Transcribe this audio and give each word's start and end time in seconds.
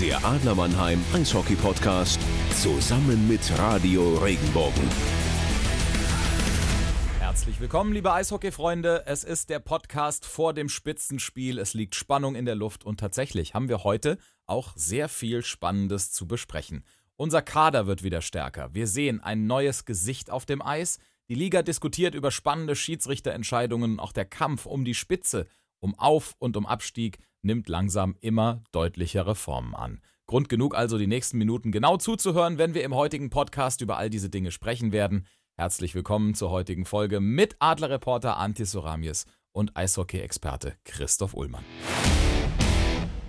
Der 0.00 0.24
Adler 0.24 0.54
Mannheim 0.54 1.04
Eishockey 1.12 1.56
Podcast 1.56 2.20
zusammen 2.54 3.26
mit 3.26 3.40
Radio 3.58 4.16
Regenbogen. 4.18 4.88
Herzlich 7.18 7.58
willkommen, 7.58 7.92
liebe 7.92 8.12
Eishockey-Freunde. 8.12 9.02
Es 9.06 9.24
ist 9.24 9.50
der 9.50 9.58
Podcast 9.58 10.24
vor 10.24 10.54
dem 10.54 10.68
Spitzenspiel. 10.68 11.58
Es 11.58 11.74
liegt 11.74 11.96
Spannung 11.96 12.36
in 12.36 12.44
der 12.44 12.54
Luft 12.54 12.84
und 12.84 13.00
tatsächlich 13.00 13.54
haben 13.54 13.68
wir 13.68 13.82
heute 13.82 14.18
auch 14.46 14.72
sehr 14.76 15.08
viel 15.08 15.42
Spannendes 15.42 16.12
zu 16.12 16.28
besprechen. 16.28 16.84
Unser 17.16 17.42
Kader 17.42 17.88
wird 17.88 18.04
wieder 18.04 18.22
stärker. 18.22 18.72
Wir 18.74 18.86
sehen 18.86 19.20
ein 19.20 19.48
neues 19.48 19.84
Gesicht 19.84 20.30
auf 20.30 20.46
dem 20.46 20.62
Eis. 20.62 21.00
Die 21.28 21.34
Liga 21.34 21.62
diskutiert 21.62 22.14
über 22.14 22.30
spannende 22.30 22.76
Schiedsrichterentscheidungen. 22.76 23.98
Auch 23.98 24.12
der 24.12 24.26
Kampf 24.26 24.64
um 24.64 24.84
die 24.84 24.94
Spitze, 24.94 25.48
um 25.80 25.98
Auf- 25.98 26.36
und 26.38 26.56
um 26.56 26.66
Abstieg 26.66 27.18
nimmt 27.42 27.68
langsam 27.68 28.16
immer 28.20 28.62
deutlichere 28.72 29.34
Formen 29.34 29.74
an. 29.74 30.00
Grund 30.26 30.48
genug 30.48 30.74
also, 30.76 30.98
die 30.98 31.06
nächsten 31.06 31.38
Minuten 31.38 31.72
genau 31.72 31.96
zuzuhören, 31.96 32.58
wenn 32.58 32.74
wir 32.74 32.84
im 32.84 32.94
heutigen 32.94 33.30
Podcast 33.30 33.80
über 33.80 33.96
all 33.96 34.10
diese 34.10 34.28
Dinge 34.28 34.50
sprechen 34.50 34.92
werden. 34.92 35.26
Herzlich 35.56 35.94
willkommen 35.94 36.34
zur 36.34 36.50
heutigen 36.50 36.84
Folge 36.84 37.20
mit 37.20 37.56
Adlerreporter 37.60 38.36
Antis 38.36 38.72
Soramies 38.72 39.24
und 39.52 39.76
Eishockey-Experte 39.76 40.74
Christoph 40.84 41.34
Ullmann. 41.34 41.64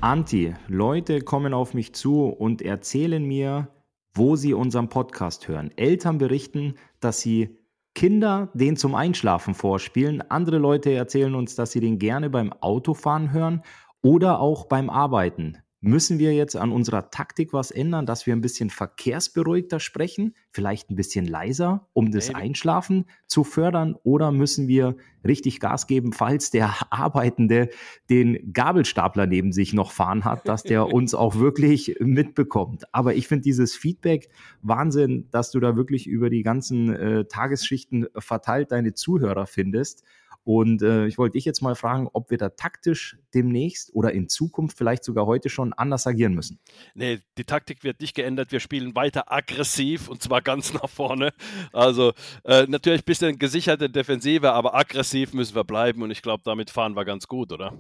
Anti, 0.01 0.53
Leute 0.67 1.21
kommen 1.21 1.53
auf 1.53 1.73
mich 1.73 1.93
zu 1.93 2.26
und 2.26 2.62
erzählen 2.62 3.23
mir, 3.23 3.70
wo 4.13 4.35
sie 4.35 4.53
unseren 4.53 4.89
Podcast 4.89 5.48
hören. 5.48 5.71
Eltern 5.77 6.17
berichten, 6.17 6.76
dass 6.99 7.21
sie 7.21 7.57
Kinder 7.95 8.49
den 8.53 8.77
zum 8.77 8.95
Einschlafen 8.95 9.53
vorspielen. 9.53 10.21
Andere 10.29 10.57
Leute 10.57 10.93
erzählen 10.93 11.35
uns, 11.35 11.55
dass 11.55 11.71
sie 11.71 11.79
den 11.79 11.99
gerne 11.99 12.29
beim 12.29 12.53
Autofahren 12.53 13.31
hören 13.31 13.63
oder 14.02 14.39
auch 14.39 14.66
beim 14.66 14.89
Arbeiten. 14.89 15.58
Müssen 15.81 16.20
wir 16.20 16.34
jetzt 16.34 16.57
an 16.57 16.73
unserer 16.73 17.09
Taktik 17.09 17.53
was 17.53 17.71
ändern, 17.71 18.05
dass 18.05 18.26
wir 18.26 18.35
ein 18.35 18.41
bisschen 18.41 18.70
verkehrsberuhigter 18.70 19.79
sprechen, 19.79 20.35
vielleicht 20.51 20.90
ein 20.90 20.98
bisschen 20.98 21.26
leiser, 21.26 21.87
um 21.93 22.12
das 22.12 22.35
Einschlafen 22.35 23.05
zu 23.27 23.46
fördern? 23.46 23.96
Oder 24.04 24.34
müssen 24.34 24.68
wir 24.68 24.98
richtig 25.26 25.62
Gas 25.62 25.88
geben, 25.88 26.12
falls 26.12 26.51
der 26.51 26.76
Arbeitende 26.90 27.70
den 28.10 28.51
Gabelstapler 28.51 29.26
neben 29.26 29.54
sich 29.54 29.73
noch 29.73 29.93
fahren 29.93 30.26
hat, 30.26 30.49
dass 30.49 30.63
der 30.63 30.88
uns 30.93 31.16
auch 31.16 31.35
wirklich 31.35 31.95
mitbekommt? 32.01 32.84
Aber 32.93 33.16
ich 33.16 33.29
finde 33.29 33.43
dieses 33.43 33.73
Feedback 33.73 34.27
Wahnsinn, 34.62 35.29
dass 35.32 35.49
du 35.49 35.62
da 35.62 35.77
wirklich 35.77 36.07
über 36.07 36.29
die 36.29 36.43
ganzen 36.43 36.93
äh, 36.93 37.23
Tagesschichten 37.23 38.07
verteilt 38.18 38.73
deine 38.73 38.95
Zuhörer 38.95 39.45
findest. 39.45 40.04
Und 40.43 40.82
äh, 40.82 41.05
ich 41.05 41.18
wollte 41.18 41.34
dich 41.34 41.45
jetzt 41.45 41.62
mal 41.62 41.76
fragen, 41.76 42.07
ob 42.13 42.32
wir 42.32 42.37
da 42.37 42.49
taktisch 42.49 43.18
demnächst 43.34 43.93
oder 43.93 44.13
in 44.13 44.29
Zukunft 44.29 44.77
vielleicht 44.77 45.04
sogar 45.04 45.26
heute 45.26 45.49
schon 45.49 45.73
anders 45.73 46.07
agieren 46.07 46.34
müssen. 46.34 46.59
Nee, 46.95 47.20
die 47.37 47.43
Taktik 47.43 47.84
wird 47.84 48.01
nicht 48.01 48.15
geändert. 48.15 48.51
Wir 48.51 48.60
spielen 48.60 48.95
weiter 48.95 49.32
aggressiv 49.32 50.07
und 50.07 50.23
zwar 50.23 50.41
ganz 50.41 50.73
nach 50.82 50.90
vorne. 50.90 51.34
Also 51.71 52.13
äh, 52.45 52.65
natürlich 52.67 53.01
ein 53.01 53.05
bisschen 53.05 53.37
gesicherte 53.37 53.90
Defensive, 53.90 54.51
aber 54.51 54.76
aggressiv 54.76 55.34
müssen 55.34 55.55
wir 55.55 55.63
bleiben 55.63 56.01
und 56.01 56.12
ich 56.12 56.21
glaube, 56.21 56.43
damit 56.43 56.70
fahren 56.70 56.95
wir 56.95 57.05
ganz 57.05 57.27
gut, 57.27 57.51
oder? 57.51 57.77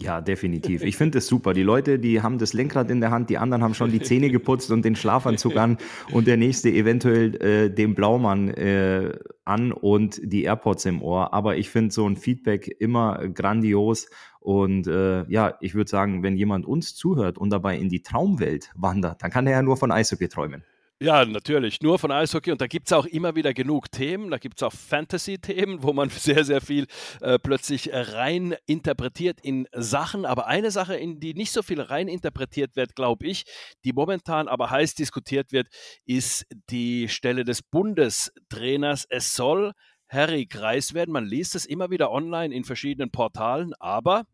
Ja, 0.00 0.20
definitiv. 0.20 0.84
Ich 0.84 0.96
finde 0.96 1.18
es 1.18 1.26
super. 1.26 1.54
Die 1.54 1.64
Leute, 1.64 1.98
die 1.98 2.22
haben 2.22 2.38
das 2.38 2.52
Lenkrad 2.52 2.88
in 2.88 3.00
der 3.00 3.10
Hand, 3.10 3.30
die 3.30 3.38
anderen 3.38 3.64
haben 3.64 3.74
schon 3.74 3.90
die 3.90 4.00
Zähne 4.00 4.30
geputzt 4.30 4.70
und 4.70 4.84
den 4.84 4.94
Schlafanzug 4.94 5.56
an 5.56 5.76
und 6.12 6.28
der 6.28 6.36
nächste 6.36 6.70
eventuell 6.70 7.34
äh, 7.42 7.68
den 7.68 7.96
Blaumann 7.96 8.48
äh, 8.48 9.18
an 9.44 9.72
und 9.72 10.20
die 10.22 10.44
AirPods 10.44 10.84
im 10.86 11.02
Ohr. 11.02 11.34
Aber 11.34 11.56
ich 11.56 11.68
finde 11.68 11.92
so 11.92 12.08
ein 12.08 12.16
Feedback 12.16 12.68
immer 12.78 13.26
grandios. 13.28 14.08
Und 14.38 14.86
äh, 14.86 15.28
ja, 15.28 15.56
ich 15.60 15.74
würde 15.74 15.90
sagen, 15.90 16.22
wenn 16.22 16.36
jemand 16.36 16.64
uns 16.64 16.94
zuhört 16.94 17.36
und 17.36 17.50
dabei 17.50 17.76
in 17.76 17.88
die 17.88 18.02
Traumwelt 18.02 18.70
wandert, 18.76 19.24
dann 19.24 19.32
kann 19.32 19.48
er 19.48 19.54
ja 19.54 19.62
nur 19.62 19.76
von 19.76 19.90
Eishockey 19.90 20.28
träumen. 20.28 20.62
Ja, 21.00 21.24
natürlich. 21.24 21.80
Nur 21.80 22.00
von 22.00 22.10
Eishockey. 22.10 22.50
Und 22.50 22.60
da 22.60 22.66
gibt 22.66 22.88
es 22.88 22.92
auch 22.92 23.06
immer 23.06 23.36
wieder 23.36 23.54
genug 23.54 23.88
Themen. 23.92 24.32
Da 24.32 24.38
gibt 24.38 24.58
es 24.58 24.64
auch 24.64 24.72
Fantasy-Themen, 24.72 25.84
wo 25.84 25.92
man 25.92 26.08
sehr, 26.10 26.44
sehr 26.44 26.60
viel 26.60 26.88
äh, 27.20 27.38
plötzlich 27.38 27.90
rein 27.92 28.56
interpretiert 28.66 29.40
in 29.40 29.68
Sachen. 29.72 30.24
Aber 30.24 30.48
eine 30.48 30.72
Sache, 30.72 30.96
in 30.96 31.20
die 31.20 31.34
nicht 31.34 31.52
so 31.52 31.62
viel 31.62 31.80
rein 31.80 32.08
interpretiert 32.08 32.74
wird, 32.74 32.96
glaube 32.96 33.28
ich, 33.28 33.44
die 33.84 33.92
momentan 33.92 34.48
aber 34.48 34.70
heiß 34.70 34.94
diskutiert 34.94 35.52
wird, 35.52 35.68
ist 36.04 36.46
die 36.68 37.08
Stelle 37.08 37.44
des 37.44 37.62
Bundestrainers. 37.62 39.06
Es 39.08 39.34
soll 39.34 39.74
Harry 40.08 40.46
Kreis 40.46 40.94
werden. 40.94 41.12
Man 41.12 41.26
liest 41.26 41.54
es 41.54 41.64
immer 41.64 41.90
wieder 41.90 42.10
online 42.10 42.52
in 42.52 42.64
verschiedenen 42.64 43.12
Portalen, 43.12 43.72
aber 43.78 44.24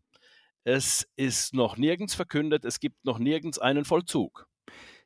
es 0.65 1.07
ist 1.17 1.53
noch 1.53 1.77
nirgends 1.77 2.15
verkündet. 2.15 2.65
Es 2.65 2.81
gibt 2.81 3.05
noch 3.05 3.19
nirgends 3.19 3.59
einen 3.59 3.85
Vollzug. 3.85 4.47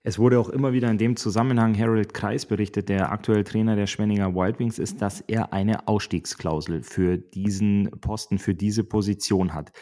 Es 0.04 0.18
wurde 0.18 0.38
auch 0.38 0.48
immer 0.48 0.72
wieder 0.72 0.90
in 0.90 0.98
dem 0.98 1.16
Zusammenhang 1.16 1.76
Harold 1.76 2.14
Kreis 2.14 2.46
berichtet, 2.46 2.88
der 2.88 3.10
aktuell 3.10 3.44
Trainer 3.44 3.76
der 3.76 3.86
Schwenninger 3.86 4.34
Wild 4.34 4.58
Wings 4.58 4.78
ist, 4.78 5.02
dass 5.02 5.20
er 5.22 5.52
eine 5.52 5.88
Ausstiegsklausel 5.88 6.82
für 6.82 7.18
diesen 7.18 7.90
Posten, 8.00 8.38
für 8.38 8.54
diese 8.54 8.84
Position 8.84 9.54
hat. 9.54 9.72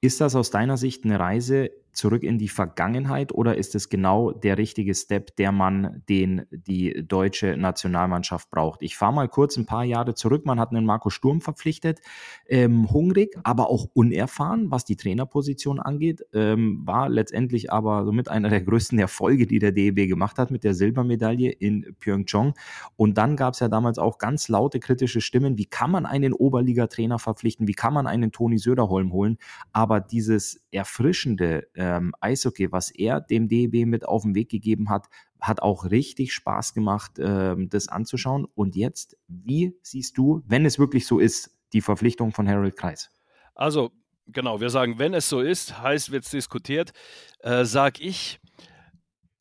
Ist 0.00 0.20
das 0.20 0.36
aus 0.36 0.50
deiner 0.50 0.76
Sicht 0.76 1.04
eine 1.04 1.18
Reise 1.18 1.70
zurück 1.94 2.22
in 2.22 2.38
die 2.38 2.48
Vergangenheit 2.48 3.32
oder 3.32 3.56
ist 3.56 3.74
es 3.74 3.88
genau 3.88 4.32
der 4.32 4.58
richtige 4.58 4.94
Step, 4.94 5.36
der 5.36 5.52
man 5.52 6.02
den 6.08 6.46
die 6.50 7.06
deutsche 7.06 7.56
Nationalmannschaft 7.56 8.50
braucht? 8.50 8.82
Ich 8.82 8.96
fahre 8.96 9.14
mal 9.14 9.28
kurz 9.28 9.56
ein 9.56 9.66
paar 9.66 9.84
Jahre 9.84 10.14
zurück. 10.14 10.44
Man 10.44 10.60
hat 10.60 10.70
einen 10.70 10.84
Marco 10.84 11.10
Sturm 11.10 11.40
verpflichtet, 11.40 12.00
ähm, 12.48 12.90
hungrig, 12.90 13.36
aber 13.44 13.70
auch 13.70 13.88
unerfahren, 13.94 14.70
was 14.70 14.84
die 14.84 14.96
Trainerposition 14.96 15.80
angeht, 15.80 16.24
ähm, 16.32 16.82
war 16.84 17.08
letztendlich 17.08 17.72
aber 17.72 18.04
somit 18.04 18.28
einer 18.28 18.48
der 18.48 18.60
größten 18.60 18.98
Erfolge, 18.98 19.46
die 19.46 19.58
der 19.58 19.72
DEB 19.72 20.08
gemacht 20.08 20.38
hat 20.38 20.50
mit 20.50 20.64
der 20.64 20.74
Silbermedaille 20.74 21.50
in 21.50 21.94
Pyeongchang. 22.00 22.54
Und 22.96 23.16
dann 23.18 23.36
gab 23.36 23.54
es 23.54 23.60
ja 23.60 23.68
damals 23.68 23.98
auch 23.98 24.18
ganz 24.18 24.48
laute 24.48 24.80
kritische 24.80 25.20
Stimmen. 25.20 25.56
Wie 25.58 25.66
kann 25.66 25.90
man 25.90 26.06
einen 26.06 26.32
Oberliga-Trainer 26.32 27.18
verpflichten? 27.18 27.68
Wie 27.68 27.72
kann 27.72 27.94
man 27.94 28.06
einen 28.06 28.32
Toni 28.32 28.58
Söderholm 28.58 29.12
holen? 29.12 29.38
Aber 29.72 30.00
dieses 30.00 30.60
erfrischende 30.70 31.68
ähm, 31.84 32.14
Eishockey, 32.20 32.72
was 32.72 32.90
er 32.90 33.20
dem 33.20 33.48
DEB 33.48 33.86
mit 33.86 34.06
auf 34.06 34.22
den 34.22 34.34
Weg 34.34 34.48
gegeben 34.48 34.88
hat, 34.88 35.08
hat 35.40 35.60
auch 35.60 35.90
richtig 35.90 36.32
Spaß 36.32 36.72
gemacht, 36.72 37.12
ähm, 37.18 37.68
das 37.68 37.88
anzuschauen. 37.88 38.46
Und 38.54 38.76
jetzt, 38.76 39.16
wie 39.28 39.78
siehst 39.82 40.16
du, 40.16 40.42
wenn 40.46 40.64
es 40.64 40.78
wirklich 40.78 41.06
so 41.06 41.18
ist, 41.18 41.54
die 41.72 41.82
Verpflichtung 41.82 42.32
von 42.32 42.48
Harold 42.48 42.76
Kreis? 42.76 43.10
Also, 43.54 43.90
genau, 44.26 44.60
wir 44.60 44.70
sagen, 44.70 44.98
wenn 44.98 45.12
es 45.12 45.28
so 45.28 45.40
ist, 45.40 45.80
heißt, 45.80 46.10
wird 46.10 46.24
es 46.24 46.30
diskutiert, 46.30 46.92
äh, 47.40 47.64
sag 47.64 48.00
ich, 48.00 48.40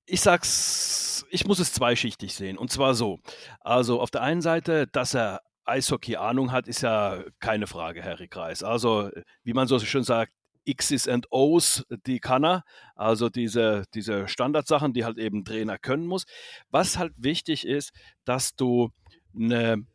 ich 0.06 0.20
sag's, 0.20 1.26
ich 1.30 1.48
muss 1.48 1.59
es 1.59 1.72
zweischichtig 1.72 2.36
sehen. 2.36 2.58
Und 2.58 2.72
zwar 2.72 2.94
so. 2.94 3.20
Also 3.62 4.02
auf 4.02 4.12
der 4.12 4.22
einen 4.22 4.42
Seite, 4.42 4.88
dass 4.88 5.14
er 5.14 5.42
Eishockey 5.64 6.18
Ahnung 6.18 6.52
hat, 6.52 6.68
ist 6.68 6.82
ja 6.82 7.24
keine 7.40 7.68
Frage, 7.68 8.03
Harry 8.03 8.28
Kreis. 8.28 8.64
Also, 8.64 9.09
wie 9.44 9.53
man 9.53 9.68
so 9.68 9.80
schön 9.80 10.03
sagt, 10.03 10.34
X's 10.66 11.07
and 11.07 11.28
O's, 11.31 11.85
die 12.06 12.19
kann 12.19 12.44
er. 12.44 12.63
Also 12.96 13.29
diese, 13.29 13.84
diese 13.94 14.28
Standardsachen, 14.28 14.94
die 14.94 15.06
halt 15.06 15.18
eben 15.18 15.46
Trainer 15.46 15.78
können 15.78 16.07
muss. 16.07 16.25
Was 16.72 16.97
halt 16.97 17.13
wichtig 17.18 17.66
ist, 17.66 17.91
dass 18.25 18.56
du 18.56 18.90
eine 19.35 19.85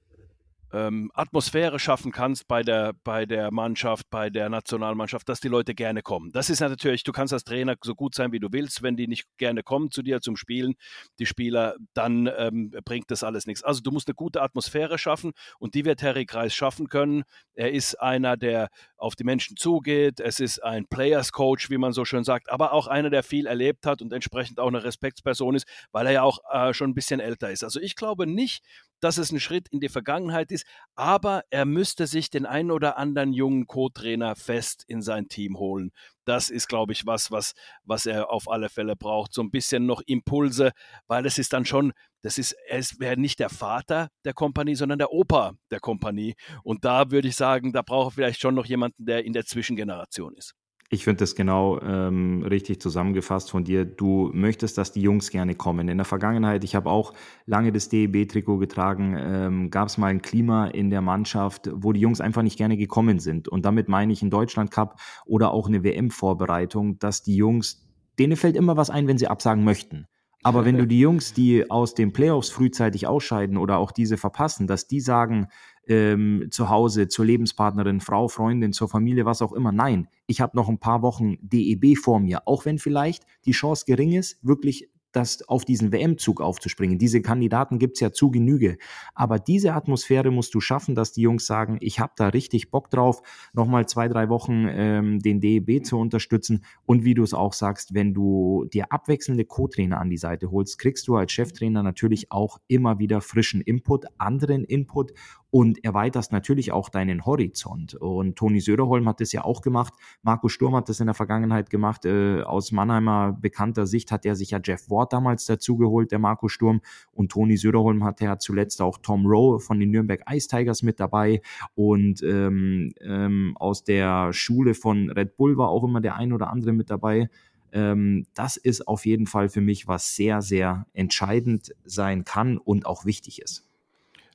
ähm, 0.72 1.10
Atmosphäre 1.14 1.78
schaffen 1.78 2.12
kannst 2.12 2.46
bei 2.48 2.62
der, 2.62 2.92
bei 3.04 3.26
der 3.26 3.50
Mannschaft, 3.50 4.06
bei 4.10 4.30
der 4.30 4.48
Nationalmannschaft, 4.48 5.28
dass 5.28 5.40
die 5.40 5.48
Leute 5.48 5.74
gerne 5.74 6.02
kommen. 6.02 6.30
Das 6.32 6.50
ist 6.50 6.60
natürlich, 6.60 7.04
du 7.04 7.12
kannst 7.12 7.32
als 7.32 7.44
Trainer 7.44 7.76
so 7.82 7.94
gut 7.94 8.14
sein, 8.14 8.32
wie 8.32 8.40
du 8.40 8.48
willst, 8.50 8.82
wenn 8.82 8.96
die 8.96 9.08
nicht 9.08 9.26
gerne 9.38 9.62
kommen 9.62 9.90
zu 9.90 10.02
dir 10.02 10.20
zum 10.20 10.36
Spielen, 10.36 10.74
die 11.18 11.26
Spieler, 11.26 11.76
dann 11.94 12.30
ähm, 12.36 12.72
bringt 12.84 13.10
das 13.10 13.24
alles 13.24 13.46
nichts. 13.46 13.62
Also 13.62 13.80
du 13.80 13.90
musst 13.90 14.08
eine 14.08 14.14
gute 14.14 14.42
Atmosphäre 14.42 14.98
schaffen 14.98 15.32
und 15.58 15.74
die 15.74 15.84
wird 15.84 16.02
Harry 16.02 16.26
Kreis 16.26 16.54
schaffen 16.54 16.88
können. 16.88 17.24
Er 17.54 17.72
ist 17.72 17.94
einer, 18.00 18.36
der 18.36 18.68
auf 18.96 19.16
die 19.16 19.24
Menschen 19.24 19.56
zugeht. 19.56 20.20
Es 20.20 20.40
ist 20.40 20.62
ein 20.62 20.86
Players 20.86 21.32
Coach, 21.32 21.70
wie 21.70 21.78
man 21.78 21.92
so 21.92 22.04
schön 22.04 22.24
sagt, 22.24 22.50
aber 22.50 22.72
auch 22.72 22.86
einer, 22.86 23.10
der 23.10 23.22
viel 23.22 23.46
erlebt 23.46 23.86
hat 23.86 24.02
und 24.02 24.12
entsprechend 24.12 24.60
auch 24.60 24.68
eine 24.68 24.84
Respektsperson 24.84 25.54
ist, 25.54 25.66
weil 25.92 26.06
er 26.06 26.12
ja 26.12 26.22
auch 26.22 26.38
äh, 26.50 26.74
schon 26.74 26.90
ein 26.90 26.94
bisschen 26.94 27.20
älter 27.20 27.50
ist. 27.50 27.64
Also 27.64 27.80
ich 27.80 27.96
glaube 27.96 28.26
nicht, 28.26 28.64
dass 29.00 29.18
es 29.18 29.30
ein 29.30 29.40
Schritt 29.40 29.68
in 29.68 29.80
die 29.80 29.88
Vergangenheit 29.88 30.50
ist, 30.50 30.57
aber 30.94 31.42
er 31.50 31.64
müsste 31.64 32.06
sich 32.06 32.30
den 32.30 32.46
einen 32.46 32.70
oder 32.70 32.96
anderen 32.98 33.32
jungen 33.32 33.66
Co-Trainer 33.66 34.34
fest 34.36 34.84
in 34.88 35.02
sein 35.02 35.28
Team 35.28 35.58
holen. 35.58 35.92
Das 36.24 36.50
ist, 36.50 36.68
glaube 36.68 36.92
ich, 36.92 37.06
was, 37.06 37.30
was, 37.30 37.54
was 37.84 38.06
er 38.06 38.30
auf 38.30 38.50
alle 38.50 38.68
Fälle 38.68 38.96
braucht. 38.96 39.32
So 39.32 39.42
ein 39.42 39.50
bisschen 39.50 39.86
noch 39.86 40.02
Impulse, 40.06 40.72
weil 41.06 41.24
es 41.26 41.38
ist 41.38 41.52
dann 41.52 41.64
schon, 41.64 41.92
das 42.22 42.38
ist, 42.38 42.56
es 42.68 42.98
wäre 42.98 43.18
nicht 43.18 43.38
der 43.38 43.50
Vater 43.50 44.08
der 44.24 44.34
Kompanie, 44.34 44.74
sondern 44.74 44.98
der 44.98 45.12
Opa 45.12 45.54
der 45.70 45.80
Kompanie. 45.80 46.34
Und 46.62 46.84
da 46.84 47.10
würde 47.10 47.28
ich 47.28 47.36
sagen, 47.36 47.72
da 47.72 47.82
braucht 47.82 48.08
er 48.08 48.14
vielleicht 48.14 48.40
schon 48.40 48.54
noch 48.54 48.66
jemanden, 48.66 49.06
der 49.06 49.24
in 49.24 49.32
der 49.32 49.46
Zwischengeneration 49.46 50.34
ist. 50.34 50.54
Ich 50.90 51.04
finde 51.04 51.18
das 51.18 51.34
genau 51.34 51.78
ähm, 51.82 52.42
richtig 52.42 52.80
zusammengefasst 52.80 53.50
von 53.50 53.62
dir. 53.62 53.84
Du 53.84 54.30
möchtest, 54.32 54.78
dass 54.78 54.90
die 54.90 55.02
Jungs 55.02 55.30
gerne 55.30 55.54
kommen. 55.54 55.88
In 55.88 55.98
der 55.98 56.06
Vergangenheit, 56.06 56.64
ich 56.64 56.74
habe 56.74 56.88
auch 56.88 57.12
lange 57.44 57.72
das 57.72 57.90
DEB-Trikot 57.90 58.56
getragen, 58.56 59.14
ähm, 59.18 59.70
gab 59.70 59.88
es 59.88 59.98
mal 59.98 60.06
ein 60.06 60.22
Klima 60.22 60.66
in 60.68 60.88
der 60.88 61.02
Mannschaft, 61.02 61.68
wo 61.74 61.92
die 61.92 62.00
Jungs 62.00 62.22
einfach 62.22 62.42
nicht 62.42 62.56
gerne 62.56 62.78
gekommen 62.78 63.18
sind. 63.18 63.48
Und 63.48 63.66
damit 63.66 63.88
meine 63.88 64.14
ich 64.14 64.22
in 64.22 64.30
Deutschland 64.30 64.70
Cup 64.70 64.98
oder 65.26 65.52
auch 65.52 65.68
eine 65.68 65.84
WM-Vorbereitung, 65.84 66.98
dass 66.98 67.22
die 67.22 67.36
Jungs 67.36 67.84
denen 68.18 68.36
fällt 68.36 68.56
immer 68.56 68.76
was 68.76 68.90
ein, 68.90 69.06
wenn 69.06 69.18
sie 69.18 69.28
absagen 69.28 69.64
möchten. 69.64 70.06
Aber 70.44 70.64
wenn 70.64 70.78
du 70.78 70.86
die 70.86 71.00
Jungs, 71.00 71.32
die 71.32 71.68
aus 71.68 71.94
den 71.94 72.12
Playoffs 72.12 72.50
frühzeitig 72.50 73.06
ausscheiden 73.06 73.56
oder 73.56 73.78
auch 73.78 73.90
diese 73.90 74.16
verpassen, 74.16 74.68
dass 74.68 74.86
die 74.86 75.00
sagen, 75.00 75.48
ähm, 75.88 76.48
zu 76.50 76.68
Hause, 76.68 77.08
zur 77.08 77.24
Lebenspartnerin, 77.24 78.00
Frau, 78.00 78.28
Freundin, 78.28 78.72
zur 78.72 78.88
Familie, 78.88 79.24
was 79.24 79.42
auch 79.42 79.52
immer, 79.52 79.72
nein, 79.72 80.08
ich 80.26 80.40
habe 80.40 80.56
noch 80.56 80.68
ein 80.68 80.78
paar 80.78 81.02
Wochen 81.02 81.36
DEB 81.40 81.96
vor 81.96 82.20
mir, 82.20 82.46
auch 82.46 82.64
wenn 82.64 82.78
vielleicht 82.78 83.24
die 83.44 83.52
Chance 83.52 83.84
gering 83.86 84.12
ist, 84.12 84.38
wirklich 84.42 84.88
das 85.12 85.48
auf 85.48 85.64
diesen 85.64 85.92
WM-Zug 85.92 86.40
aufzuspringen. 86.40 86.98
Diese 86.98 87.22
Kandidaten 87.22 87.78
gibt 87.78 87.96
es 87.96 88.00
ja 88.00 88.12
zu 88.12 88.30
Genüge. 88.30 88.78
Aber 89.14 89.38
diese 89.38 89.72
Atmosphäre 89.72 90.30
musst 90.30 90.54
du 90.54 90.60
schaffen, 90.60 90.94
dass 90.94 91.12
die 91.12 91.22
Jungs 91.22 91.46
sagen, 91.46 91.78
ich 91.80 91.98
habe 92.00 92.12
da 92.16 92.28
richtig 92.28 92.70
Bock 92.70 92.90
drauf, 92.90 93.22
nochmal 93.52 93.86
zwei, 93.86 94.08
drei 94.08 94.28
Wochen 94.28 94.66
ähm, 94.68 95.18
den 95.20 95.40
DEB 95.40 95.84
zu 95.84 95.98
unterstützen. 95.98 96.64
Und 96.84 97.04
wie 97.04 97.14
du 97.14 97.22
es 97.22 97.34
auch 97.34 97.52
sagst, 97.52 97.94
wenn 97.94 98.14
du 98.14 98.66
dir 98.72 98.92
abwechselnde 98.92 99.44
Co-Trainer 99.44 99.98
an 99.98 100.10
die 100.10 100.18
Seite 100.18 100.50
holst, 100.50 100.78
kriegst 100.78 101.08
du 101.08 101.16
als 101.16 101.32
Cheftrainer 101.32 101.82
natürlich 101.82 102.30
auch 102.30 102.58
immer 102.68 102.98
wieder 102.98 103.20
frischen 103.20 103.60
Input, 103.60 104.06
anderen 104.18 104.64
Input 104.64 105.12
und 105.50 105.82
erweiterst 105.84 106.32
natürlich 106.32 106.72
auch 106.72 106.90
deinen 106.90 107.24
Horizont. 107.24 107.94
Und 107.94 108.36
Toni 108.36 108.60
Söderholm 108.60 109.08
hat 109.08 109.20
das 109.20 109.32
ja 109.32 109.44
auch 109.44 109.62
gemacht. 109.62 109.94
Marco 110.22 110.48
Sturm 110.48 110.74
hat 110.74 110.88
das 110.88 111.00
in 111.00 111.06
der 111.06 111.14
Vergangenheit 111.14 111.70
gemacht. 111.70 112.04
Äh, 112.04 112.42
aus 112.42 112.70
Mannheimer 112.70 113.36
bekannter 113.40 113.86
Sicht 113.86 114.12
hat 114.12 114.26
er 114.26 114.36
sich 114.36 114.50
ja 114.50 114.60
Jeff 114.62 114.90
Ward 114.90 115.12
damals 115.12 115.46
dazugeholt, 115.46 116.12
der 116.12 116.18
Marco 116.18 116.48
Sturm. 116.48 116.80
Und 117.12 117.32
Toni 117.32 117.56
Söderholm 117.56 118.04
hatte 118.04 118.24
ja 118.24 118.38
zuletzt 118.38 118.82
auch 118.82 118.98
Tom 118.98 119.26
Rowe 119.26 119.58
von 119.58 119.80
den 119.80 119.90
Nürnberg 119.90 120.22
Ice 120.30 120.48
Tigers 120.48 120.82
mit 120.82 121.00
dabei. 121.00 121.40
Und 121.74 122.22
ähm, 122.22 122.92
ähm, 123.00 123.56
aus 123.58 123.84
der 123.84 124.32
Schule 124.32 124.74
von 124.74 125.10
Red 125.10 125.36
Bull 125.36 125.56
war 125.56 125.68
auch 125.68 125.84
immer 125.84 126.02
der 126.02 126.16
ein 126.16 126.32
oder 126.32 126.50
andere 126.50 126.72
mit 126.72 126.90
dabei 126.90 127.28
ähm, 127.70 128.26
das 128.34 128.56
ist 128.56 128.88
auf 128.88 129.04
jeden 129.04 129.26
Fall 129.26 129.50
für 129.50 129.60
mich, 129.60 129.86
was 129.86 130.16
sehr, 130.16 130.40
sehr 130.40 130.86
entscheidend 130.94 131.74
sein 131.84 132.24
kann 132.24 132.56
und 132.56 132.86
auch 132.86 133.04
wichtig 133.04 133.42
ist. 133.42 133.67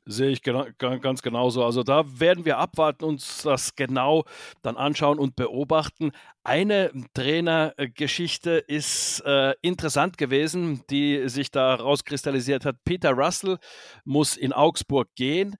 Sehe 0.05 0.31
ich 0.31 0.41
genau, 0.41 0.65
ganz 0.77 1.21
genauso. 1.21 1.63
Also 1.63 1.81
da 1.81 2.03
werden 2.19 2.43
wir 2.43 2.57
abwarten, 2.57 3.05
uns 3.05 3.43
das 3.43 3.75
genau 3.75 4.25
dann 4.61 4.75
anschauen 4.75 5.17
und 5.17 5.37
beobachten. 5.37 6.11
Eine 6.43 6.91
Trainergeschichte 7.13 8.51
ist 8.51 9.21
äh, 9.25 9.53
interessant 9.61 10.17
gewesen, 10.17 10.83
die 10.89 11.29
sich 11.29 11.51
da 11.51 11.75
rauskristallisiert 11.75 12.65
hat. 12.65 12.83
Peter 12.83 13.11
Russell 13.11 13.59
muss 14.03 14.35
in 14.35 14.51
Augsburg 14.51 15.07
gehen, 15.15 15.55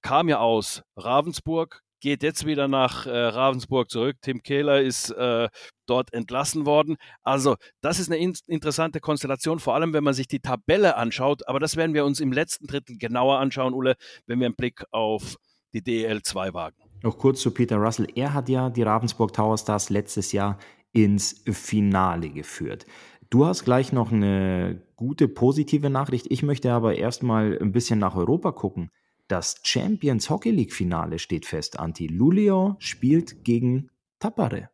kam 0.00 0.30
ja 0.30 0.38
aus 0.38 0.82
Ravensburg, 0.96 1.81
geht 2.02 2.22
jetzt 2.22 2.44
wieder 2.44 2.68
nach 2.68 3.06
äh, 3.06 3.10
Ravensburg 3.10 3.88
zurück. 3.88 4.16
Tim 4.20 4.42
Kehler 4.42 4.82
ist 4.82 5.10
äh, 5.10 5.48
dort 5.86 6.12
entlassen 6.12 6.66
worden. 6.66 6.96
Also 7.22 7.56
das 7.80 7.98
ist 7.98 8.10
eine 8.10 8.18
in 8.18 8.34
interessante 8.48 9.00
Konstellation, 9.00 9.60
vor 9.60 9.74
allem 9.74 9.94
wenn 9.94 10.04
man 10.04 10.12
sich 10.12 10.26
die 10.26 10.40
Tabelle 10.40 10.96
anschaut. 10.96 11.48
Aber 11.48 11.60
das 11.60 11.76
werden 11.76 11.94
wir 11.94 12.04
uns 12.04 12.20
im 12.20 12.32
letzten 12.32 12.66
Drittel 12.66 12.98
genauer 12.98 13.38
anschauen, 13.38 13.72
Ulle, 13.72 13.94
wenn 14.26 14.40
wir 14.40 14.46
einen 14.46 14.56
Blick 14.56 14.84
auf 14.90 15.36
die 15.72 15.80
DL2 15.80 16.52
wagen. 16.52 16.76
Noch 17.02 17.16
kurz 17.16 17.40
zu 17.40 17.52
Peter 17.52 17.76
Russell. 17.76 18.08
Er 18.14 18.34
hat 18.34 18.48
ja 18.48 18.68
die 18.68 18.82
Ravensburg 18.82 19.32
Tower 19.32 19.56
Stars 19.56 19.88
letztes 19.88 20.32
Jahr 20.32 20.58
ins 20.92 21.42
Finale 21.46 22.30
geführt. 22.30 22.84
Du 23.30 23.46
hast 23.46 23.64
gleich 23.64 23.92
noch 23.92 24.12
eine 24.12 24.82
gute 24.96 25.28
positive 25.28 25.88
Nachricht. 25.88 26.26
Ich 26.30 26.42
möchte 26.42 26.72
aber 26.72 26.96
erstmal 26.96 27.58
ein 27.60 27.72
bisschen 27.72 27.98
nach 27.98 28.14
Europa 28.16 28.52
gucken. 28.52 28.90
Das 29.28 29.60
Champions 29.62 30.30
Hockey 30.30 30.50
League 30.50 30.72
Finale 30.72 31.18
steht 31.18 31.46
fest. 31.46 31.78
Anti 31.78 32.06
Luleå 32.06 32.76
spielt 32.78 33.44
gegen 33.44 33.90
Tappare. 34.18 34.70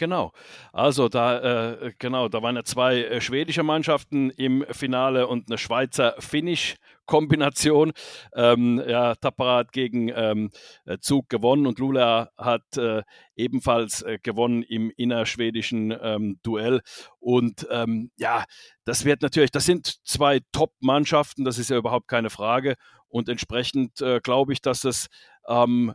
Genau. 0.00 0.32
Also 0.72 1.10
da 1.10 1.74
äh, 1.74 1.92
genau, 1.98 2.30
da 2.30 2.42
waren 2.42 2.56
ja 2.56 2.64
zwei 2.64 3.02
äh, 3.02 3.20
schwedische 3.20 3.62
Mannschaften 3.62 4.30
im 4.30 4.64
Finale 4.70 5.26
und 5.26 5.50
eine 5.50 5.58
Schweizer 5.58 6.14
Finish 6.18 6.76
Kombination. 7.04 7.92
Ähm, 8.34 8.82
ja, 8.88 9.14
Tappara 9.16 9.58
hat 9.58 9.72
gegen 9.72 10.08
ähm, 10.08 10.50
äh, 10.86 10.96
Zug 11.00 11.28
gewonnen 11.28 11.66
und 11.66 11.78
Lula 11.78 12.30
hat 12.38 12.78
äh, 12.78 13.02
ebenfalls 13.36 14.00
äh, 14.00 14.18
gewonnen 14.22 14.62
im 14.62 14.90
innerschwedischen 14.96 15.94
ähm, 16.00 16.38
Duell. 16.42 16.80
Und 17.18 17.66
ähm, 17.70 18.10
ja, 18.16 18.44
das 18.86 19.04
wird 19.04 19.20
natürlich, 19.20 19.50
das 19.50 19.66
sind 19.66 19.98
zwei 20.06 20.40
Top-Mannschaften, 20.52 21.44
das 21.44 21.58
ist 21.58 21.68
ja 21.68 21.76
überhaupt 21.76 22.08
keine 22.08 22.30
Frage. 22.30 22.76
Und 23.10 23.28
entsprechend 23.28 24.00
äh, 24.00 24.20
glaube 24.22 24.52
ich, 24.52 24.62
dass 24.62 24.84
es 24.84 25.08
ähm, 25.46 25.94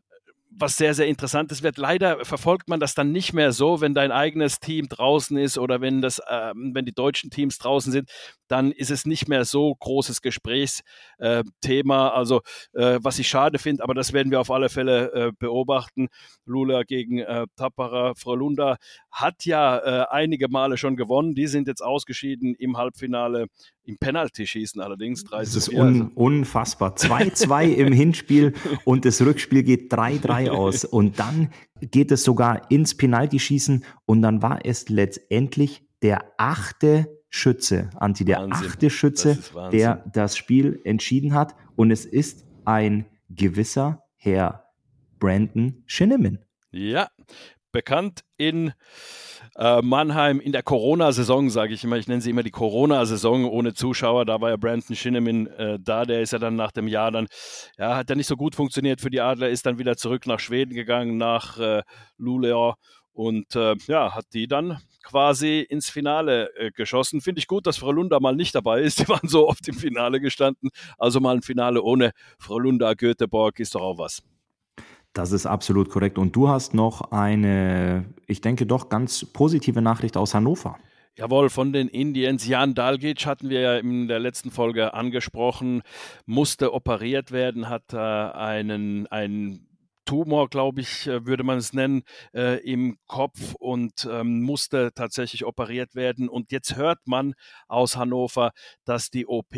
was 0.57 0.77
sehr, 0.77 0.93
sehr 0.93 1.07
interessantes 1.07 1.63
wird. 1.63 1.77
Leider 1.77 2.23
verfolgt 2.23 2.69
man 2.69 2.79
das 2.79 2.95
dann 2.95 3.11
nicht 3.11 3.33
mehr 3.33 3.51
so, 3.51 3.81
wenn 3.81 3.93
dein 3.93 4.11
eigenes 4.11 4.59
Team 4.59 4.87
draußen 4.87 5.37
ist 5.37 5.57
oder 5.57 5.81
wenn, 5.81 6.01
das, 6.01 6.19
äh, 6.19 6.53
wenn 6.55 6.85
die 6.85 6.93
deutschen 6.93 7.29
Teams 7.29 7.57
draußen 7.57 7.91
sind, 7.91 8.09
dann 8.47 8.71
ist 8.71 8.91
es 8.91 9.05
nicht 9.05 9.27
mehr 9.27 9.43
so 9.43 9.75
großes 9.75 10.21
Gesprächsthema. 10.21 12.07
Äh, 12.07 12.11
also, 12.11 12.41
äh, 12.73 12.99
was 13.01 13.19
ich 13.19 13.27
schade 13.27 13.59
finde, 13.59 13.83
aber 13.83 13.93
das 13.93 14.13
werden 14.13 14.31
wir 14.31 14.39
auf 14.39 14.51
alle 14.51 14.69
Fälle 14.69 15.11
äh, 15.13 15.31
beobachten. 15.37 16.07
Lula 16.45 16.83
gegen 16.83 17.19
äh, 17.19 17.47
Tappara 17.55 18.13
Frölunda 18.15 18.77
hat 19.15 19.45
ja 19.45 19.77
äh, 19.77 20.05
einige 20.09 20.49
Male 20.49 20.75
schon 20.77 20.97
gewonnen. 20.97 21.35
Die 21.35 21.47
sind 21.47 21.69
jetzt 21.69 21.81
ausgeschieden 21.81 22.53
im 22.53 22.77
Halbfinale 22.77 23.47
im 23.85 23.97
Penalty-Schießen 23.97 24.81
allerdings. 24.81 25.23
3 25.23 25.39
das 25.39 25.55
ist 25.55 25.69
un 25.69 26.09
unfassbar. 26.09 26.95
2-2 26.95 27.73
im 27.75 27.93
Hinspiel 27.93 28.53
und 28.83 29.05
das 29.05 29.21
Rückspiel 29.21 29.63
geht 29.63 29.91
3-3 29.91 30.49
aus. 30.49 30.83
Und 30.83 31.17
dann 31.17 31.49
geht 31.79 32.11
es 32.11 32.25
sogar 32.25 32.69
ins 32.69 32.97
Penalty-Schießen 32.97 33.85
und 34.05 34.21
dann 34.21 34.41
war 34.41 34.65
es 34.65 34.89
letztendlich 34.89 35.87
der 36.01 36.33
achte 36.37 37.07
Schütze, 37.29 37.89
Anti, 37.95 38.25
der 38.25 38.39
Wahnsinn. 38.39 38.67
achte 38.67 38.89
Schütze, 38.89 39.39
das 39.53 39.71
der 39.71 40.03
das 40.11 40.35
Spiel 40.35 40.81
entschieden 40.83 41.33
hat. 41.33 41.55
Und 41.77 41.91
es 41.91 42.05
ist 42.05 42.45
ein 42.65 43.05
gewisser 43.29 44.03
Herr 44.17 44.65
Brandon 45.19 45.83
Shinneman. 45.85 46.39
Ja, 46.71 47.07
bekannt 47.75 48.21
in 48.37 48.71
äh, 49.57 49.81
Mannheim 49.81 50.39
in 50.39 50.53
der 50.53 50.63
Corona-Saison, 50.63 51.49
sage 51.49 51.73
ich 51.73 51.83
immer. 51.83 51.97
Ich 51.97 52.07
nenne 52.07 52.21
sie 52.21 52.29
immer 52.29 52.41
die 52.41 52.49
Corona-Saison 52.51 53.43
ohne 53.43 53.73
Zuschauer. 53.73 54.23
Da 54.23 54.39
war 54.39 54.51
ja 54.51 54.55
Brandon 54.55 54.95
Shinneman 54.95 55.47
äh, 55.47 55.77
da. 55.81 56.05
Der 56.05 56.21
ist 56.21 56.31
ja 56.31 56.39
dann 56.39 56.55
nach 56.55 56.71
dem 56.71 56.87
Jahr 56.87 57.11
dann, 57.11 57.27
ja, 57.77 57.97
hat 57.97 58.09
ja 58.09 58.15
nicht 58.15 58.27
so 58.27 58.37
gut 58.37 58.55
funktioniert 58.55 59.01
für 59.01 59.09
die 59.09 59.19
Adler, 59.19 59.49
ist 59.49 59.65
dann 59.65 59.77
wieder 59.77 59.97
zurück 59.97 60.25
nach 60.25 60.39
Schweden 60.39 60.73
gegangen, 60.73 61.17
nach 61.17 61.59
äh, 61.59 61.83
Luleå 62.17 62.75
und 63.11 63.53
äh, 63.57 63.75
ja, 63.87 64.15
hat 64.15 64.27
die 64.33 64.47
dann 64.47 64.79
quasi 65.03 65.59
ins 65.59 65.89
Finale 65.89 66.55
äh, 66.55 66.71
geschossen. 66.71 67.19
Finde 67.19 67.39
ich 67.39 67.47
gut, 67.47 67.67
dass 67.67 67.77
Frau 67.77 67.91
Lunda 67.91 68.21
mal 68.21 68.37
nicht 68.37 68.55
dabei 68.55 68.83
ist. 68.83 68.99
Die 69.01 69.09
waren 69.09 69.27
so 69.27 69.49
oft 69.49 69.67
im 69.67 69.75
Finale 69.75 70.21
gestanden. 70.21 70.69
Also 70.97 71.19
mal 71.19 71.35
ein 71.35 71.41
Finale 71.41 71.81
ohne 71.81 72.11
Frau 72.39 72.57
Lunda, 72.57 72.93
Göteborg 72.93 73.59
ist 73.59 73.75
doch 73.75 73.81
auch 73.81 73.97
was. 73.97 74.23
Das 75.15 75.31
ist 75.31 75.45
absolut 75.45 75.89
korrekt. 75.89 76.17
Und 76.17 76.35
du 76.35 76.49
hast 76.49 76.73
noch 76.73 77.11
eine, 77.11 78.05
ich 78.27 78.41
denke 78.41 78.65
doch 78.65 78.89
ganz 78.89 79.23
positive 79.23 79.81
Nachricht 79.81 80.17
aus 80.17 80.33
Hannover. 80.33 80.77
Jawohl, 81.15 81.49
von 81.49 81.71
den 81.71 81.87
Indians. 81.87 82.45
Jan 82.45 82.75
Dalgic 82.75 83.25
hatten 83.25 83.49
wir 83.49 83.61
ja 83.61 83.77
in 83.77 84.09
der 84.09 84.19
letzten 84.19 84.51
Folge 84.51 84.93
angesprochen, 84.93 85.83
musste 86.25 86.73
operiert 86.73 87.31
werden, 87.31 87.69
hat 87.69 87.93
äh, 87.93 87.97
einen, 87.97 89.07
einen 89.07 89.69
Tumor, 90.03 90.49
glaube 90.49 90.81
ich, 90.81 91.07
äh, 91.07 91.25
würde 91.25 91.45
man 91.45 91.59
es 91.59 91.71
nennen, 91.71 92.03
äh, 92.33 92.59
im 92.69 92.97
Kopf 93.07 93.55
und 93.57 94.05
ähm, 94.11 94.41
musste 94.41 94.91
tatsächlich 94.93 95.45
operiert 95.45 95.95
werden. 95.95 96.27
Und 96.27 96.51
jetzt 96.51 96.75
hört 96.75 96.99
man 97.05 97.35
aus 97.69 97.95
Hannover, 97.95 98.51
dass 98.83 99.11
die 99.11 99.27
OP 99.27 99.55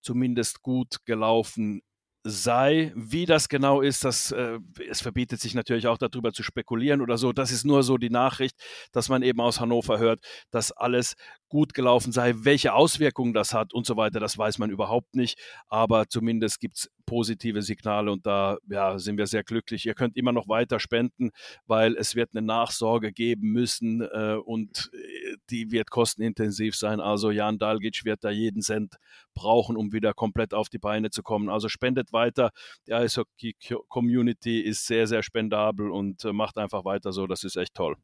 zumindest 0.00 0.62
gut 0.62 0.96
gelaufen 1.04 1.82
sei. 2.26 2.92
Wie 2.96 3.24
das 3.24 3.48
genau 3.48 3.80
ist, 3.80 4.04
das, 4.04 4.32
äh, 4.32 4.58
es 4.90 5.00
verbietet 5.00 5.40
sich 5.40 5.54
natürlich 5.54 5.86
auch 5.86 5.98
darüber 5.98 6.32
zu 6.32 6.42
spekulieren 6.42 7.00
oder 7.00 7.18
so. 7.18 7.32
Das 7.32 7.52
ist 7.52 7.64
nur 7.64 7.82
so 7.82 7.98
die 7.98 8.10
Nachricht, 8.10 8.56
dass 8.92 9.08
man 9.08 9.22
eben 9.22 9.40
aus 9.40 9.60
Hannover 9.60 9.98
hört, 9.98 10.20
dass 10.50 10.72
alles 10.72 11.14
gut 11.48 11.74
gelaufen 11.74 12.12
sei. 12.12 12.34
Welche 12.38 12.74
Auswirkungen 12.74 13.32
das 13.32 13.54
hat 13.54 13.72
und 13.72 13.86
so 13.86 13.96
weiter, 13.96 14.20
das 14.20 14.36
weiß 14.36 14.58
man 14.58 14.70
überhaupt 14.70 15.14
nicht. 15.14 15.38
Aber 15.68 16.08
zumindest 16.08 16.60
gibt 16.60 16.76
es 16.76 16.90
positive 17.06 17.62
Signale 17.62 18.10
und 18.10 18.26
da 18.26 18.58
ja, 18.68 18.98
sind 18.98 19.16
wir 19.16 19.26
sehr 19.26 19.44
glücklich. 19.44 19.86
Ihr 19.86 19.94
könnt 19.94 20.16
immer 20.16 20.32
noch 20.32 20.48
weiter 20.48 20.80
spenden, 20.80 21.30
weil 21.66 21.96
es 21.96 22.14
wird 22.14 22.30
eine 22.34 22.44
Nachsorge 22.44 23.12
geben 23.12 23.52
müssen 23.52 24.02
äh, 24.02 24.36
und 24.44 24.90
äh, 24.92 25.36
die 25.50 25.70
wird 25.70 25.90
kostenintensiv 25.90 26.74
sein. 26.74 27.00
Also 27.00 27.30
Jan 27.30 27.58
Dalgic 27.58 28.04
wird 28.04 28.24
da 28.24 28.30
jeden 28.30 28.62
Cent 28.62 28.96
brauchen, 29.34 29.76
um 29.76 29.92
wieder 29.92 30.14
komplett 30.14 30.52
auf 30.52 30.68
die 30.68 30.78
Beine 30.78 31.10
zu 31.10 31.22
kommen. 31.22 31.48
Also 31.48 31.68
spendet 31.68 32.12
weiter. 32.12 32.50
Die 32.86 32.94
Eishockey-Community 32.94 34.60
ist 34.60 34.86
sehr, 34.86 35.06
sehr 35.06 35.22
spendabel 35.22 35.90
und 35.90 36.24
äh, 36.24 36.32
macht 36.32 36.58
einfach 36.58 36.84
weiter 36.84 37.12
so. 37.12 37.26
Das 37.26 37.44
ist 37.44 37.56
echt 37.56 37.74
toll. 37.74 37.96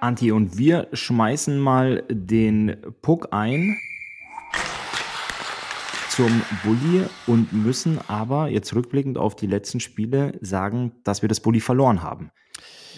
Anti, 0.00 0.30
und 0.30 0.56
wir 0.56 0.88
schmeißen 0.92 1.58
mal 1.58 2.04
den 2.08 2.76
Puck 3.02 3.28
ein 3.32 3.76
zum 6.10 6.42
Bulli 6.62 7.04
und 7.26 7.52
müssen 7.52 7.98
aber 8.06 8.48
jetzt 8.48 8.74
rückblickend 8.74 9.18
auf 9.18 9.34
die 9.34 9.46
letzten 9.46 9.80
Spiele 9.80 10.38
sagen, 10.40 10.92
dass 11.02 11.22
wir 11.22 11.28
das 11.28 11.40
Bulli 11.40 11.60
verloren 11.60 12.02
haben. 12.02 12.30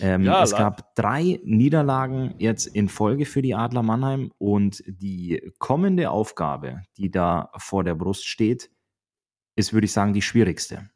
Ähm, 0.03 0.25
ja, 0.25 0.43
es 0.43 0.51
gab 0.51 0.95
drei 0.95 1.41
Niederlagen 1.45 2.35
jetzt 2.39 2.67
in 2.67 2.89
Folge 2.89 3.25
für 3.25 3.43
die 3.43 3.55
Adler 3.55 3.83
Mannheim 3.83 4.31
und 4.39 4.83
die 4.87 5.53
kommende 5.59 6.11
Aufgabe, 6.11 6.83
die 6.97 7.11
da 7.11 7.51
vor 7.57 7.85
der 7.85 7.95
Brust 7.95 8.27
steht, 8.27 8.71
ist, 9.57 9.73
würde 9.73 9.87
ich 9.87 9.93
sagen, 9.93 10.13
die 10.13 10.23
schwierigste. 10.23 10.91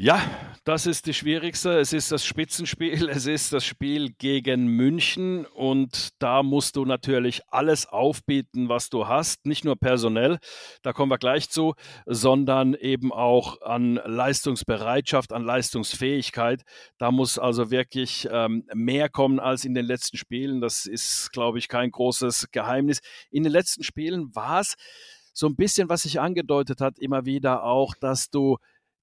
Ja, 0.00 0.22
das 0.62 0.86
ist 0.86 1.06
die 1.06 1.12
schwierigste. 1.12 1.76
Es 1.80 1.92
ist 1.92 2.12
das 2.12 2.24
Spitzenspiel, 2.24 3.08
es 3.08 3.26
ist 3.26 3.52
das 3.52 3.64
Spiel 3.64 4.12
gegen 4.12 4.68
München 4.68 5.44
und 5.44 6.10
da 6.20 6.44
musst 6.44 6.76
du 6.76 6.84
natürlich 6.84 7.42
alles 7.48 7.84
aufbieten, 7.86 8.68
was 8.68 8.90
du 8.90 9.08
hast, 9.08 9.44
nicht 9.44 9.64
nur 9.64 9.74
personell, 9.74 10.38
da 10.82 10.92
kommen 10.92 11.10
wir 11.10 11.18
gleich 11.18 11.50
zu, 11.50 11.74
sondern 12.06 12.74
eben 12.74 13.12
auch 13.12 13.60
an 13.62 13.96
Leistungsbereitschaft, 14.04 15.32
an 15.32 15.42
Leistungsfähigkeit. 15.42 16.62
Da 16.98 17.10
muss 17.10 17.36
also 17.36 17.72
wirklich 17.72 18.28
ähm, 18.30 18.68
mehr 18.72 19.08
kommen 19.08 19.40
als 19.40 19.64
in 19.64 19.74
den 19.74 19.84
letzten 19.84 20.16
Spielen. 20.16 20.60
Das 20.60 20.86
ist, 20.86 21.32
glaube 21.32 21.58
ich, 21.58 21.66
kein 21.66 21.90
großes 21.90 22.52
Geheimnis. 22.52 23.00
In 23.32 23.42
den 23.42 23.50
letzten 23.50 23.82
Spielen 23.82 24.32
war 24.32 24.60
es 24.60 24.76
so 25.32 25.48
ein 25.48 25.56
bisschen, 25.56 25.88
was 25.88 26.02
sich 26.02 26.20
angedeutet 26.20 26.80
hat, 26.80 27.00
immer 27.00 27.24
wieder 27.24 27.64
auch, 27.64 27.96
dass 27.96 28.30
du 28.30 28.58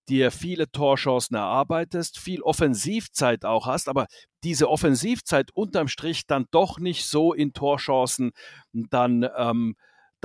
dir 0.10 0.32
viele 0.32 0.70
Torchancen 0.72 1.36
erarbeitest, 1.36 2.20
viel 2.20 2.42
Offensivzeit 2.42 3.46
auch 3.46 3.66
hast, 3.66 3.90
aber 3.90 4.08
diese 4.44 4.70
Offensivzeit 4.70 5.52
unterm 5.52 5.88
Strich 5.88 6.28
dann 6.28 6.46
doch 6.52 6.80
nicht 6.80 7.06
so 7.06 7.34
in 7.34 7.54
Torchancen 7.54 8.32
dann 8.74 9.28
ähm, 9.38 9.76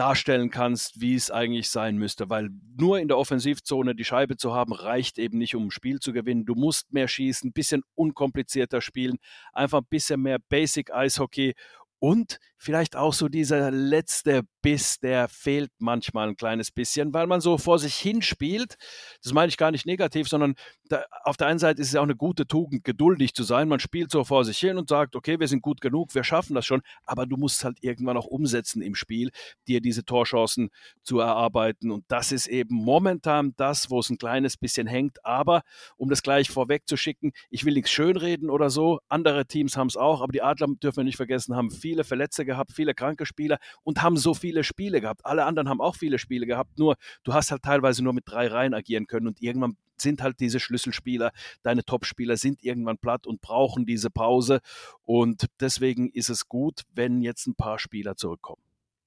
darstellen 0.00 0.50
kannst, 0.50 1.02
wie 1.02 1.14
es 1.14 1.30
eigentlich 1.30 1.68
sein 1.68 1.99
müsste, 1.99 2.30
weil 2.30 2.49
nur 2.78 2.99
in 2.99 3.08
der 3.08 3.18
Offensivzone 3.18 3.94
die 3.94 4.04
Scheibe 4.04 4.38
zu 4.38 4.54
haben, 4.54 4.72
reicht 4.72 5.18
eben 5.18 5.37
nicht, 5.37 5.54
um 5.54 5.66
ein 5.66 5.70
Spiel 5.70 5.99
zu 5.99 6.14
gewinnen. 6.14 6.46
Du 6.46 6.54
musst 6.54 6.92
mehr 6.92 7.06
schießen, 7.06 7.50
ein 7.50 7.52
bisschen 7.52 7.82
unkomplizierter 7.94 8.80
spielen, 8.80 9.18
einfach 9.52 9.80
ein 9.80 9.88
bisschen 9.90 10.22
mehr 10.22 10.38
Basic 10.38 10.90
Eishockey 10.90 11.54
und 12.00 12.40
vielleicht 12.61 12.95
auch 12.95 13.14
so 13.14 13.28
dieser 13.28 13.71
letzte 13.71 14.42
Biss, 14.61 15.00
der 15.00 15.28
fehlt 15.28 15.71
manchmal 15.78 16.28
ein 16.28 16.37
kleines 16.37 16.71
bisschen, 16.71 17.14
weil 17.14 17.26
man 17.26 17.40
so 17.40 17.57
vor 17.57 17.78
sich 17.78 17.95
hinspielt. 17.95 18.76
Das 19.23 19.33
meine 19.33 19.49
ich 19.49 19.57
gar 19.57 19.71
nicht 19.71 19.87
negativ, 19.87 20.28
sondern 20.28 20.54
da, 20.90 21.04
auf 21.25 21.38
der 21.38 21.47
einen 21.47 21.59
Seite 21.59 21.80
ist 21.80 21.88
es 21.88 21.97
auch 21.97 22.02
eine 22.02 22.16
gute 22.16 22.47
Tugend, 22.47 22.85
geduldig 22.85 23.33
zu 23.33 23.45
sein. 23.45 23.69
Man 23.69 23.80
spielt 23.80 24.11
so 24.11 24.25
vor 24.25 24.45
sich 24.45 24.59
hin 24.59 24.76
und 24.76 24.90
sagt, 24.90 25.16
okay, 25.16 25.40
wir 25.40 25.49
sind 25.49 25.62
gut 25.62 25.80
genug, 25.80 26.14
wir 26.14 26.25
schaffen 26.25 26.54
das 26.54 26.66
schon, 26.66 26.83
aber 27.04 27.25
du 27.25 27.38
musst 27.38 27.64
halt 27.64 27.78
irgendwann 27.80 28.19
auch 28.19 28.26
umsetzen 28.26 28.83
im 28.83 28.95
Spiel, 28.95 29.30
dir 29.66 29.80
diese 29.80 30.04
Torchancen 30.04 30.69
zu 31.02 31.21
erarbeiten. 31.21 31.90
Und 31.90 32.04
das 32.09 32.30
ist 32.30 32.47
eben 32.47 32.75
momentan 32.75 33.54
das, 33.57 33.90
wo 33.90 34.00
es 34.00 34.11
ein 34.11 34.19
kleines 34.19 34.59
bisschen 34.59 34.87
hängt. 34.87 35.25
Aber 35.25 35.62
um 35.97 36.11
das 36.11 36.23
gleich 36.23 36.50
vorweg 36.50 36.87
zu 36.87 36.99
schicken, 36.99 37.33
ich 37.49 37.64
will 37.64 37.75
nichts 37.75 37.90
schönreden 37.90 38.50
oder 38.50 38.69
so. 38.69 39.00
Andere 39.09 39.47
Teams 39.47 39.78
haben 39.78 39.88
es 39.88 39.97
auch, 39.97 40.21
aber 40.21 40.33
die 40.33 40.42
Adler 40.42 40.69
dürfen 40.83 40.99
wir 40.99 41.04
nicht 41.04 41.16
vergessen, 41.16 41.57
haben 41.57 41.71
viele 41.90 42.04
Verletzte 42.04 42.44
gehabt, 42.44 42.70
viele 42.73 42.94
kranke 42.94 43.26
Spieler 43.26 43.59
und 43.82 44.00
haben 44.00 44.16
so 44.16 44.32
viele 44.32 44.62
Spiele 44.62 45.00
gehabt. 45.00 45.26
Alle 45.26 45.44
anderen 45.44 45.68
haben 45.68 45.80
auch 45.80 45.97
viele 45.97 46.20
Spiele 46.20 46.47
gehabt, 46.47 46.78
nur 46.78 46.94
du 47.25 47.35
hast 47.35 47.50
halt 47.50 47.62
teilweise 47.62 48.04
nur 48.04 48.12
mit 48.12 48.25
drei 48.26 48.47
Reihen 48.47 48.75
agieren 48.75 49.09
können 49.09 49.26
und 49.26 49.42
irgendwann 49.42 49.76
sind 49.97 50.23
halt 50.23 50.38
diese 50.38 50.61
Schlüsselspieler, 50.61 51.32
deine 51.64 51.85
Topspieler 51.85 52.37
sind 52.37 52.62
irgendwann 52.62 52.97
platt 52.97 53.26
und 53.26 53.40
brauchen 53.40 53.87
diese 53.87 54.09
Pause 54.09 54.61
und 55.02 55.47
deswegen 55.59 56.11
ist 56.11 56.30
es 56.30 56.49
gut, 56.49 56.82
wenn 56.94 57.23
jetzt 57.23 57.49
ein 57.49 57.56
paar 57.56 57.80
Spieler 57.80 58.14
zurückkommen. 58.14 58.62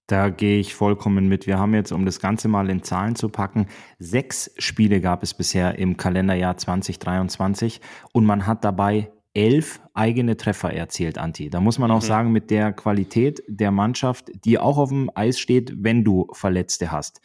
Da 0.07 0.27
gehe 0.27 0.59
ich 0.59 0.75
vollkommen 0.75 1.29
mit. 1.29 1.47
Wir 1.47 1.57
haben 1.57 1.73
jetzt, 1.73 1.93
um 1.93 2.05
das 2.05 2.19
Ganze 2.19 2.49
mal 2.49 2.69
in 2.69 2.83
Zahlen 2.83 3.15
zu 3.15 3.29
packen, 3.29 3.67
sechs 3.97 4.51
Spiele 4.57 4.99
gab 4.99 5.23
es 5.23 5.33
bisher 5.33 5.79
im 5.79 5.95
Kalenderjahr 5.95 6.57
2023 6.57 7.79
und 8.11 8.25
man 8.25 8.45
hat 8.45 8.65
dabei 8.65 9.09
elf 9.33 9.81
eigene 9.93 10.37
Treffer 10.37 10.71
erzielt, 10.73 11.17
Anti. 11.17 11.49
Da 11.49 11.59
muss 11.59 11.79
man 11.79 11.91
auch 11.91 12.01
mhm. 12.01 12.07
sagen, 12.07 12.31
mit 12.31 12.51
der 12.51 12.71
Qualität 12.71 13.43
der 13.47 13.71
Mannschaft, 13.71 14.31
die 14.45 14.59
auch 14.59 14.77
auf 14.77 14.89
dem 14.89 15.09
Eis 15.15 15.39
steht, 15.39 15.73
wenn 15.77 16.03
du 16.03 16.27
Verletzte 16.33 16.91
hast 16.91 17.21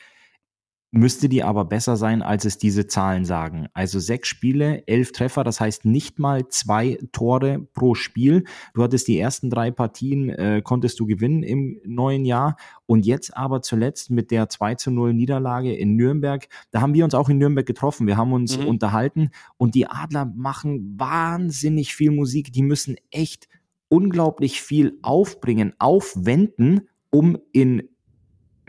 müsste 0.90 1.28
die 1.28 1.42
aber 1.42 1.66
besser 1.66 1.96
sein, 1.96 2.22
als 2.22 2.44
es 2.44 2.56
diese 2.56 2.86
Zahlen 2.86 3.24
sagen. 3.24 3.68
Also 3.74 3.98
sechs 3.98 4.28
Spiele, 4.28 4.86
elf 4.86 5.12
Treffer, 5.12 5.44
das 5.44 5.60
heißt 5.60 5.84
nicht 5.84 6.18
mal 6.18 6.48
zwei 6.48 6.98
Tore 7.12 7.66
pro 7.74 7.94
Spiel. 7.94 8.44
Du 8.72 8.82
hattest 8.82 9.06
die 9.08 9.18
ersten 9.18 9.50
drei 9.50 9.70
Partien, 9.70 10.30
äh, 10.30 10.62
konntest 10.64 10.98
du 10.98 11.06
gewinnen 11.06 11.42
im 11.42 11.78
neuen 11.84 12.24
Jahr 12.24 12.56
und 12.86 13.04
jetzt 13.04 13.36
aber 13.36 13.60
zuletzt 13.60 14.10
mit 14.10 14.30
der 14.30 14.48
2 14.48 14.76
zu 14.76 14.90
0 14.90 15.12
Niederlage 15.12 15.74
in 15.74 15.94
Nürnberg, 15.94 16.48
da 16.70 16.80
haben 16.80 16.94
wir 16.94 17.04
uns 17.04 17.14
auch 17.14 17.28
in 17.28 17.36
Nürnberg 17.36 17.66
getroffen, 17.66 18.06
wir 18.06 18.16
haben 18.16 18.32
uns 18.32 18.56
mhm. 18.56 18.66
unterhalten 18.66 19.30
und 19.58 19.74
die 19.74 19.86
Adler 19.86 20.24
machen 20.24 20.98
wahnsinnig 20.98 21.94
viel 21.94 22.10
Musik, 22.10 22.52
die 22.52 22.62
müssen 22.62 22.96
echt 23.10 23.48
unglaublich 23.88 24.62
viel 24.62 24.98
aufbringen, 25.02 25.74
aufwenden, 25.78 26.88
um 27.10 27.38
in 27.52 27.88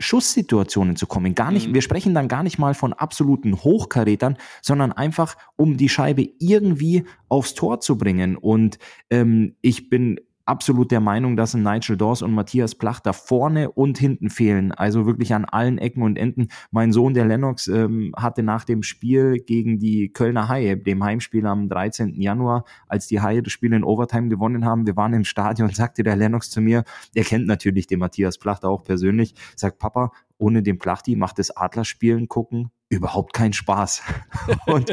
Schusssituationen 0.00 0.96
zu 0.96 1.06
kommen. 1.06 1.34
Gar 1.34 1.52
nicht, 1.52 1.68
mhm. 1.68 1.74
wir 1.74 1.82
sprechen 1.82 2.14
dann 2.14 2.26
gar 2.26 2.42
nicht 2.42 2.58
mal 2.58 2.74
von 2.74 2.92
absoluten 2.92 3.62
Hochkarätern, 3.62 4.36
sondern 4.62 4.92
einfach, 4.92 5.36
um 5.56 5.76
die 5.76 5.88
Scheibe 5.88 6.28
irgendwie 6.38 7.04
aufs 7.28 7.54
Tor 7.54 7.80
zu 7.80 7.96
bringen. 7.96 8.36
Und 8.36 8.78
ähm, 9.10 9.54
ich 9.60 9.90
bin 9.90 10.18
absolut 10.50 10.90
der 10.90 10.98
Meinung, 10.98 11.36
dass 11.36 11.54
ein 11.54 11.62
Nigel 11.62 11.96
Dawes 11.96 12.22
und 12.22 12.34
Matthias 12.34 12.74
Plach 12.74 12.98
da 12.98 13.12
vorne 13.12 13.70
und 13.70 13.98
hinten 13.98 14.30
fehlen. 14.30 14.72
Also 14.72 15.06
wirklich 15.06 15.32
an 15.32 15.44
allen 15.44 15.78
Ecken 15.78 16.02
und 16.02 16.18
Enden. 16.18 16.48
Mein 16.72 16.92
Sohn, 16.92 17.14
der 17.14 17.24
Lennox, 17.24 17.68
ähm, 17.68 18.12
hatte 18.16 18.42
nach 18.42 18.64
dem 18.64 18.82
Spiel 18.82 19.38
gegen 19.38 19.78
die 19.78 20.12
Kölner 20.12 20.48
Haie, 20.48 20.76
dem 20.76 21.04
Heimspiel 21.04 21.46
am 21.46 21.68
13. 21.68 22.20
Januar, 22.20 22.64
als 22.88 23.06
die 23.06 23.20
Haie 23.20 23.44
das 23.44 23.52
Spiel 23.52 23.72
in 23.72 23.84
Overtime 23.84 24.28
gewonnen 24.28 24.64
haben, 24.64 24.88
wir 24.88 24.96
waren 24.96 25.14
im 25.14 25.24
Stadion, 25.24 25.70
sagte 25.72 26.02
der 26.02 26.16
Lennox 26.16 26.50
zu 26.50 26.60
mir, 26.60 26.82
er 27.14 27.22
kennt 27.22 27.46
natürlich 27.46 27.86
den 27.86 28.00
Matthias 28.00 28.36
Plach 28.36 28.58
da 28.58 28.66
auch 28.66 28.82
persönlich, 28.82 29.34
sagt, 29.54 29.78
Papa, 29.78 30.10
ohne 30.36 30.64
den 30.64 30.78
Plachti 30.78 31.14
macht 31.14 31.38
das 31.38 31.56
Adlerspielen 31.56 32.26
gucken 32.26 32.72
überhaupt 32.88 33.32
keinen 33.34 33.52
Spaß. 33.52 34.02
und 34.66 34.90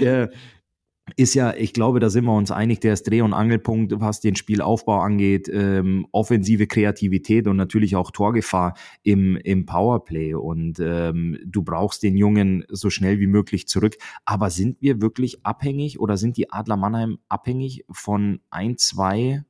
äh, 0.00 0.28
ist 1.16 1.34
ja, 1.34 1.54
ich 1.54 1.74
glaube, 1.74 2.00
da 2.00 2.08
sind 2.08 2.24
wir 2.24 2.34
uns 2.34 2.50
einig, 2.50 2.80
der 2.80 2.94
ist 2.94 3.08
Dreh- 3.08 3.20
und 3.20 3.34
Angelpunkt, 3.34 3.92
was 4.00 4.20
den 4.20 4.36
Spielaufbau 4.36 5.00
angeht, 5.00 5.50
ähm, 5.52 6.06
offensive 6.12 6.66
Kreativität 6.66 7.46
und 7.46 7.56
natürlich 7.56 7.94
auch 7.94 8.10
Torgefahr 8.10 8.74
im, 9.02 9.36
im 9.36 9.66
Powerplay. 9.66 10.34
Und 10.34 10.80
ähm, 10.80 11.38
du 11.44 11.62
brauchst 11.62 12.02
den 12.02 12.16
Jungen 12.16 12.64
so 12.68 12.88
schnell 12.88 13.20
wie 13.20 13.26
möglich 13.26 13.68
zurück. 13.68 13.96
Aber 14.24 14.48
sind 14.48 14.80
wir 14.80 15.02
wirklich 15.02 15.44
abhängig 15.44 16.00
oder 16.00 16.16
sind 16.16 16.38
die 16.38 16.50
Adler 16.50 16.76
Mannheim 16.78 17.18
abhängig 17.28 17.84
von 17.90 18.40
ein, 18.50 18.78
zwei 18.78 19.44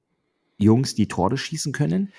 Jungs, 0.58 0.96
die 0.96 1.06
Tore 1.06 1.36
schießen 1.36 1.72
können? 1.72 2.12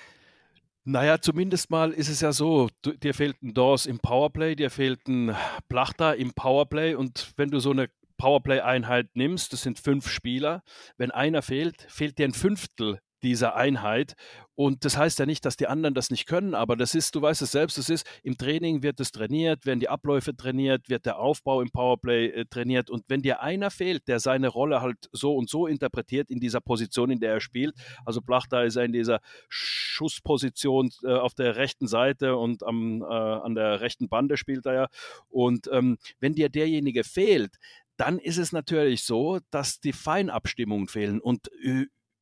Naja, 0.84 1.20
zumindest 1.20 1.68
mal 1.68 1.90
ist 1.90 2.08
es 2.08 2.20
ja 2.20 2.32
so, 2.32 2.68
du, 2.80 2.92
dir 2.92 3.12
fehlt 3.12 3.42
ein 3.42 3.52
Dawes 3.52 3.86
im 3.86 3.98
Powerplay, 3.98 4.54
dir 4.54 4.70
fehlt 4.70 5.06
ein 5.08 5.34
Plachter 5.68 6.16
im 6.16 6.32
Powerplay 6.32 6.94
und 6.94 7.32
wenn 7.36 7.50
du 7.50 7.58
so 7.58 7.72
eine 7.72 7.88
Powerplay-Einheit 8.16 9.08
nimmst, 9.14 9.52
das 9.52 9.62
sind 9.62 9.78
fünf 9.78 10.08
Spieler, 10.08 10.62
wenn 10.96 11.10
einer 11.10 11.42
fehlt, 11.42 11.86
fehlt 11.88 12.18
dir 12.18 12.26
ein 12.26 12.34
Fünftel 12.34 13.00
dieser 13.22 13.56
Einheit. 13.56 14.14
Und 14.54 14.86
das 14.86 14.96
heißt 14.96 15.18
ja 15.18 15.26
nicht, 15.26 15.44
dass 15.44 15.56
die 15.56 15.66
anderen 15.66 15.94
das 15.94 16.10
nicht 16.10 16.26
können, 16.26 16.54
aber 16.54 16.76
das 16.76 16.94
ist, 16.94 17.14
du 17.14 17.20
weißt 17.20 17.42
es 17.42 17.52
selbst, 17.52 17.76
das 17.76 17.90
ist, 17.90 18.06
im 18.22 18.38
Training 18.38 18.82
wird 18.82 19.00
es 19.00 19.12
trainiert, 19.12 19.66
werden 19.66 19.80
die 19.80 19.88
Abläufe 19.88 20.34
trainiert, 20.34 20.88
wird 20.88 21.04
der 21.04 21.18
Aufbau 21.18 21.60
im 21.60 21.70
Powerplay 21.70 22.28
äh, 22.28 22.44
trainiert. 22.46 22.88
Und 22.88 23.04
wenn 23.08 23.20
dir 23.20 23.42
einer 23.42 23.70
fehlt, 23.70 24.08
der 24.08 24.18
seine 24.18 24.48
Rolle 24.48 24.80
halt 24.80 24.96
so 25.12 25.34
und 25.36 25.50
so 25.50 25.66
interpretiert 25.66 26.30
in 26.30 26.40
dieser 26.40 26.60
Position, 26.60 27.10
in 27.10 27.20
der 27.20 27.32
er 27.32 27.40
spielt, 27.40 27.74
also 28.06 28.22
Plachta 28.22 28.62
ist 28.62 28.76
er 28.76 28.84
in 28.84 28.92
dieser 28.92 29.20
Schussposition 29.48 30.90
äh, 31.02 31.12
auf 31.12 31.34
der 31.34 31.56
rechten 31.56 31.88
Seite 31.88 32.36
und 32.36 32.62
am, 32.62 33.02
äh, 33.02 33.04
an 33.04 33.54
der 33.54 33.80
rechten 33.82 34.08
Bande 34.08 34.38
spielt 34.38 34.64
er 34.64 34.74
ja. 34.74 34.86
Und 35.28 35.68
ähm, 35.70 35.98
wenn 36.18 36.32
dir 36.32 36.48
derjenige 36.48 37.04
fehlt, 37.04 37.56
dann 37.96 38.18
ist 38.18 38.38
es 38.38 38.52
natürlich 38.52 39.04
so, 39.04 39.40
dass 39.50 39.80
die 39.80 39.92
Feinabstimmungen 39.92 40.88
fehlen 40.88 41.20
und 41.20 41.50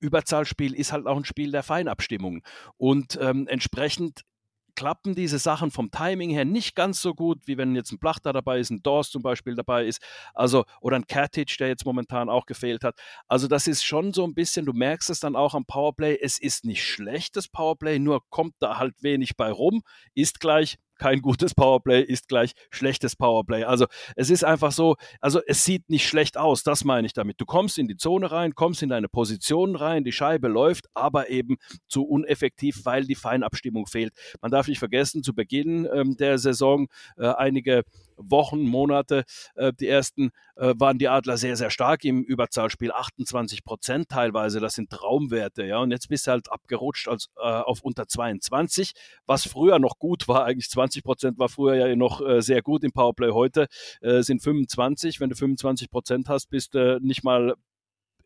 Überzahlspiel 0.00 0.74
ist 0.74 0.92
halt 0.92 1.06
auch 1.06 1.16
ein 1.16 1.24
Spiel 1.24 1.50
der 1.50 1.62
Feinabstimmungen 1.62 2.42
und 2.76 3.18
ähm, 3.20 3.46
entsprechend 3.48 4.24
klappen 4.74 5.14
diese 5.14 5.38
Sachen 5.38 5.70
vom 5.70 5.90
Timing 5.90 6.30
her 6.30 6.44
nicht 6.44 6.74
ganz 6.74 7.00
so 7.00 7.14
gut, 7.14 7.46
wie 7.46 7.56
wenn 7.56 7.74
jetzt 7.74 7.92
ein 7.92 7.98
Plachter 7.98 8.32
dabei 8.32 8.58
ist, 8.58 8.70
ein 8.70 8.82
Dawes 8.82 9.10
zum 9.10 9.22
Beispiel 9.22 9.54
dabei 9.54 9.86
ist, 9.86 10.00
also 10.34 10.64
oder 10.80 10.96
ein 10.96 11.06
Katic, 11.06 11.56
der 11.58 11.68
jetzt 11.68 11.86
momentan 11.86 12.28
auch 12.28 12.46
gefehlt 12.46 12.84
hat. 12.84 12.98
Also 13.28 13.48
das 13.48 13.66
ist 13.66 13.84
schon 13.84 14.12
so 14.12 14.24
ein 14.24 14.34
bisschen, 14.34 14.66
du 14.66 14.72
merkst 14.72 15.10
es 15.10 15.20
dann 15.20 15.36
auch 15.36 15.54
am 15.54 15.64
Powerplay, 15.64 16.18
es 16.20 16.38
ist 16.38 16.64
nicht 16.64 16.84
schlechtes 16.84 17.48
Powerplay, 17.48 17.98
nur 17.98 18.22
kommt 18.30 18.54
da 18.58 18.78
halt 18.78 18.94
wenig 19.02 19.36
bei 19.36 19.50
rum, 19.50 19.82
ist 20.14 20.40
gleich 20.40 20.78
kein 20.98 21.20
gutes 21.20 21.54
Powerplay 21.54 22.02
ist 22.02 22.28
gleich 22.28 22.52
schlechtes 22.70 23.16
Powerplay. 23.16 23.64
Also 23.64 23.86
es 24.16 24.30
ist 24.30 24.44
einfach 24.44 24.72
so, 24.72 24.96
also 25.20 25.40
es 25.46 25.64
sieht 25.64 25.88
nicht 25.88 26.08
schlecht 26.08 26.36
aus, 26.36 26.62
das 26.62 26.84
meine 26.84 27.06
ich 27.06 27.12
damit. 27.12 27.40
Du 27.40 27.46
kommst 27.46 27.78
in 27.78 27.88
die 27.88 27.96
Zone 27.96 28.30
rein, 28.30 28.54
kommst 28.54 28.82
in 28.82 28.88
deine 28.88 29.08
Position 29.08 29.76
rein, 29.76 30.04
die 30.04 30.12
Scheibe 30.12 30.48
läuft, 30.48 30.86
aber 30.94 31.30
eben 31.30 31.56
zu 31.88 32.04
uneffektiv, 32.04 32.84
weil 32.84 33.04
die 33.04 33.14
Feinabstimmung 33.14 33.86
fehlt. 33.86 34.12
Man 34.40 34.50
darf 34.50 34.68
nicht 34.68 34.78
vergessen, 34.78 35.22
zu 35.22 35.34
Beginn 35.34 35.88
ähm, 35.92 36.16
der 36.16 36.38
Saison 36.38 36.88
äh, 37.16 37.26
einige 37.26 37.84
Wochen, 38.16 38.62
Monate, 38.62 39.24
äh, 39.54 39.72
die 39.72 39.88
ersten, 39.88 40.30
äh, 40.56 40.74
waren 40.76 40.98
die 40.98 41.08
Adler 41.08 41.36
sehr, 41.36 41.56
sehr 41.56 41.70
stark 41.70 42.04
im 42.04 42.22
Überzahlspiel. 42.22 42.92
28 42.92 43.64
Prozent 43.64 44.08
teilweise, 44.08 44.60
das 44.60 44.74
sind 44.74 44.90
Traumwerte. 44.90 45.64
Ja, 45.64 45.78
und 45.78 45.90
jetzt 45.90 46.08
bist 46.08 46.26
du 46.26 46.32
halt 46.32 46.50
abgerutscht 46.50 47.08
als, 47.08 47.28
äh, 47.36 47.42
auf 47.42 47.82
unter 47.82 48.06
22, 48.06 48.92
was 49.26 49.46
früher 49.46 49.78
noch 49.78 49.98
gut 49.98 50.28
war. 50.28 50.44
Eigentlich 50.44 50.70
20 50.70 51.04
Prozent 51.04 51.38
war 51.38 51.48
früher 51.48 51.74
ja 51.74 51.96
noch 51.96 52.20
sehr 52.38 52.62
gut 52.62 52.84
im 52.84 52.92
Powerplay. 52.92 53.30
Heute 53.30 53.66
sind 54.00 54.42
25. 54.42 55.20
Wenn 55.20 55.30
du 55.30 55.36
25 55.36 55.90
Prozent 55.90 56.28
hast, 56.28 56.50
bist 56.50 56.74
du 56.74 56.98
nicht 57.00 57.24
mal 57.24 57.54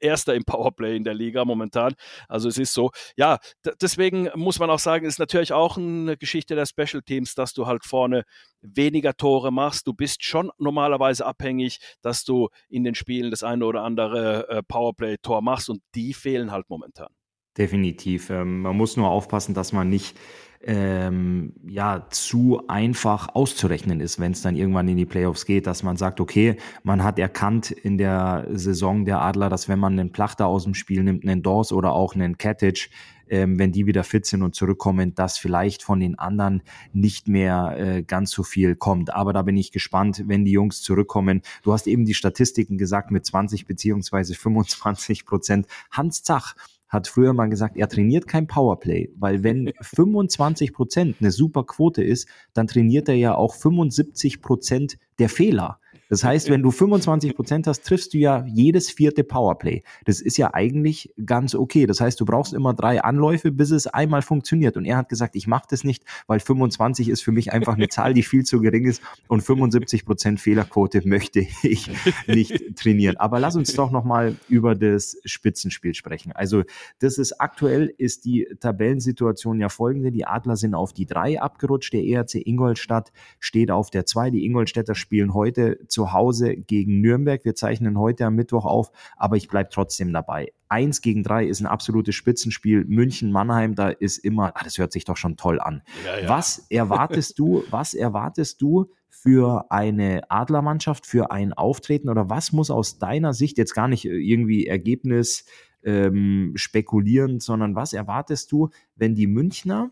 Erster 0.00 0.34
im 0.34 0.44
Powerplay 0.46 0.96
in 0.96 1.04
der 1.04 1.14
Liga 1.14 1.44
momentan. 1.44 1.94
Also 2.28 2.48
es 2.48 2.58
ist 2.58 2.74
so, 2.74 2.90
ja, 3.16 3.38
deswegen 3.80 4.28
muss 4.34 4.58
man 4.58 4.70
auch 4.70 4.78
sagen, 4.78 5.06
ist 5.06 5.18
natürlich 5.18 5.52
auch 5.52 5.76
eine 5.76 6.16
Geschichte 6.16 6.54
der 6.54 6.66
Special 6.66 7.02
Teams, 7.02 7.34
dass 7.34 7.52
du 7.52 7.66
halt 7.66 7.84
vorne 7.84 8.24
weniger 8.60 9.14
Tore 9.14 9.52
machst. 9.52 9.86
Du 9.86 9.92
bist 9.92 10.24
schon 10.24 10.50
normalerweise 10.58 11.26
abhängig, 11.26 11.78
dass 12.02 12.24
du 12.24 12.48
in 12.68 12.84
den 12.84 12.94
Spielen 12.94 13.30
das 13.30 13.42
eine 13.42 13.64
oder 13.64 13.82
andere 13.82 14.48
äh, 14.48 14.62
Powerplay-Tor 14.62 15.42
machst 15.42 15.70
und 15.70 15.82
die 15.94 16.14
fehlen 16.14 16.50
halt 16.50 16.68
momentan. 16.68 17.08
Definitiv. 17.56 18.30
Ähm, 18.30 18.62
man 18.62 18.76
muss 18.76 18.96
nur 18.96 19.08
aufpassen, 19.08 19.54
dass 19.54 19.72
man 19.72 19.88
nicht 19.88 20.16
ähm, 20.62 21.52
ja 21.66 22.06
zu 22.10 22.62
einfach 22.68 23.34
auszurechnen 23.34 24.00
ist, 24.00 24.18
wenn 24.18 24.32
es 24.32 24.42
dann 24.42 24.56
irgendwann 24.56 24.88
in 24.88 24.96
die 24.96 25.06
Playoffs 25.06 25.46
geht, 25.46 25.66
dass 25.66 25.82
man 25.82 25.96
sagt, 25.96 26.20
okay, 26.20 26.56
man 26.82 27.04
hat 27.04 27.18
erkannt 27.18 27.70
in 27.70 27.98
der 27.98 28.46
Saison 28.52 29.04
der 29.04 29.20
Adler, 29.22 29.48
dass 29.48 29.68
wenn 29.68 29.78
man 29.78 29.98
einen 29.98 30.12
Plachter 30.12 30.46
aus 30.46 30.64
dem 30.64 30.74
Spiel 30.74 31.04
nimmt, 31.04 31.24
einen 31.24 31.42
Dawes 31.42 31.72
oder 31.72 31.92
auch 31.92 32.14
einen 32.14 32.38
Cattage, 32.38 32.88
ähm, 33.30 33.58
wenn 33.58 33.72
die 33.72 33.86
wieder 33.86 34.04
fit 34.04 34.26
sind 34.26 34.42
und 34.42 34.54
zurückkommen, 34.54 35.14
dass 35.14 35.38
vielleicht 35.38 35.82
von 35.82 36.00
den 36.00 36.18
anderen 36.18 36.62
nicht 36.92 37.28
mehr 37.28 37.76
äh, 37.78 38.02
ganz 38.02 38.30
so 38.30 38.42
viel 38.42 38.74
kommt. 38.74 39.14
Aber 39.14 39.32
da 39.32 39.42
bin 39.42 39.56
ich 39.56 39.70
gespannt, 39.70 40.24
wenn 40.26 40.44
die 40.44 40.52
Jungs 40.52 40.82
zurückkommen. 40.82 41.42
Du 41.62 41.72
hast 41.72 41.86
eben 41.86 42.04
die 42.04 42.14
Statistiken 42.14 42.78
gesagt 42.78 43.10
mit 43.10 43.26
20 43.26 43.66
beziehungsweise 43.66 44.34
25 44.34 45.26
Prozent. 45.26 45.66
Hans 45.90 46.22
Zach 46.22 46.54
hat 46.88 47.06
früher 47.08 47.32
mal 47.32 47.48
gesagt, 47.48 47.76
er 47.76 47.88
trainiert 47.88 48.26
kein 48.26 48.46
Powerplay, 48.46 49.12
weil 49.16 49.42
wenn 49.42 49.72
25 49.80 50.72
Prozent 50.72 51.16
eine 51.20 51.30
super 51.30 51.64
Quote 51.64 52.02
ist, 52.02 52.28
dann 52.54 52.66
trainiert 52.66 53.08
er 53.08 53.16
ja 53.16 53.34
auch 53.34 53.54
75 53.54 54.40
Prozent 54.40 54.98
der 55.18 55.28
Fehler. 55.28 55.80
Das 56.08 56.24
heißt, 56.24 56.50
wenn 56.50 56.62
du 56.62 56.70
25 56.70 57.36
Prozent 57.36 57.66
hast, 57.66 57.82
triffst 57.82 58.14
du 58.14 58.18
ja 58.18 58.44
jedes 58.46 58.90
vierte 58.90 59.24
Powerplay. 59.24 59.82
Das 60.04 60.20
ist 60.20 60.36
ja 60.38 60.54
eigentlich 60.54 61.12
ganz 61.24 61.54
okay. 61.54 61.86
Das 61.86 62.00
heißt, 62.00 62.18
du 62.20 62.24
brauchst 62.24 62.54
immer 62.54 62.74
drei 62.74 63.02
Anläufe, 63.02 63.52
bis 63.52 63.70
es 63.70 63.86
einmal 63.86 64.22
funktioniert. 64.22 64.76
Und 64.76 64.84
er 64.84 64.96
hat 64.96 65.08
gesagt, 65.08 65.36
ich 65.36 65.46
mache 65.46 65.66
das 65.70 65.84
nicht, 65.84 66.04
weil 66.26 66.40
25 66.40 67.08
ist 67.08 67.22
für 67.22 67.32
mich 67.32 67.52
einfach 67.52 67.74
eine 67.74 67.88
Zahl, 67.88 68.14
die 68.14 68.22
viel 68.22 68.44
zu 68.44 68.60
gering 68.60 68.86
ist 68.86 69.02
und 69.28 69.42
75 69.42 70.04
Prozent 70.06 70.40
Fehlerquote 70.40 71.06
möchte 71.06 71.40
ich 71.62 71.90
nicht 72.26 72.76
trainieren. 72.76 73.16
Aber 73.16 73.38
lass 73.38 73.56
uns 73.56 73.74
doch 73.74 73.90
nochmal 73.90 74.36
über 74.48 74.74
das 74.74 75.16
Spitzenspiel 75.24 75.94
sprechen. 75.94 76.32
Also 76.32 76.62
das 77.00 77.18
ist 77.18 77.40
aktuell 77.40 77.92
ist 77.98 78.24
die 78.24 78.48
Tabellensituation 78.60 79.60
ja 79.60 79.68
folgende. 79.68 80.10
Die 80.10 80.24
Adler 80.24 80.56
sind 80.56 80.74
auf 80.74 80.92
die 80.92 81.06
drei 81.06 81.40
abgerutscht. 81.40 81.92
Der 81.92 82.04
ERC 82.04 82.46
Ingolstadt 82.46 83.12
steht 83.40 83.70
auf 83.70 83.90
der 83.90 84.06
zwei. 84.06 84.30
Die 84.30 84.44
Ingolstädter 84.44 84.94
spielen 84.94 85.34
heute 85.34 85.78
zu 85.88 85.97
Hause 86.12 86.56
gegen 86.56 87.00
Nürnberg. 87.00 87.44
Wir 87.44 87.54
zeichnen 87.54 87.98
heute 87.98 88.26
am 88.26 88.34
Mittwoch 88.34 88.64
auf, 88.64 88.90
aber 89.16 89.36
ich 89.36 89.48
bleibe 89.48 89.70
trotzdem 89.70 90.12
dabei. 90.12 90.52
Eins 90.68 91.00
gegen 91.00 91.22
drei 91.22 91.46
ist 91.46 91.60
ein 91.60 91.66
absolutes 91.66 92.14
Spitzenspiel. 92.14 92.84
München, 92.84 93.32
Mannheim, 93.32 93.74
da 93.74 93.88
ist 93.88 94.18
immer, 94.18 94.52
ah, 94.54 94.64
das 94.64 94.78
hört 94.78 94.92
sich 94.92 95.04
doch 95.04 95.16
schon 95.16 95.36
toll 95.36 95.60
an. 95.60 95.82
Ja, 96.04 96.20
ja. 96.20 96.28
Was 96.28 96.66
erwartest 96.70 97.38
du, 97.38 97.64
was 97.70 97.94
erwartest 97.94 98.60
du 98.60 98.90
für 99.08 99.66
eine 99.70 100.30
Adlermannschaft, 100.30 101.06
für 101.06 101.30
ein 101.30 101.52
Auftreten 101.52 102.08
oder 102.08 102.30
was 102.30 102.52
muss 102.52 102.70
aus 102.70 102.98
deiner 102.98 103.32
Sicht 103.32 103.58
jetzt 103.58 103.74
gar 103.74 103.88
nicht 103.88 104.04
irgendwie 104.04 104.66
Ergebnis 104.66 105.44
ähm, 105.82 106.52
spekulieren, 106.54 107.40
sondern 107.40 107.74
was 107.74 107.92
erwartest 107.92 108.52
du, 108.52 108.68
wenn 108.94 109.14
die 109.14 109.26
Münchner, 109.26 109.90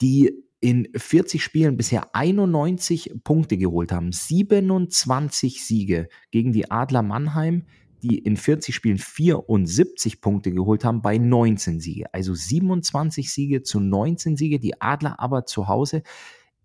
die 0.00 0.44
in 0.64 0.88
40 0.96 1.44
Spielen 1.44 1.76
bisher 1.76 2.14
91 2.14 3.16
Punkte 3.22 3.58
geholt 3.58 3.92
haben. 3.92 4.12
27 4.12 5.62
Siege 5.62 6.08
gegen 6.30 6.54
die 6.54 6.70
Adler 6.70 7.02
Mannheim, 7.02 7.66
die 8.02 8.16
in 8.16 8.38
40 8.38 8.74
Spielen 8.74 8.96
74 8.96 10.22
Punkte 10.22 10.52
geholt 10.52 10.82
haben 10.86 11.02
bei 11.02 11.18
19 11.18 11.80
Siege. 11.80 12.06
Also 12.14 12.34
27 12.34 13.30
Siege 13.30 13.62
zu 13.62 13.78
19 13.78 14.38
Siege, 14.38 14.58
die 14.58 14.80
Adler 14.80 15.20
aber 15.20 15.44
zu 15.44 15.68
Hause. 15.68 16.02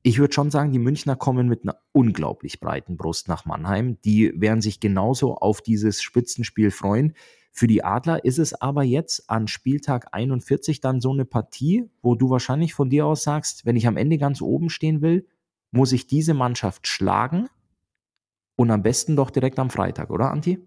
Ich 0.02 0.18
würde 0.18 0.34
schon 0.34 0.50
sagen, 0.50 0.72
die 0.72 0.80
Münchner 0.80 1.18
kommen 1.18 1.50
mit 1.50 1.64
einer 1.64 1.76
unglaublich 1.92 2.62
breiten 2.62 2.96
Brust 2.96 3.28
nach 3.28 3.44
Mannheim. 3.44 4.00
Die 4.06 4.32
werden 4.34 4.62
sich 4.62 4.80
genauso 4.80 5.36
auf 5.36 5.60
dieses 5.60 6.02
Spitzenspiel 6.02 6.72
freuen. 6.72 7.16
Für 7.52 7.68
die 7.68 7.84
Adler 7.84 8.24
ist 8.24 8.40
es 8.40 8.54
aber 8.54 8.84
jetzt 8.84 9.30
an 9.30 9.48
Spieltag 9.48 10.14
41 10.14 10.82
dann 10.82 11.02
so 11.02 11.12
eine 11.12 11.26
Partie, 11.26 11.90
wo 12.02 12.16
du 12.16 12.30
wahrscheinlich 12.30 12.74
von 12.74 12.90
dir 12.90 13.06
aus 13.06 13.24
sagst, 13.24 13.66
wenn 13.66 13.76
ich 13.76 13.88
am 13.88 13.98
Ende 13.98 14.18
ganz 14.18 14.42
oben 14.42 14.70
stehen 14.70 15.02
will, 15.02 15.28
muss 15.72 15.92
ich 15.92 16.08
diese 16.08 16.34
Mannschaft 16.34 16.88
schlagen 16.88 17.50
und 18.56 18.72
am 18.72 18.84
besten 18.84 19.16
doch 19.16 19.30
direkt 19.30 19.60
am 19.60 19.70
Freitag, 19.70 20.10
oder 20.10 20.32
Anti? 20.32 20.60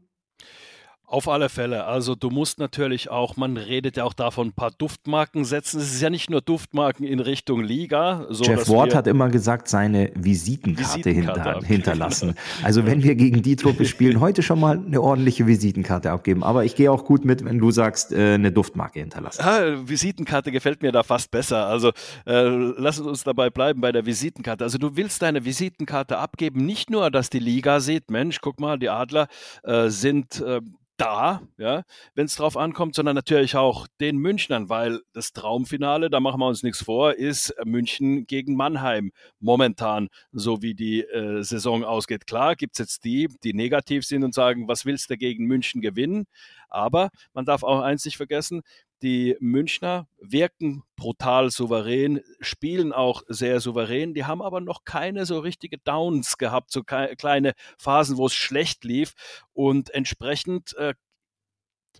Auf 1.13 1.29
alle 1.29 1.51
Fälle. 1.51 1.85
Also 1.85 2.15
du 2.15 2.31
musst 2.31 2.59
natürlich 2.59 3.11
auch, 3.11 3.37
man 3.37 3.59
redet 3.59 3.99
ja 3.99 4.05
auch 4.05 4.15
davon, 4.15 4.47
ein 4.47 4.53
paar 4.55 4.71
Duftmarken 4.71 5.45
setzen. 5.45 5.79
Es 5.79 5.93
ist 5.93 6.01
ja 6.01 6.09
nicht 6.09 6.31
nur 6.31 6.41
Duftmarken 6.41 7.07
in 7.07 7.21
Richtung 7.21 7.63
Liga. 7.63 8.25
So, 8.31 8.45
Jeff 8.45 8.67
Ward 8.71 8.95
hat 8.95 9.07
immer 9.07 9.29
gesagt, 9.29 9.69
seine 9.69 10.11
Visitenkarte, 10.15 11.05
Visitenkarte 11.05 11.45
hinter, 11.51 11.67
hinterlassen. 11.67 12.35
Also 12.63 12.87
wenn 12.87 13.03
wir 13.03 13.15
gegen 13.15 13.43
die 13.43 13.57
Truppe 13.57 13.85
spielen, 13.85 14.21
heute 14.21 14.43
schon 14.43 14.59
mal 14.59 14.79
eine 14.79 15.03
ordentliche 15.03 15.47
Visitenkarte 15.47 16.11
abgeben. 16.11 16.43
Aber 16.43 16.65
ich 16.65 16.77
gehe 16.77 16.91
auch 16.91 17.05
gut 17.05 17.27
mit, 17.27 17.45
wenn 17.45 17.59
du 17.59 17.71
sagst, 17.71 18.13
äh, 18.13 18.35
eine 18.35 18.51
Duftmarke 18.51 19.01
hinterlassen. 19.01 19.43
Ja, 19.45 19.87
Visitenkarte 19.87 20.51
gefällt 20.51 20.81
mir 20.81 20.93
da 20.93 21.03
fast 21.03 21.31
besser. 21.31 21.67
Also 21.67 21.91
äh, 22.25 22.49
lass 22.49 22.99
uns 23.01 23.23
dabei 23.23 23.51
bleiben 23.51 23.83
bei 23.83 23.93
der 23.93 24.07
Visitenkarte. 24.07 24.65
Also 24.65 24.79
du 24.79 24.97
willst 24.97 25.21
deine 25.21 25.45
Visitenkarte 25.45 26.17
abgeben, 26.17 26.65
nicht 26.65 26.89
nur, 26.89 27.11
dass 27.11 27.29
die 27.29 27.39
Liga 27.39 27.81
sieht, 27.81 28.11
Mensch, 28.11 28.41
guck 28.41 28.61
mal, 28.61 28.79
die 28.79 28.89
Adler 28.89 29.29
äh, 29.63 29.91
sind 29.91 30.41
äh, 30.41 30.63
da, 30.97 31.43
ja, 31.59 31.83
wenn 32.15 32.27
es 32.27 32.37
drauf 32.37 32.57
ankommt, 32.57 32.95
sondern 32.95 33.15
natürlich 33.15 33.57
auch 33.57 33.87
den 34.01 34.19
Münchnern, 34.19 34.69
weil 34.69 35.01
das 35.13 35.33
Traumfinale, 35.33 36.11
da 36.11 36.21
machen 36.21 36.41
wir 36.41 36.47
uns 36.47 36.63
nichts 36.63 36.85
vor, 36.85 37.15
ist 37.15 37.55
München 37.65 38.27
gegen 38.27 38.57
Mannheim 38.57 39.13
momentan, 39.41 40.09
so 40.33 40.63
wie 40.63 40.75
die 40.75 41.03
äh, 41.03 41.43
Saison 41.43 41.85
ausgeht. 41.85 42.27
Klar 42.27 42.57
gibt 42.57 42.75
es 42.75 42.79
jetzt 42.79 43.05
die, 43.05 43.29
die 43.43 43.55
negativ 43.55 44.05
sind 44.05 44.23
und 44.23 44.35
sagen, 44.35 44.69
was 44.69 44.85
willst 44.85 45.11
du 45.11 45.17
gegen 45.17 45.47
München 45.47 45.81
gewinnen? 45.81 46.27
Aber 46.73 47.11
man 47.33 47.45
darf 47.45 47.63
auch 47.63 47.81
eins 47.81 48.05
nicht 48.05 48.17
vergessen, 48.17 48.63
die 49.03 49.37
Münchner 49.41 50.07
wirken 50.21 50.85
brutal 50.95 51.51
souverän, 51.51 52.21
spielen 52.41 52.93
auch 52.93 53.23
sehr 53.27 53.61
souverän. 53.61 54.15
Die 54.15 54.25
haben 54.25 54.41
aber 54.41 54.61
noch 54.61 54.85
keine 54.85 55.27
so 55.27 55.41
richtige 55.41 55.79
Downs 55.79 56.39
gehabt, 56.39 56.71
so 56.71 56.83
kleine 56.85 57.55
Phasen, 57.79 58.17
wo 58.17 58.27
es 58.27 58.35
schlecht 58.35 58.85
lief. 58.85 59.15
Und 59.53 59.91
entsprechend 59.91 60.77
äh, 60.77 60.95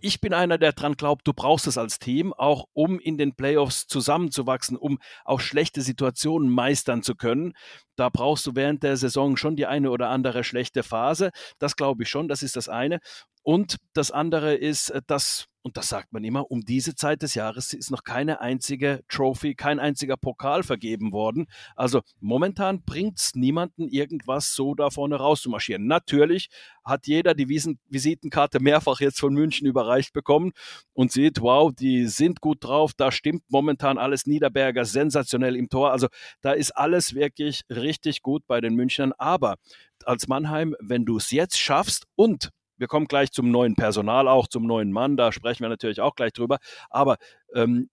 ich 0.01 0.19
bin 0.19 0.33
einer, 0.33 0.57
der 0.57 0.73
dran 0.73 0.95
glaubt, 0.95 1.25
du 1.27 1.33
brauchst 1.33 1.65
es 1.65 1.77
als 1.77 1.97
Team, 1.97 2.33
auch 2.33 2.65
um 2.73 2.99
in 2.99 3.17
den 3.17 3.35
Playoffs 3.35 3.87
zusammenzuwachsen, 3.87 4.75
um 4.75 4.99
auch 5.23 5.39
schlechte 5.39 5.81
Situationen 5.81 6.49
meistern 6.49 7.03
zu 7.03 7.15
können. 7.15 7.53
Da 7.95 8.09
brauchst 8.09 8.45
du 8.45 8.55
während 8.55 8.83
der 8.83 8.97
Saison 8.97 9.37
schon 9.37 9.55
die 9.55 9.65
eine 9.65 9.91
oder 9.91 10.09
andere 10.09 10.43
schlechte 10.43 10.83
Phase. 10.83 11.31
Das 11.57 11.77
glaube 11.77 12.03
ich 12.03 12.09
schon, 12.09 12.27
das 12.27 12.43
ist 12.43 12.57
das 12.57 12.67
eine. 12.67 12.99
Und 13.43 13.77
das 13.93 14.11
andere 14.11 14.55
ist, 14.55 14.89
äh, 14.89 15.01
dass 15.05 15.47
und 15.65 15.77
das 15.77 15.87
sagt 15.87 16.11
man 16.11 16.25
immer, 16.25 16.51
um 16.51 16.61
diese 16.61 16.93
Zeit 16.93 17.21
des 17.21 17.35
Jahres 17.35 17.71
ist 17.71 17.89
noch 17.89 18.03
keine 18.03 18.41
einzige 18.41 19.01
Trophy, 19.07 19.55
kein 19.55 19.79
einziger 19.79 20.17
Pokal 20.17 20.61
vergeben 20.61 21.13
worden. 21.13 21.47
Also 21.77 22.01
momentan 22.19 22.83
bringt 22.83 23.17
es 23.17 23.33
niemanden 23.33 23.87
irgendwas 23.87 24.55
so 24.55 24.75
da 24.75 24.89
vorne 24.89 25.15
rauszumarschieren. 25.15 25.87
Natürlich 25.87 26.49
hat 26.83 27.07
jeder 27.07 27.33
die 27.33 27.47
Visitenkarte 27.47 28.59
mehrfach 28.59 28.99
jetzt 28.99 29.21
von 29.21 29.33
München 29.33 29.65
überreicht 29.65 30.11
bekommen 30.11 30.51
und 30.91 31.13
sieht, 31.13 31.39
wow, 31.39 31.71
die 31.73 32.07
sind 32.07 32.41
gut 32.41 32.61
drauf, 32.61 32.91
da 32.95 33.09
stimmt 33.09 33.43
momentan 33.47 33.97
alles 33.97 34.25
Niederberger 34.25 34.83
sensationell 34.83 35.55
im 35.55 35.69
Tor. 35.69 35.93
Also 35.93 36.07
da 36.41 36.51
ist 36.51 36.71
alles 36.71 37.15
wirklich 37.15 37.61
richtig 37.69 38.21
gut 38.21 38.43
bei 38.47 38.59
den 38.59 38.75
Münchnern. 38.75 39.13
Aber 39.17 39.55
als 40.03 40.27
Mannheim, 40.27 40.75
wenn 40.81 41.05
du 41.05 41.15
es 41.15 41.31
jetzt 41.31 41.57
schaffst 41.57 42.05
und 42.15 42.49
wir 42.77 42.87
kommen 42.87 43.07
gleich 43.07 43.31
zum 43.31 43.51
neuen 43.51 43.75
Personal, 43.75 44.27
auch 44.27 44.47
zum 44.47 44.65
neuen 44.65 44.91
Mann, 44.91 45.17
da 45.17 45.31
sprechen 45.31 45.63
wir 45.63 45.69
natürlich 45.69 46.01
auch 46.01 46.15
gleich 46.15 46.33
drüber. 46.33 46.57
Aber 46.89 47.17
ähm, 47.53 47.89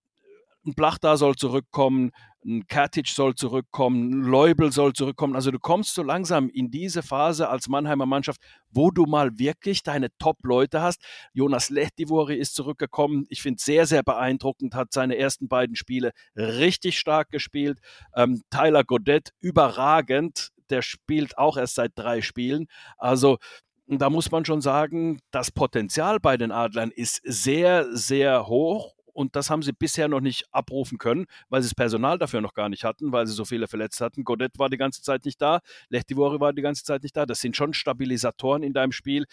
ein 0.66 0.74
Blachda 0.74 1.16
soll 1.16 1.36
zurückkommen, 1.36 2.12
ein 2.44 2.66
Katic 2.66 3.08
soll 3.08 3.34
zurückkommen, 3.34 4.10
ein 4.10 4.22
Leubel 4.22 4.72
soll 4.72 4.92
zurückkommen. 4.92 5.34
Also 5.34 5.50
du 5.50 5.58
kommst 5.58 5.94
so 5.94 6.02
langsam 6.02 6.48
in 6.48 6.70
diese 6.70 7.02
Phase 7.02 7.48
als 7.48 7.68
Mannheimer 7.68 8.06
Mannschaft, 8.06 8.40
wo 8.70 8.90
du 8.90 9.04
mal 9.04 9.38
wirklich 9.38 9.82
deine 9.82 10.08
Top-Leute 10.18 10.80
hast. 10.80 11.02
Jonas 11.32 11.70
Lehtivori 11.70 12.36
ist 12.36 12.54
zurückgekommen. 12.54 13.26
Ich 13.28 13.42
finde 13.42 13.62
sehr, 13.62 13.86
sehr 13.86 14.02
beeindruckend, 14.02 14.74
hat 14.74 14.92
seine 14.92 15.16
ersten 15.16 15.48
beiden 15.48 15.76
Spiele 15.76 16.12
richtig 16.34 16.98
stark 16.98 17.30
gespielt. 17.30 17.78
Ähm, 18.14 18.42
Tyler 18.50 18.84
Godet 18.84 19.30
überragend 19.40 20.50
der 20.70 20.82
spielt 20.82 21.36
auch 21.36 21.56
erst 21.56 21.74
seit 21.74 21.92
drei 21.96 22.22
Spielen. 22.22 22.66
Also 22.96 23.38
da 23.98 24.10
muss 24.10 24.30
man 24.30 24.44
schon 24.44 24.60
sagen, 24.60 25.20
das 25.30 25.50
Potenzial 25.50 26.20
bei 26.20 26.36
den 26.36 26.52
Adlern 26.52 26.90
ist 26.90 27.20
sehr, 27.24 27.86
sehr 27.94 28.46
hoch 28.46 28.94
und 29.12 29.36
das 29.36 29.50
haben 29.50 29.62
sie 29.62 29.72
bisher 29.72 30.08
noch 30.08 30.20
nicht 30.20 30.46
abrufen 30.52 30.98
können, 30.98 31.26
weil 31.48 31.62
sie 31.62 31.68
das 31.68 31.74
Personal 31.74 32.18
dafür 32.18 32.40
noch 32.40 32.54
gar 32.54 32.68
nicht 32.68 32.84
hatten, 32.84 33.12
weil 33.12 33.26
sie 33.26 33.34
so 33.34 33.44
viele 33.44 33.68
verletzt 33.68 34.00
hatten. 34.00 34.24
Godet 34.24 34.58
war 34.58 34.68
die 34.68 34.76
ganze 34.76 35.02
Zeit 35.02 35.24
nicht 35.24 35.42
da, 35.42 35.60
Lechtivori 35.88 36.40
war 36.40 36.52
die 36.52 36.62
ganze 36.62 36.84
Zeit 36.84 37.02
nicht 37.02 37.16
da. 37.16 37.26
Das 37.26 37.40
sind 37.40 37.56
schon 37.56 37.74
Stabilisatoren 37.74 38.62
in 38.62 38.72
deinem 38.72 38.92
Spiel, 38.92 39.26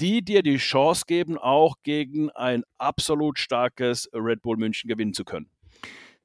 die 0.00 0.22
dir 0.22 0.42
die 0.42 0.58
Chance 0.58 1.04
geben, 1.06 1.38
auch 1.38 1.76
gegen 1.82 2.30
ein 2.30 2.64
absolut 2.78 3.38
starkes 3.38 4.08
Red 4.12 4.42
Bull 4.42 4.56
München 4.56 4.88
gewinnen 4.88 5.14
zu 5.14 5.24
können. 5.24 5.50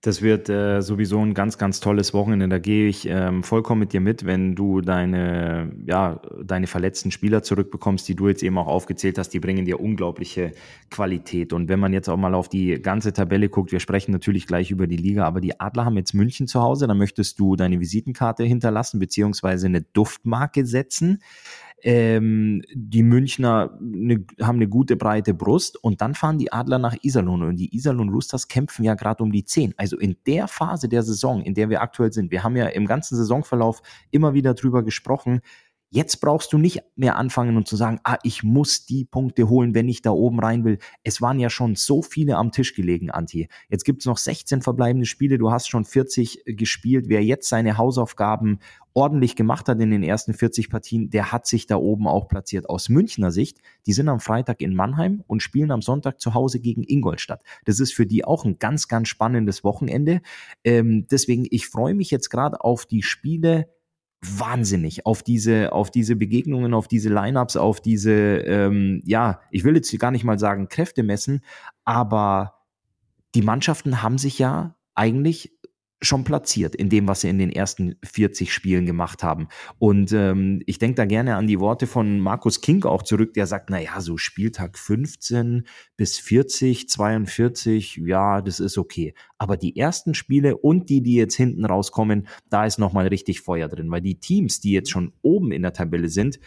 Das 0.04 0.24
wird 0.24 0.50
äh, 0.50 0.82
sowieso 0.82 1.20
ein 1.20 1.36
ganz, 1.36 1.60
ganz 1.60 1.80
tolles 1.80 2.12
Wochenende. 2.12 2.50
Da 2.50 2.58
gehe 2.58 2.88
ich 2.88 3.08
ähm, 3.08 3.44
vollkommen 3.44 3.82
mit 3.82 3.94
dir 3.94 4.02
mit, 4.02 4.26
wenn 4.26 4.56
du 4.56 4.82
deine, 4.82 5.72
ja, 5.86 6.20
deine 6.44 6.66
verletzten 6.66 7.12
Spieler 7.12 7.44
zurückbekommst, 7.44 8.10
die 8.10 8.16
du 8.16 8.28
jetzt 8.28 8.42
eben 8.42 8.58
auch 8.58 8.66
aufgezählt 8.66 9.20
hast, 9.20 9.30
die 9.30 9.40
bringen 9.40 9.64
dir 9.66 9.80
unglaubliche 9.80 10.54
Qualität. 10.90 11.54
Und 11.54 11.70
wenn 11.70 11.80
man 11.80 11.94
jetzt 11.94 12.10
auch 12.10 12.18
mal 12.18 12.34
auf 12.34 12.50
die 12.50 12.82
ganze 12.82 13.14
Tabelle 13.14 13.48
guckt, 13.48 13.72
wir 13.72 13.80
sprechen 13.80 14.12
natürlich 14.12 14.48
gleich 14.48 14.72
über 14.72 14.88
die 14.88 14.98
Liga, 14.98 15.26
aber 15.26 15.40
die 15.40 15.60
Adler 15.60 15.86
haben 15.86 15.98
jetzt 15.98 16.16
München 16.16 16.48
zu 16.48 16.62
Hause, 16.62 16.88
da 16.88 16.96
möchtest 16.96 17.40
du 17.40 17.56
deine 17.56 17.80
Visitenkarte 17.80 18.44
hinterlassen, 18.44 19.00
beziehungsweise 19.00 19.68
eine 19.68 19.84
Duftmarke 19.84 20.66
setzen. 20.66 21.22
Ähm, 21.84 22.62
die 22.74 23.04
Münchner 23.04 23.78
ne, 23.80 24.26
haben 24.42 24.58
eine 24.58 24.68
gute 24.68 24.96
breite 24.96 25.34
Brust 25.34 25.84
und 25.84 26.02
dann 26.02 26.14
fahren 26.14 26.38
die 26.38 26.52
Adler 26.52 26.78
nach 26.78 26.96
Iserlohn 27.02 27.42
und 27.44 27.56
die 27.56 27.76
Iserlohn 27.76 28.10
Roosters 28.10 28.48
kämpfen 28.48 28.84
ja 28.84 28.94
gerade 28.94 29.24
um 29.24 29.32
die 29.32 29.46
10. 29.46 29.74
Also 29.78 29.98
in 29.98 30.16
der 30.28 30.48
Phase 30.48 30.90
der 30.90 31.04
Saison, 31.04 31.42
in 31.42 31.54
der 31.54 31.70
wir 31.70 31.82
aktuell 31.82 32.14
sind, 32.14 32.32
wir 32.32 32.44
haben 32.44 32.56
ja 32.56 32.68
im 32.68 32.86
ganzen 32.86 33.16
Saisonverlauf 33.18 33.82
immer 34.12 34.34
wieder 34.34 34.54
drüber 34.54 34.84
gesprochen, 34.84 35.42
Jetzt 35.94 36.22
brauchst 36.22 36.54
du 36.54 36.58
nicht 36.58 36.82
mehr 36.96 37.18
anfangen 37.18 37.58
und 37.58 37.68
zu 37.68 37.76
sagen, 37.76 38.00
ah, 38.06 38.18
ich 38.24 38.44
muss 38.44 38.86
die 38.86 39.04
Punkte 39.04 39.50
holen, 39.50 39.76
wenn 39.76 39.90
ich 39.90 40.02
da 40.02 40.12
oben 40.12 40.40
rein 40.40 40.64
will. 40.64 40.78
Es 41.04 41.22
waren 41.22 41.38
ja 41.38 41.50
schon 41.50 41.76
so 41.76 42.02
viele 42.02 42.38
am 42.38 42.54
Tisch 42.54 42.76
gelegen, 42.76 43.12
Anti. 43.12 43.50
Jetzt 43.68 43.84
gibt's 43.84 44.06
noch 44.06 44.18
16 44.18 44.62
verbleibende 44.62 45.06
Spiele, 45.06 45.38
du 45.38 45.52
hast 45.52 45.68
schon 45.68 45.84
40 45.84 46.44
gespielt. 46.46 47.10
Wer 47.10 47.26
jetzt 47.26 47.50
seine 47.50 47.78
Hausaufgaben 47.78 48.60
ordentlich 48.94 49.36
gemacht 49.36 49.68
hat 49.68 49.82
in 49.82 49.92
den 49.92 50.02
ersten 50.02 50.34
40 50.34 50.70
Partien, 50.70 51.10
der 51.10 51.34
hat 51.34 51.46
sich 51.46 51.68
da 51.68 51.76
oben 51.76 52.08
auch 52.08 52.30
platziert. 52.30 52.70
Aus 52.70 52.88
Münchner 52.88 53.34
Sicht, 53.34 53.58
die 53.86 53.92
sind 53.92 54.08
am 54.08 54.22
Freitag 54.22 54.62
in 54.62 54.74
Mannheim 54.74 55.26
und 55.28 55.44
spielen 55.44 55.72
am 55.72 55.82
Sonntag 55.82 56.22
zu 56.22 56.34
Hause 56.34 56.62
gegen 56.62 56.84
Ingolstadt. 56.84 57.44
Das 57.66 57.82
ist 57.82 57.94
für 57.94 58.06
die 58.06 58.24
auch 58.24 58.46
ein 58.46 58.60
ganz, 58.60 58.88
ganz 58.88 59.10
spannendes 59.10 59.66
Wochenende. 59.66 60.22
Ähm, 60.64 61.06
deswegen, 61.12 61.46
ich 61.52 61.68
freue 61.68 61.96
mich 61.96 62.12
jetzt 62.12 62.30
gerade 62.30 62.62
auf 62.62 62.86
die 62.86 63.04
Spiele 63.04 63.68
wahnsinnig 64.24 65.06
auf 65.06 65.24
diese, 65.24 65.72
auf 65.72 65.90
diese 65.90 66.16
Begegnungen, 66.16 66.74
auf 66.74 66.88
diese 66.88 67.10
Lineups, 67.10 67.58
auf 67.58 67.82
diese, 67.82 68.12
ähm, 68.12 69.02
ja, 69.04 69.42
ich 69.50 69.64
will 69.64 69.76
jetzt 69.76 69.98
gar 70.00 70.12
nicht 70.12 70.24
mal 70.24 70.38
sagen 70.38 70.70
Kräfte 70.70 71.04
messen, 71.04 71.42
aber 71.86 72.56
die 73.34 73.42
Mannschaften 73.42 74.04
haben 74.04 74.18
sich 74.18 74.38
ja 74.38 74.76
eigentlich 74.94 75.52
schon 76.02 76.24
platziert 76.24 76.76
in 76.76 76.90
dem, 76.90 77.08
was 77.08 77.22
sie 77.22 77.30
in 77.30 77.38
den 77.38 77.52
ersten 77.52 77.96
40 78.04 78.52
Spielen 78.52 78.86
gemacht 78.86 79.24
haben. 79.24 79.48
Und 79.78 80.12
ähm, 80.12 80.62
ich 80.66 80.80
denke 80.80 80.96
da 80.96 81.06
gerne 81.06 81.36
an 81.36 81.48
die 81.48 81.60
Worte 81.60 81.86
von 81.86 82.20
Markus 82.20 82.62
King 82.62 82.84
auch 82.86 83.04
zurück, 83.04 83.34
der 83.34 83.46
sagt, 83.46 83.70
na 83.70 83.80
ja, 83.80 84.02
so 84.02 84.18
Spieltag 84.18 84.78
15 84.78 85.68
bis 85.98 86.18
40, 86.18 86.90
42, 86.90 88.02
ja, 88.06 88.42
das 88.42 88.60
ist 88.60 88.78
okay. 88.78 89.14
Aber 89.38 89.58
die 89.58 89.78
ersten 89.78 90.14
Spiele 90.14 90.58
und 90.58 90.90
die, 90.90 91.02
die 91.02 91.16
jetzt 91.16 91.36
hinten 91.36 91.66
rauskommen, 91.66 92.28
da 92.50 92.66
ist 92.66 92.80
nochmal 92.80 93.08
richtig 93.08 93.42
Feuer 93.42 93.68
drin, 93.68 93.92
weil 93.92 94.02
die 94.02 94.20
Teams, 94.20 94.60
die 94.60 94.72
jetzt 94.72 94.90
schon 94.90 95.14
oben 95.22 95.52
in 95.52 95.62
der 95.62 95.74
Tabelle 95.74 96.10
sind, 96.10 96.40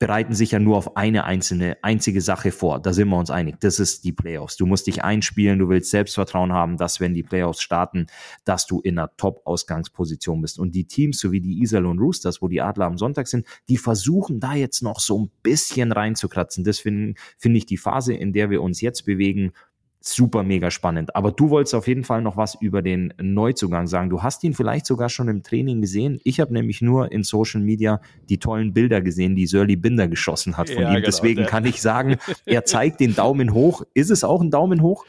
bereiten 0.00 0.34
sich 0.34 0.52
ja 0.52 0.58
nur 0.58 0.78
auf 0.78 0.96
eine 0.96 1.24
einzelne, 1.24 1.76
einzige 1.82 2.22
Sache 2.22 2.52
vor. 2.52 2.80
Da 2.80 2.94
sind 2.94 3.10
wir 3.10 3.18
uns 3.18 3.30
einig. 3.30 3.60
Das 3.60 3.78
ist 3.78 4.02
die 4.02 4.12
Playoffs. 4.12 4.56
Du 4.56 4.64
musst 4.64 4.86
dich 4.86 5.04
einspielen, 5.04 5.58
du 5.58 5.68
willst 5.68 5.90
Selbstvertrauen 5.90 6.54
haben, 6.54 6.78
dass 6.78 7.00
wenn 7.00 7.12
die 7.12 7.22
Playoffs 7.22 7.60
starten, 7.60 8.06
dass 8.46 8.66
du 8.66 8.80
in 8.80 8.98
einer 8.98 9.14
Top-Ausgangsposition 9.18 10.40
bist. 10.40 10.58
Und 10.58 10.74
die 10.74 10.86
Teams, 10.86 11.20
so 11.20 11.32
wie 11.32 11.42
die 11.42 11.60
Iserlohn 11.60 11.98
Roosters, 11.98 12.40
wo 12.40 12.48
die 12.48 12.62
Adler 12.62 12.86
am 12.86 12.96
Sonntag 12.96 13.28
sind, 13.28 13.46
die 13.68 13.76
versuchen 13.76 14.40
da 14.40 14.54
jetzt 14.54 14.82
noch 14.82 15.00
so 15.00 15.18
ein 15.18 15.30
bisschen 15.42 15.92
reinzukratzen. 15.92 16.64
Das 16.64 16.80
finde 16.80 17.14
find 17.36 17.58
ich 17.58 17.66
die 17.66 17.76
Phase, 17.76 18.14
in 18.14 18.32
der 18.32 18.48
wir 18.48 18.62
uns 18.62 18.80
jetzt 18.80 19.04
bewegen, 19.04 19.52
super 20.00 20.42
mega 20.42 20.70
spannend. 20.70 21.14
Aber 21.14 21.30
du 21.30 21.50
wolltest 21.50 21.74
auf 21.74 21.86
jeden 21.86 22.04
Fall 22.04 22.22
noch 22.22 22.36
was 22.36 22.54
über 22.54 22.82
den 22.82 23.12
Neuzugang 23.20 23.86
sagen. 23.86 24.08
Du 24.08 24.22
hast 24.22 24.42
ihn 24.44 24.54
vielleicht 24.54 24.86
sogar 24.86 25.08
schon 25.08 25.28
im 25.28 25.42
Training 25.42 25.80
gesehen. 25.80 26.20
Ich 26.24 26.40
habe 26.40 26.52
nämlich 26.52 26.80
nur 26.80 27.12
in 27.12 27.22
Social 27.22 27.60
Media 27.60 28.00
die 28.28 28.38
tollen 28.38 28.72
Bilder 28.72 29.02
gesehen, 29.02 29.36
die 29.36 29.46
Sörli 29.46 29.76
Binder 29.76 30.08
geschossen 30.08 30.56
hat 30.56 30.70
von 30.70 30.82
ja, 30.82 30.88
ihm. 30.88 30.94
Genau, 30.96 31.06
Deswegen 31.06 31.46
kann 31.46 31.66
ich 31.66 31.82
sagen, 31.82 32.16
er 32.46 32.64
zeigt 32.64 33.00
den 33.00 33.14
Daumen 33.14 33.52
hoch. 33.52 33.82
Ist 33.92 34.10
es 34.10 34.24
auch 34.24 34.40
ein 34.40 34.50
Daumen 34.50 34.80
hoch? 34.80 35.04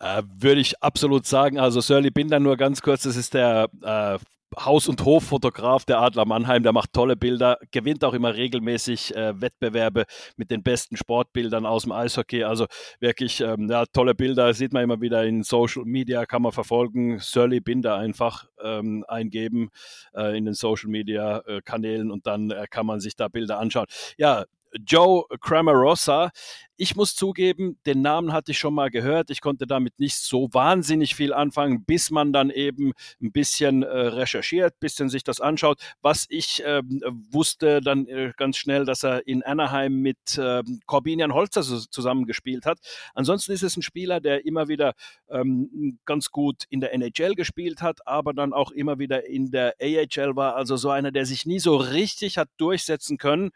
Äh, 0.00 0.22
würde 0.38 0.60
ich 0.60 0.82
absolut 0.82 1.26
sagen. 1.26 1.58
Also 1.58 1.80
Sörli 1.80 2.10
Binder 2.10 2.40
nur 2.40 2.56
ganz 2.56 2.82
kurz, 2.82 3.04
das 3.04 3.16
ist 3.16 3.34
der 3.34 3.68
äh, 3.82 4.18
Haus- 4.58 4.88
und 4.88 5.04
Hoffotograf 5.04 5.84
der 5.84 6.00
Adler 6.00 6.24
Mannheim, 6.24 6.62
der 6.62 6.72
macht 6.72 6.92
tolle 6.92 7.16
Bilder, 7.16 7.58
gewinnt 7.72 8.04
auch 8.04 8.14
immer 8.14 8.34
regelmäßig 8.34 9.14
äh, 9.14 9.40
Wettbewerbe 9.40 10.04
mit 10.36 10.50
den 10.50 10.62
besten 10.62 10.96
Sportbildern 10.96 11.66
aus 11.66 11.82
dem 11.82 11.92
Eishockey. 11.92 12.44
Also 12.44 12.66
wirklich 13.00 13.40
ähm, 13.40 13.68
ja, 13.70 13.84
tolle 13.86 14.14
Bilder, 14.14 14.54
sieht 14.54 14.72
man 14.72 14.84
immer 14.84 15.00
wieder 15.00 15.24
in 15.24 15.42
Social 15.42 15.84
Media, 15.84 16.26
kann 16.26 16.42
man 16.42 16.52
verfolgen. 16.52 17.18
Surly 17.18 17.60
Binder 17.60 17.96
einfach 17.96 18.46
ähm, 18.62 19.04
eingeben 19.08 19.70
äh, 20.14 20.36
in 20.36 20.44
den 20.44 20.54
Social 20.54 20.90
Media 20.90 21.38
äh, 21.46 21.60
Kanälen 21.62 22.10
und 22.10 22.26
dann 22.26 22.50
äh, 22.50 22.66
kann 22.70 22.86
man 22.86 23.00
sich 23.00 23.16
da 23.16 23.28
Bilder 23.28 23.58
anschauen. 23.58 23.86
Ja, 24.16 24.44
Joe 24.84 25.24
Cramarossa. 25.40 26.30
Ich 26.78 26.94
muss 26.94 27.16
zugeben, 27.16 27.78
den 27.86 28.02
Namen 28.02 28.34
hatte 28.34 28.50
ich 28.50 28.58
schon 28.58 28.74
mal 28.74 28.90
gehört. 28.90 29.30
Ich 29.30 29.40
konnte 29.40 29.66
damit 29.66 29.98
nicht 29.98 30.16
so 30.16 30.48
wahnsinnig 30.52 31.14
viel 31.14 31.32
anfangen, 31.32 31.84
bis 31.86 32.10
man 32.10 32.34
dann 32.34 32.50
eben 32.50 32.92
ein 33.22 33.32
bisschen 33.32 33.82
äh, 33.82 33.86
recherchiert, 33.88 34.74
ein 34.74 34.80
bisschen 34.80 35.08
sich 35.08 35.24
das 35.24 35.40
anschaut. 35.40 35.80
Was 36.02 36.26
ich 36.28 36.62
äh, 36.64 36.82
wusste 37.30 37.80
dann 37.80 38.06
äh, 38.06 38.32
ganz 38.36 38.58
schnell, 38.58 38.84
dass 38.84 39.04
er 39.04 39.26
in 39.26 39.42
Anaheim 39.42 40.02
mit 40.02 40.36
äh, 40.36 40.62
Corbinian 40.84 41.32
Holzer 41.32 41.62
zusammengespielt 41.62 42.66
hat. 42.66 42.78
Ansonsten 43.14 43.52
ist 43.52 43.62
es 43.62 43.76
ein 43.78 43.82
Spieler, 43.82 44.20
der 44.20 44.44
immer 44.44 44.68
wieder 44.68 44.92
ähm, 45.30 45.98
ganz 46.04 46.30
gut 46.30 46.64
in 46.68 46.80
der 46.80 46.92
NHL 46.92 47.34
gespielt 47.36 47.80
hat, 47.80 48.06
aber 48.06 48.34
dann 48.34 48.52
auch 48.52 48.70
immer 48.70 48.98
wieder 48.98 49.26
in 49.26 49.50
der 49.50 49.76
AHL 49.80 50.36
war. 50.36 50.56
Also 50.56 50.76
so 50.76 50.90
einer, 50.90 51.10
der 51.10 51.24
sich 51.24 51.46
nie 51.46 51.58
so 51.58 51.76
richtig 51.76 52.36
hat 52.36 52.50
durchsetzen 52.58 53.16
können 53.16 53.50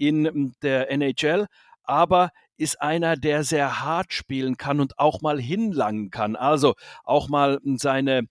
in 0.00 0.54
der 0.62 0.90
NHL, 0.90 1.46
aber 1.84 2.30
ist 2.56 2.80
einer, 2.80 3.16
der 3.16 3.44
sehr 3.44 3.80
hart 3.82 4.12
spielen 4.12 4.56
kann 4.56 4.80
und 4.80 4.98
auch 4.98 5.22
mal 5.22 5.40
hinlangen 5.40 6.10
kann. 6.10 6.36
Also 6.36 6.74
auch 7.04 7.28
mal 7.28 7.58
seine 7.76 8.22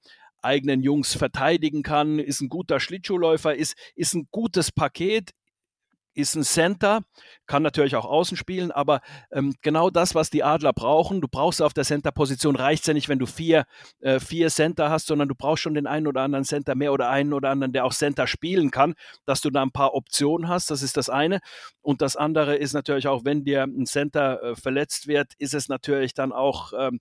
eigenen 0.41 0.81
Jungs 0.81 1.15
verteidigen 1.15 1.83
kann, 1.83 2.19
ist 2.19 2.41
ein 2.41 2.49
guter 2.49 2.79
Schlittschuhläufer, 2.79 3.55
ist, 3.55 3.75
ist 3.95 4.13
ein 4.13 4.27
gutes 4.31 4.71
Paket, 4.71 5.31
ist 6.13 6.35
ein 6.35 6.43
Center, 6.43 7.01
kann 7.45 7.63
natürlich 7.63 7.95
auch 7.95 8.05
außen 8.05 8.37
spielen, 8.37 8.71
aber 8.71 9.01
ähm, 9.31 9.55
genau 9.61 9.89
das, 9.89 10.15
was 10.15 10.29
die 10.29 10.43
Adler 10.43 10.73
brauchen, 10.73 11.21
du 11.21 11.27
brauchst 11.27 11.61
auf 11.61 11.73
der 11.73 11.83
Center-Position, 11.83 12.55
reicht 12.55 12.87
ja 12.87 12.93
nicht, 12.93 13.09
wenn 13.09 13.19
du 13.19 13.25
vier, 13.25 13.65
äh, 14.01 14.19
vier 14.19 14.49
Center 14.49 14.89
hast, 14.89 15.07
sondern 15.07 15.27
du 15.27 15.35
brauchst 15.35 15.63
schon 15.63 15.73
den 15.73 15.87
einen 15.87 16.07
oder 16.07 16.21
anderen 16.21 16.45
Center 16.45 16.75
mehr 16.75 16.93
oder 16.93 17.09
einen 17.09 17.33
oder 17.33 17.49
anderen, 17.49 17.73
der 17.73 17.85
auch 17.85 17.93
Center 17.93 18.27
spielen 18.27 18.71
kann, 18.71 18.95
dass 19.25 19.41
du 19.41 19.49
da 19.49 19.61
ein 19.61 19.71
paar 19.71 19.93
Optionen 19.93 20.47
hast, 20.47 20.71
das 20.71 20.81
ist 20.81 20.97
das 20.97 21.09
eine. 21.09 21.39
Und 21.81 22.01
das 22.01 22.15
andere 22.15 22.55
ist 22.55 22.73
natürlich 22.73 23.07
auch, 23.07 23.25
wenn 23.25 23.43
dir 23.43 23.63
ein 23.63 23.85
Center 23.85 24.41
äh, 24.43 24.55
verletzt 24.55 25.07
wird, 25.07 25.33
ist 25.37 25.53
es 25.53 25.69
natürlich 25.69 26.13
dann 26.13 26.31
auch 26.31 26.73
ähm, 26.77 26.99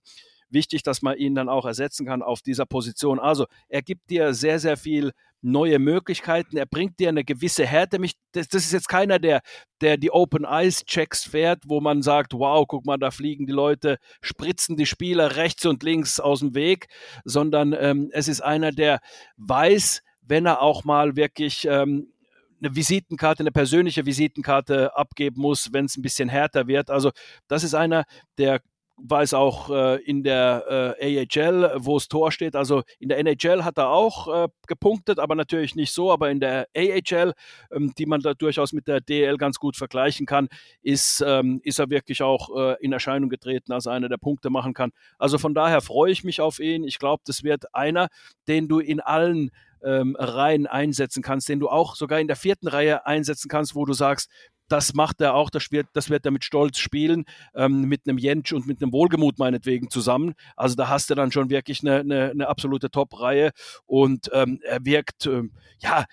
wichtig, 0.49 0.83
dass 0.83 1.01
man 1.01 1.17
ihn 1.17 1.35
dann 1.35 1.49
auch 1.49 1.65
ersetzen 1.65 2.05
kann 2.05 2.21
auf 2.21 2.41
dieser 2.41 2.65
Position. 2.65 3.19
Also 3.19 3.45
er 3.67 3.81
gibt 3.81 4.09
dir 4.09 4.33
sehr, 4.33 4.59
sehr 4.59 4.77
viel 4.77 5.11
neue 5.41 5.79
Möglichkeiten. 5.79 6.57
Er 6.57 6.65
bringt 6.65 6.99
dir 6.99 7.09
eine 7.09 7.23
gewisse 7.23 7.65
Härte. 7.65 7.99
Mich, 7.99 8.13
das, 8.33 8.47
das, 8.47 8.65
ist 8.65 8.73
jetzt 8.73 8.89
keiner, 8.89 9.19
der, 9.19 9.41
der 9.81 9.97
die 9.97 10.11
Open 10.11 10.45
Eyes 10.45 10.85
Checks 10.85 11.23
fährt, 11.23 11.63
wo 11.67 11.81
man 11.81 12.01
sagt, 12.01 12.33
wow, 12.33 12.65
guck 12.67 12.85
mal, 12.85 12.97
da 12.97 13.11
fliegen 13.11 13.45
die 13.45 13.53
Leute, 13.53 13.97
spritzen 14.21 14.75
die 14.75 14.85
Spieler 14.85 15.35
rechts 15.35 15.65
und 15.65 15.83
links 15.83 16.19
aus 16.19 16.39
dem 16.39 16.55
Weg, 16.55 16.87
sondern 17.23 17.73
ähm, 17.73 18.09
es 18.13 18.27
ist 18.27 18.41
einer, 18.41 18.71
der 18.71 18.99
weiß, 19.37 20.01
wenn 20.21 20.45
er 20.45 20.61
auch 20.61 20.83
mal 20.83 21.15
wirklich 21.15 21.65
ähm, 21.65 22.13
eine 22.61 22.75
Visitenkarte, 22.75 23.41
eine 23.41 23.51
persönliche 23.51 24.05
Visitenkarte 24.05 24.95
abgeben 24.95 25.41
muss, 25.41 25.71
wenn 25.71 25.85
es 25.85 25.97
ein 25.97 26.01
bisschen 26.01 26.29
härter 26.29 26.67
wird. 26.67 26.89
Also 26.89 27.11
das 27.47 27.63
ist 27.63 27.73
einer, 27.73 28.03
der 28.37 28.61
weiß 29.03 29.33
auch 29.33 29.69
äh, 29.69 30.01
in 30.03 30.23
der 30.23 30.95
äh, 30.99 31.25
AHL, 31.25 31.73
wo 31.77 31.97
es 31.97 32.07
Tor 32.07 32.31
steht. 32.31 32.55
Also 32.55 32.83
in 32.99 33.09
der 33.09 33.19
NHL 33.19 33.63
hat 33.63 33.77
er 33.77 33.89
auch 33.89 34.45
äh, 34.45 34.47
gepunktet, 34.67 35.19
aber 35.19 35.35
natürlich 35.35 35.75
nicht 35.75 35.93
so. 35.93 36.11
Aber 36.11 36.29
in 36.29 36.39
der 36.39 36.67
AHL, 36.75 37.33
ähm, 37.71 37.93
die 37.97 38.05
man 38.05 38.21
da 38.21 38.33
durchaus 38.33 38.73
mit 38.73 38.87
der 38.87 39.01
DL 39.01 39.37
ganz 39.37 39.57
gut 39.57 39.77
vergleichen 39.77 40.25
kann, 40.25 40.49
ist, 40.81 41.23
ähm, 41.25 41.61
ist 41.63 41.79
er 41.79 41.89
wirklich 41.89 42.21
auch 42.21 42.55
äh, 42.55 42.75
in 42.81 42.91
Erscheinung 42.91 43.29
getreten 43.29 43.71
als 43.71 43.87
einer, 43.87 44.09
der 44.09 44.17
Punkte 44.17 44.49
machen 44.49 44.73
kann. 44.73 44.91
Also 45.17 45.37
von 45.37 45.53
daher 45.53 45.81
freue 45.81 46.11
ich 46.11 46.23
mich 46.23 46.41
auf 46.41 46.59
ihn. 46.59 46.83
Ich 46.83 46.99
glaube, 46.99 47.23
das 47.25 47.43
wird 47.43 47.73
einer, 47.73 48.09
den 48.47 48.67
du 48.67 48.79
in 48.79 48.99
allen 48.99 49.51
ähm, 49.83 50.15
Reihen 50.19 50.67
einsetzen 50.67 51.23
kannst, 51.23 51.49
den 51.49 51.59
du 51.59 51.69
auch 51.69 51.95
sogar 51.95 52.19
in 52.19 52.27
der 52.27 52.35
vierten 52.35 52.67
Reihe 52.67 53.05
einsetzen 53.05 53.49
kannst, 53.49 53.75
wo 53.75 53.85
du 53.85 53.93
sagst, 53.93 54.29
das 54.71 54.93
macht 54.93 55.21
er 55.21 55.35
auch, 55.35 55.49
das 55.49 55.71
wird, 55.71 55.87
das 55.93 56.09
wird 56.09 56.25
er 56.25 56.31
mit 56.31 56.43
Stolz 56.43 56.77
spielen, 56.77 57.25
ähm, 57.55 57.81
mit 57.81 58.01
einem 58.07 58.17
Jentsch 58.17 58.53
und 58.53 58.67
mit 58.67 58.81
einem 58.81 58.93
Wohlgemut 58.93 59.39
meinetwegen 59.39 59.89
zusammen. 59.89 60.33
Also 60.55 60.75
da 60.75 60.87
hast 60.89 61.09
du 61.09 61.15
dann 61.15 61.31
schon 61.31 61.49
wirklich 61.49 61.81
eine, 61.81 61.99
eine, 61.99 62.31
eine 62.31 62.47
absolute 62.47 62.89
Top-Reihe 62.89 63.51
und 63.85 64.29
ähm, 64.33 64.59
er 64.63 64.83
wirkt, 64.85 65.25
ähm, 65.25 65.51
ja, 65.79 66.05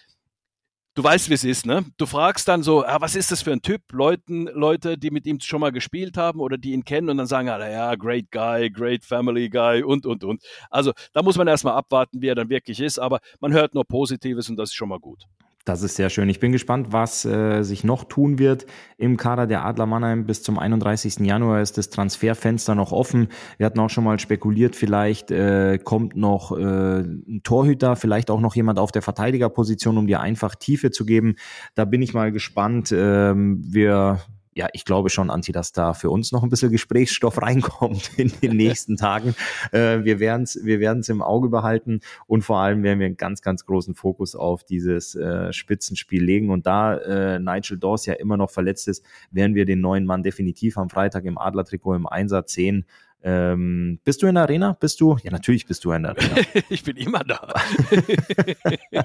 du 0.96 1.04
weißt, 1.04 1.28
wie 1.28 1.34
es 1.34 1.44
ist, 1.44 1.66
ne? 1.66 1.84
Du 1.98 2.06
fragst 2.06 2.48
dann 2.48 2.62
so, 2.62 2.84
ah, 2.84 3.00
was 3.00 3.14
ist 3.14 3.30
das 3.30 3.42
für 3.42 3.52
ein 3.52 3.62
Typ? 3.62 3.82
Leuten, 3.92 4.46
Leute, 4.46 4.98
die 4.98 5.10
mit 5.10 5.26
ihm 5.26 5.38
schon 5.40 5.60
mal 5.60 5.70
gespielt 5.70 6.16
haben 6.16 6.40
oder 6.40 6.58
die 6.58 6.72
ihn 6.72 6.84
kennen 6.84 7.10
und 7.10 7.18
dann 7.18 7.26
sagen, 7.26 7.48
ah, 7.48 7.68
ja, 7.68 7.94
great 7.94 8.30
guy, 8.32 8.70
great 8.70 9.04
family 9.04 9.48
guy 9.48 9.82
und, 9.82 10.06
und, 10.06 10.24
und. 10.24 10.42
Also 10.70 10.92
da 11.12 11.22
muss 11.22 11.36
man 11.36 11.46
erstmal 11.46 11.74
abwarten, 11.74 12.22
wie 12.22 12.28
er 12.28 12.34
dann 12.34 12.48
wirklich 12.48 12.80
ist, 12.80 12.98
aber 12.98 13.20
man 13.40 13.52
hört 13.52 13.74
nur 13.74 13.84
Positives 13.84 14.48
und 14.48 14.56
das 14.56 14.70
ist 14.70 14.74
schon 14.74 14.88
mal 14.88 14.98
gut. 14.98 15.24
Das 15.66 15.82
ist 15.82 15.96
sehr 15.96 16.10
schön. 16.10 16.28
Ich 16.28 16.38
bin 16.38 16.52
gespannt, 16.52 16.92
was 16.92 17.24
äh, 17.24 17.64
sich 17.64 17.82
noch 17.82 18.04
tun 18.04 18.38
wird 18.38 18.66
im 18.98 19.16
Kader 19.16 19.48
der 19.48 19.64
Adler 19.64 19.86
Mannheim. 19.86 20.24
Bis 20.24 20.44
zum 20.44 20.60
31. 20.60 21.26
Januar 21.26 21.60
ist 21.60 21.76
das 21.76 21.90
Transferfenster 21.90 22.76
noch 22.76 22.92
offen. 22.92 23.30
Wir 23.58 23.66
hatten 23.66 23.80
auch 23.80 23.90
schon 23.90 24.04
mal 24.04 24.20
spekuliert, 24.20 24.76
vielleicht 24.76 25.32
äh, 25.32 25.80
kommt 25.82 26.14
noch 26.14 26.56
äh, 26.56 27.00
ein 27.00 27.40
Torhüter, 27.42 27.96
vielleicht 27.96 28.30
auch 28.30 28.40
noch 28.40 28.54
jemand 28.54 28.78
auf 28.78 28.92
der 28.92 29.02
Verteidigerposition, 29.02 29.98
um 29.98 30.06
dir 30.06 30.20
einfach 30.20 30.54
Tiefe 30.54 30.92
zu 30.92 31.04
geben. 31.04 31.34
Da 31.74 31.84
bin 31.84 32.00
ich 32.00 32.14
mal 32.14 32.30
gespannt. 32.30 32.94
Ähm, 32.96 33.60
wir 33.66 34.20
ja, 34.56 34.68
ich 34.72 34.86
glaube 34.86 35.10
schon, 35.10 35.28
Anti, 35.28 35.52
dass 35.52 35.72
da 35.72 35.92
für 35.92 36.08
uns 36.08 36.32
noch 36.32 36.42
ein 36.42 36.48
bisschen 36.48 36.72
Gesprächsstoff 36.72 37.42
reinkommt 37.42 38.10
in 38.16 38.32
den 38.42 38.56
nächsten 38.56 38.96
Tagen. 38.96 39.34
Äh, 39.70 40.02
wir 40.04 40.18
werden 40.18 40.44
es 40.44 40.64
wir 40.64 40.80
werden's 40.80 41.10
im 41.10 41.20
Auge 41.20 41.50
behalten 41.50 42.00
und 42.26 42.40
vor 42.40 42.58
allem 42.58 42.82
werden 42.82 42.98
wir 42.98 43.06
einen 43.06 43.18
ganz, 43.18 43.42
ganz 43.42 43.66
großen 43.66 43.94
Fokus 43.94 44.34
auf 44.34 44.64
dieses 44.64 45.14
äh, 45.14 45.52
Spitzenspiel 45.52 46.24
legen. 46.24 46.50
Und 46.50 46.66
da 46.66 46.96
äh, 46.96 47.38
Nigel 47.38 47.78
Dawes 47.78 48.06
ja 48.06 48.14
immer 48.14 48.38
noch 48.38 48.50
verletzt 48.50 48.88
ist, 48.88 49.04
werden 49.30 49.54
wir 49.54 49.66
den 49.66 49.82
neuen 49.82 50.06
Mann 50.06 50.22
definitiv 50.22 50.78
am 50.78 50.88
Freitag 50.88 51.26
im 51.26 51.36
Adlertrikot 51.36 51.94
im 51.94 52.06
Einsatz 52.06 52.54
sehen. 52.54 52.86
Ähm, 53.28 53.98
bist 54.04 54.22
du 54.22 54.28
in 54.28 54.36
der 54.36 54.44
Arena? 54.44 54.74
Bist 54.78 55.00
du? 55.00 55.16
Ja, 55.24 55.32
natürlich 55.32 55.66
bist 55.66 55.84
du 55.84 55.90
in 55.90 56.04
der 56.04 56.12
Arena. 56.12 56.36
ich 56.70 56.84
bin 56.84 56.96
immer 56.96 57.24
da. 57.24 57.52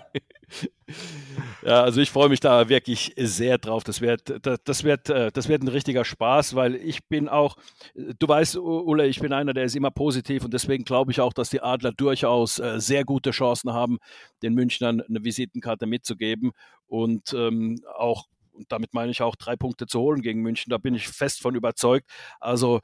ja, 1.66 1.82
also 1.84 2.02
ich 2.02 2.12
freue 2.12 2.30
mich 2.30 2.40
da 2.40 2.70
wirklich 2.70 3.16
sehr 3.18 3.58
drauf. 3.58 3.84
Das 3.84 4.00
wird, 4.00 4.32
das, 4.64 4.84
wird, 4.84 5.10
äh, 5.10 5.32
das 5.32 5.50
wird 5.50 5.64
ein 5.64 5.70
richtiger 5.70 6.06
Spaß, 6.06 6.54
weil 6.54 6.76
ich 6.76 7.08
bin 7.08 7.30
auch, 7.30 7.58
du 7.96 8.28
weißt, 8.28 8.58
Ulle, 8.58 9.08
ich 9.08 9.20
bin 9.20 9.34
einer, 9.34 9.54
der 9.54 9.64
ist 9.64 9.76
immer 9.76 9.90
positiv 9.90 10.46
und 10.46 10.54
deswegen 10.54 10.84
glaube 10.84 11.12
ich 11.12 11.20
auch, 11.20 11.34
dass 11.34 11.50
die 11.50 11.62
Adler 11.62 11.92
durchaus 11.92 12.60
äh, 12.60 12.80
sehr 12.80 13.06
gute 13.06 13.32
Chancen 13.32 13.74
haben, 13.74 13.98
den 14.44 14.54
Münchnern 14.54 15.02
eine 15.02 15.24
Visitenkarte 15.24 15.88
mitzugeben 15.88 16.52
und 16.86 17.34
ähm, 17.34 17.80
auch 17.98 18.28
und 18.54 18.72
damit 18.72 18.94
meine 18.94 19.10
ich 19.10 19.22
auch 19.22 19.36
drei 19.38 19.56
Punkte 19.56 19.88
zu 19.88 20.00
holen 20.02 20.22
gegen 20.22 20.42
München. 20.42 20.70
Da 20.70 20.78
bin 20.78 20.94
ich 20.94 21.08
fest 21.08 21.42
von 21.42 21.56
überzeugt. 21.56 22.08
Also 22.40 22.82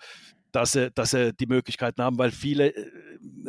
dass 0.57 0.71
sie, 0.71 0.89
dass 0.89 1.11
sie 1.11 1.33
die 1.33 1.45
Möglichkeiten 1.45 2.01
haben, 2.01 2.17
weil 2.17 2.31
viele, 2.31 2.75
äh, 2.75 2.91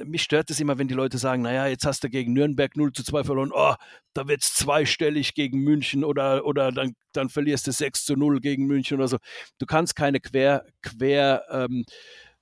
mich 0.05 0.23
stört 0.23 0.51
es 0.51 0.61
immer, 0.61 0.77
wenn 0.77 0.88
die 0.88 0.94
Leute 0.94 1.16
sagen, 1.16 1.40
naja, 1.40 1.66
jetzt 1.66 1.87
hast 1.87 2.05
du 2.05 2.11
gegen 2.11 2.35
Nürnberg 2.35 2.77
0 2.77 2.92
zu 2.92 3.03
2 3.03 3.25
verloren, 3.25 3.51
oh, 3.55 3.75
da 4.12 4.29
wird 4.29 4.42
es 4.42 4.53
zweistellig 4.55 5.33
gegen 5.33 5.61
München 5.61 6.05
oder, 6.05 6.44
oder 6.44 6.71
dann, 6.71 6.94
dann 7.12 7.31
verlierst 7.31 7.66
du 7.66 7.73
6 7.73 8.05
zu 8.05 8.14
0 8.14 8.40
gegen 8.40 8.66
München 8.66 8.99
oder 8.99 9.09
so. 9.09 9.16
Du 9.59 9.64
kannst 9.64 9.97
keine 9.97 10.21
quer, 10.21 10.66
quer 10.83 11.44
ähm, 11.51 11.87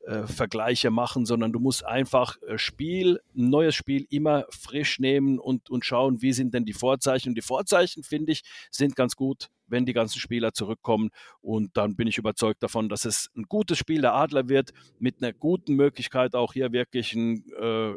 äh, 0.06 0.26
Vergleiche 0.26 0.90
machen, 0.90 1.26
sondern 1.26 1.52
du 1.52 1.58
musst 1.58 1.84
einfach 1.84 2.40
äh, 2.42 2.58
Spiel, 2.58 3.20
ein 3.36 3.50
neues 3.50 3.74
Spiel 3.74 4.06
immer 4.08 4.44
frisch 4.50 5.00
nehmen 5.00 5.40
und, 5.40 5.68
und 5.68 5.84
schauen, 5.84 6.22
wie 6.22 6.32
sind 6.32 6.54
denn 6.54 6.64
die 6.64 6.72
Vorzeichen. 6.72 7.30
Und 7.30 7.34
die 7.34 7.42
Vorzeichen, 7.42 8.04
finde 8.04 8.30
ich, 8.30 8.42
sind 8.70 8.94
ganz 8.94 9.16
gut, 9.16 9.48
wenn 9.66 9.84
die 9.84 9.92
ganzen 9.92 10.20
Spieler 10.20 10.52
zurückkommen. 10.52 11.10
Und 11.40 11.76
dann 11.76 11.96
bin 11.96 12.06
ich 12.06 12.18
überzeugt 12.18 12.62
davon, 12.62 12.88
dass 12.88 13.04
es 13.04 13.30
ein 13.36 13.44
gutes 13.48 13.78
Spiel 13.78 14.00
der 14.00 14.14
Adler 14.14 14.48
wird, 14.48 14.72
mit 15.00 15.20
einer 15.20 15.32
guten 15.32 15.74
Möglichkeit 15.74 16.36
auch 16.36 16.52
hier 16.52 16.70
wirklich 16.70 17.14
einen 17.14 17.44
äh, 17.60 17.94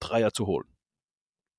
Dreier 0.00 0.32
zu 0.32 0.48
holen. 0.48 0.66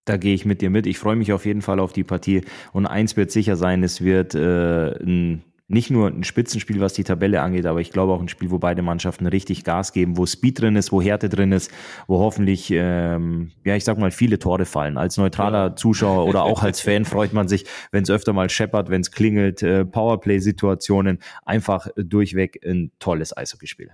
Da 0.06 0.18
gehe 0.18 0.34
ich 0.34 0.46
mit 0.46 0.62
dir 0.62 0.70
mit. 0.70 0.88
Ich 0.88 0.98
freue 0.98 1.16
mich 1.16 1.32
auf 1.32 1.46
jeden 1.46 1.62
Fall 1.62 1.80
auf 1.80 1.94
die 1.94 2.04
Partie. 2.04 2.42
Und 2.74 2.88
eins 2.88 3.16
wird 3.16 3.32
sicher 3.32 3.56
sein, 3.56 3.84
es 3.84 4.02
wird 4.02 4.36
äh, 4.36 5.02
ein 5.02 5.44
nicht 5.72 5.90
nur 5.90 6.08
ein 6.08 6.24
Spitzenspiel, 6.24 6.80
was 6.80 6.94
die 6.94 7.04
Tabelle 7.04 7.42
angeht, 7.42 7.66
aber 7.66 7.80
ich 7.80 7.92
glaube 7.92 8.14
auch 8.14 8.22
ein 8.22 8.28
Spiel, 8.28 8.52
wo 8.52 8.60
beide 8.60 8.82
Mannschaften 8.82 9.26
richtig 9.26 9.64
Gas 9.64 9.94
geben, 9.94 10.18
wo 10.18 10.26
Speed 10.26 10.62
drin 10.62 10.76
ist, 10.76 10.92
wo 10.92 11.02
Härte 11.02 11.30
drin 11.30 11.52
ist, 11.52 11.72
wo 12.08 12.20
hoffentlich, 12.20 12.70
ähm, 12.72 13.52
ja, 13.64 13.76
ich 13.76 13.84
sag 13.84 13.98
mal, 13.98 14.12
viele 14.12 14.38
Tore 14.38 14.66
fallen. 14.66 14.98
Als 14.98 15.18
neutraler 15.18 15.70
ja. 15.70 15.76
Zuschauer 15.76 16.26
oder 16.26 16.44
auch 16.44 16.62
als 16.64 16.82
Fan 16.82 17.06
freut 17.06 17.34
man 17.34 17.48
sich, 17.48 17.66
wenn 17.92 18.04
es 18.04 18.10
öfter 18.10 18.34
mal 18.34 18.50
scheppert, 18.50 18.90
wenn 18.90 19.02
es 19.02 19.12
klingelt, 19.12 19.64
äh, 19.64 19.86
Powerplay-Situationen, 19.86 21.20
einfach 21.46 21.88
durchweg 21.96 22.60
ein 22.66 22.92
tolles 23.00 23.36
Eishockeyspiel. 23.36 23.92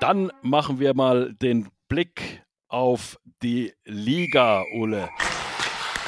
Dann 0.00 0.30
machen 0.42 0.78
wir 0.80 0.94
mal 0.94 1.32
den 1.34 1.68
Blick 1.88 2.42
auf 2.68 3.18
die 3.42 3.72
Liga, 3.84 4.64
Ole. 4.74 5.08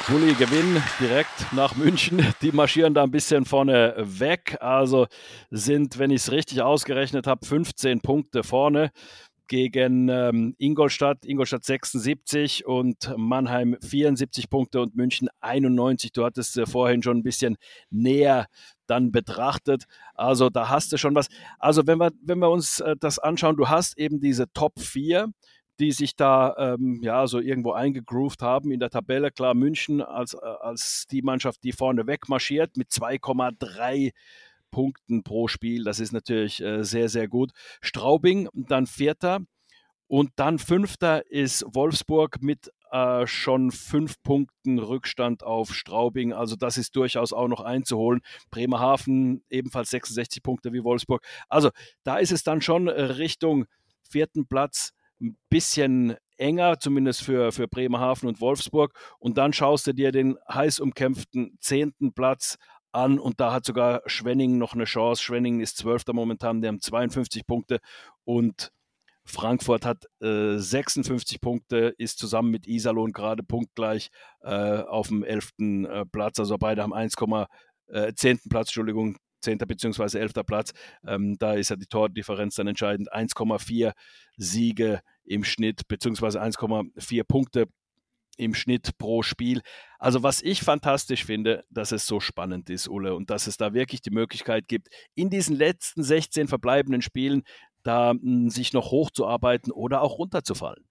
Bulli 0.07 0.35
Gewinn 0.35 0.83
direkt 0.99 1.51
nach 1.51 1.75
München. 1.75 2.23
Die 2.43 2.51
marschieren 2.51 2.93
da 2.93 3.01
ein 3.01 3.09
bisschen 3.09 3.43
vorne 3.43 3.95
weg. 3.97 4.55
Also 4.59 5.07
sind, 5.49 5.97
wenn 5.97 6.11
ich 6.11 6.21
es 6.21 6.31
richtig 6.31 6.61
ausgerechnet 6.61 7.25
habe, 7.25 7.43
15 7.43 8.01
Punkte 8.01 8.43
vorne 8.43 8.91
gegen 9.47 10.09
ähm, 10.09 10.53
Ingolstadt. 10.59 11.25
Ingolstadt 11.25 11.63
76 11.63 12.67
und 12.67 13.13
Mannheim 13.17 13.77
74 13.81 14.47
Punkte 14.47 14.79
und 14.81 14.95
München 14.95 15.27
91. 15.41 16.11
Du 16.11 16.23
hattest 16.23 16.55
äh, 16.57 16.67
vorhin 16.67 17.01
schon 17.01 17.17
ein 17.17 17.23
bisschen 17.23 17.57
näher 17.89 18.45
dann 18.85 19.11
betrachtet. 19.11 19.85
Also 20.13 20.51
da 20.51 20.69
hast 20.69 20.91
du 20.91 20.97
schon 20.97 21.15
was. 21.15 21.29
Also 21.57 21.87
wenn 21.87 21.97
wir, 21.97 22.11
wenn 22.21 22.37
wir 22.37 22.51
uns 22.51 22.79
äh, 22.79 22.95
das 22.99 23.17
anschauen, 23.17 23.57
du 23.57 23.69
hast 23.69 23.97
eben 23.97 24.19
diese 24.19 24.51
Top 24.53 24.79
4 24.79 25.31
die 25.79 25.91
sich 25.91 26.15
da 26.15 26.55
ähm, 26.57 26.99
ja 27.01 27.27
so 27.27 27.39
irgendwo 27.39 27.73
eingegroovt 27.73 28.41
haben 28.41 28.71
in 28.71 28.79
der 28.79 28.89
Tabelle. 28.89 29.31
Klar, 29.31 29.53
München 29.53 30.01
als, 30.01 30.33
äh, 30.33 30.37
als 30.37 31.05
die 31.11 31.21
Mannschaft, 31.21 31.63
die 31.63 31.71
vorne 31.71 32.07
weg 32.07 32.29
marschiert 32.29 32.77
mit 32.77 32.89
2,3 32.89 34.11
Punkten 34.71 35.23
pro 35.23 35.47
Spiel. 35.47 35.83
Das 35.83 35.99
ist 35.99 36.11
natürlich 36.11 36.61
äh, 36.61 36.83
sehr, 36.83 37.09
sehr 37.09 37.27
gut. 37.27 37.51
Straubing 37.81 38.49
dann 38.53 38.87
Vierter. 38.87 39.39
Und 40.07 40.31
dann 40.35 40.59
Fünfter 40.59 41.31
ist 41.31 41.65
Wolfsburg 41.73 42.41
mit 42.41 42.71
äh, 42.91 43.25
schon 43.25 43.71
fünf 43.71 44.21
Punkten 44.21 44.79
Rückstand 44.79 45.43
auf 45.43 45.73
Straubing. 45.73 46.31
Also 46.31 46.55
das 46.55 46.77
ist 46.77 46.95
durchaus 46.95 47.33
auch 47.33 47.47
noch 47.47 47.61
einzuholen. 47.61 48.21
Bremerhaven 48.51 49.43
ebenfalls 49.49 49.89
66 49.89 50.43
Punkte 50.43 50.73
wie 50.73 50.83
Wolfsburg. 50.83 51.25
Also 51.49 51.71
da 52.03 52.17
ist 52.17 52.31
es 52.31 52.43
dann 52.43 52.61
schon 52.61 52.87
Richtung 52.87 53.65
vierten 54.09 54.47
Platz 54.47 54.91
ein 55.21 55.37
bisschen 55.49 56.15
enger, 56.37 56.79
zumindest 56.79 57.23
für, 57.23 57.51
für 57.51 57.67
Bremerhaven 57.67 58.27
und 58.27 58.41
Wolfsburg. 58.41 58.93
Und 59.19 59.37
dann 59.37 59.53
schaust 59.53 59.87
du 59.87 59.93
dir 59.93 60.11
den 60.11 60.37
heiß 60.51 60.79
umkämpften 60.79 61.57
zehnten 61.59 62.13
Platz 62.13 62.57
an 62.91 63.19
und 63.19 63.39
da 63.39 63.51
hat 63.51 63.65
sogar 63.65 64.01
Schwenning 64.05 64.57
noch 64.57 64.73
eine 64.73 64.85
Chance. 64.85 65.21
Schwenning 65.21 65.59
ist 65.59 65.77
Zwölfter 65.77 66.13
momentan, 66.13 66.61
der 66.61 66.69
haben 66.69 66.81
52 66.81 67.45
Punkte 67.45 67.79
und 68.23 68.71
Frankfurt 69.25 69.85
hat 69.85 70.05
äh, 70.21 70.57
56 70.57 71.41
Punkte, 71.41 71.95
ist 71.97 72.19
zusammen 72.19 72.51
mit 72.51 72.67
Iserlohn 72.67 73.11
gerade 73.11 73.43
punktgleich 73.43 74.11
äh, 74.41 74.49
auf 74.49 75.07
dem 75.07 75.23
11. 75.23 75.49
Äh, 75.59 76.05
Platz. 76.05 76.39
Also 76.39 76.57
beide 76.57 76.83
haben 76.83 76.93
1, 76.93 77.15
äh, 77.87 78.13
10. 78.13 78.39
Platz, 78.49 78.67
Entschuldigung, 78.67 79.17
10. 79.45 79.59
bzw. 79.59 80.19
11. 80.19 80.33
Platz. 80.45 80.73
Ähm, 81.07 81.37
da 81.39 81.53
ist 81.53 81.69
ja 81.69 81.75
die 81.75 81.85
Tordifferenz 81.85 82.55
dann 82.55 82.67
entscheidend. 82.67 83.13
1,4 83.13 83.93
Siege 84.37 85.01
im 85.23 85.43
Schnitt, 85.43 85.87
beziehungsweise 85.87 86.41
1,4 86.41 87.23
Punkte 87.23 87.67
im 88.37 88.53
Schnitt 88.53 88.97
pro 88.97 89.23
Spiel. 89.23 89.61
Also 89.97 90.23
was 90.23 90.41
ich 90.41 90.61
fantastisch 90.61 91.25
finde, 91.25 91.63
dass 91.69 91.91
es 91.91 92.05
so 92.05 92.19
spannend 92.19 92.69
ist, 92.69 92.87
Ulle, 92.87 93.15
und 93.15 93.29
dass 93.29 93.47
es 93.47 93.57
da 93.57 93.73
wirklich 93.73 94.01
die 94.01 94.11
Möglichkeit 94.11 94.67
gibt, 94.67 94.89
in 95.15 95.29
diesen 95.29 95.55
letzten 95.55 96.03
16 96.03 96.47
verbleibenden 96.47 97.01
Spielen 97.01 97.43
da 97.83 98.11
m, 98.11 98.19
hm, 98.21 98.49
sich 98.49 98.73
noch 98.73 98.91
hochzuarbeiten 98.91 99.71
oder 99.71 100.01
auch 100.01 100.17
runterzufallen. 100.17 100.83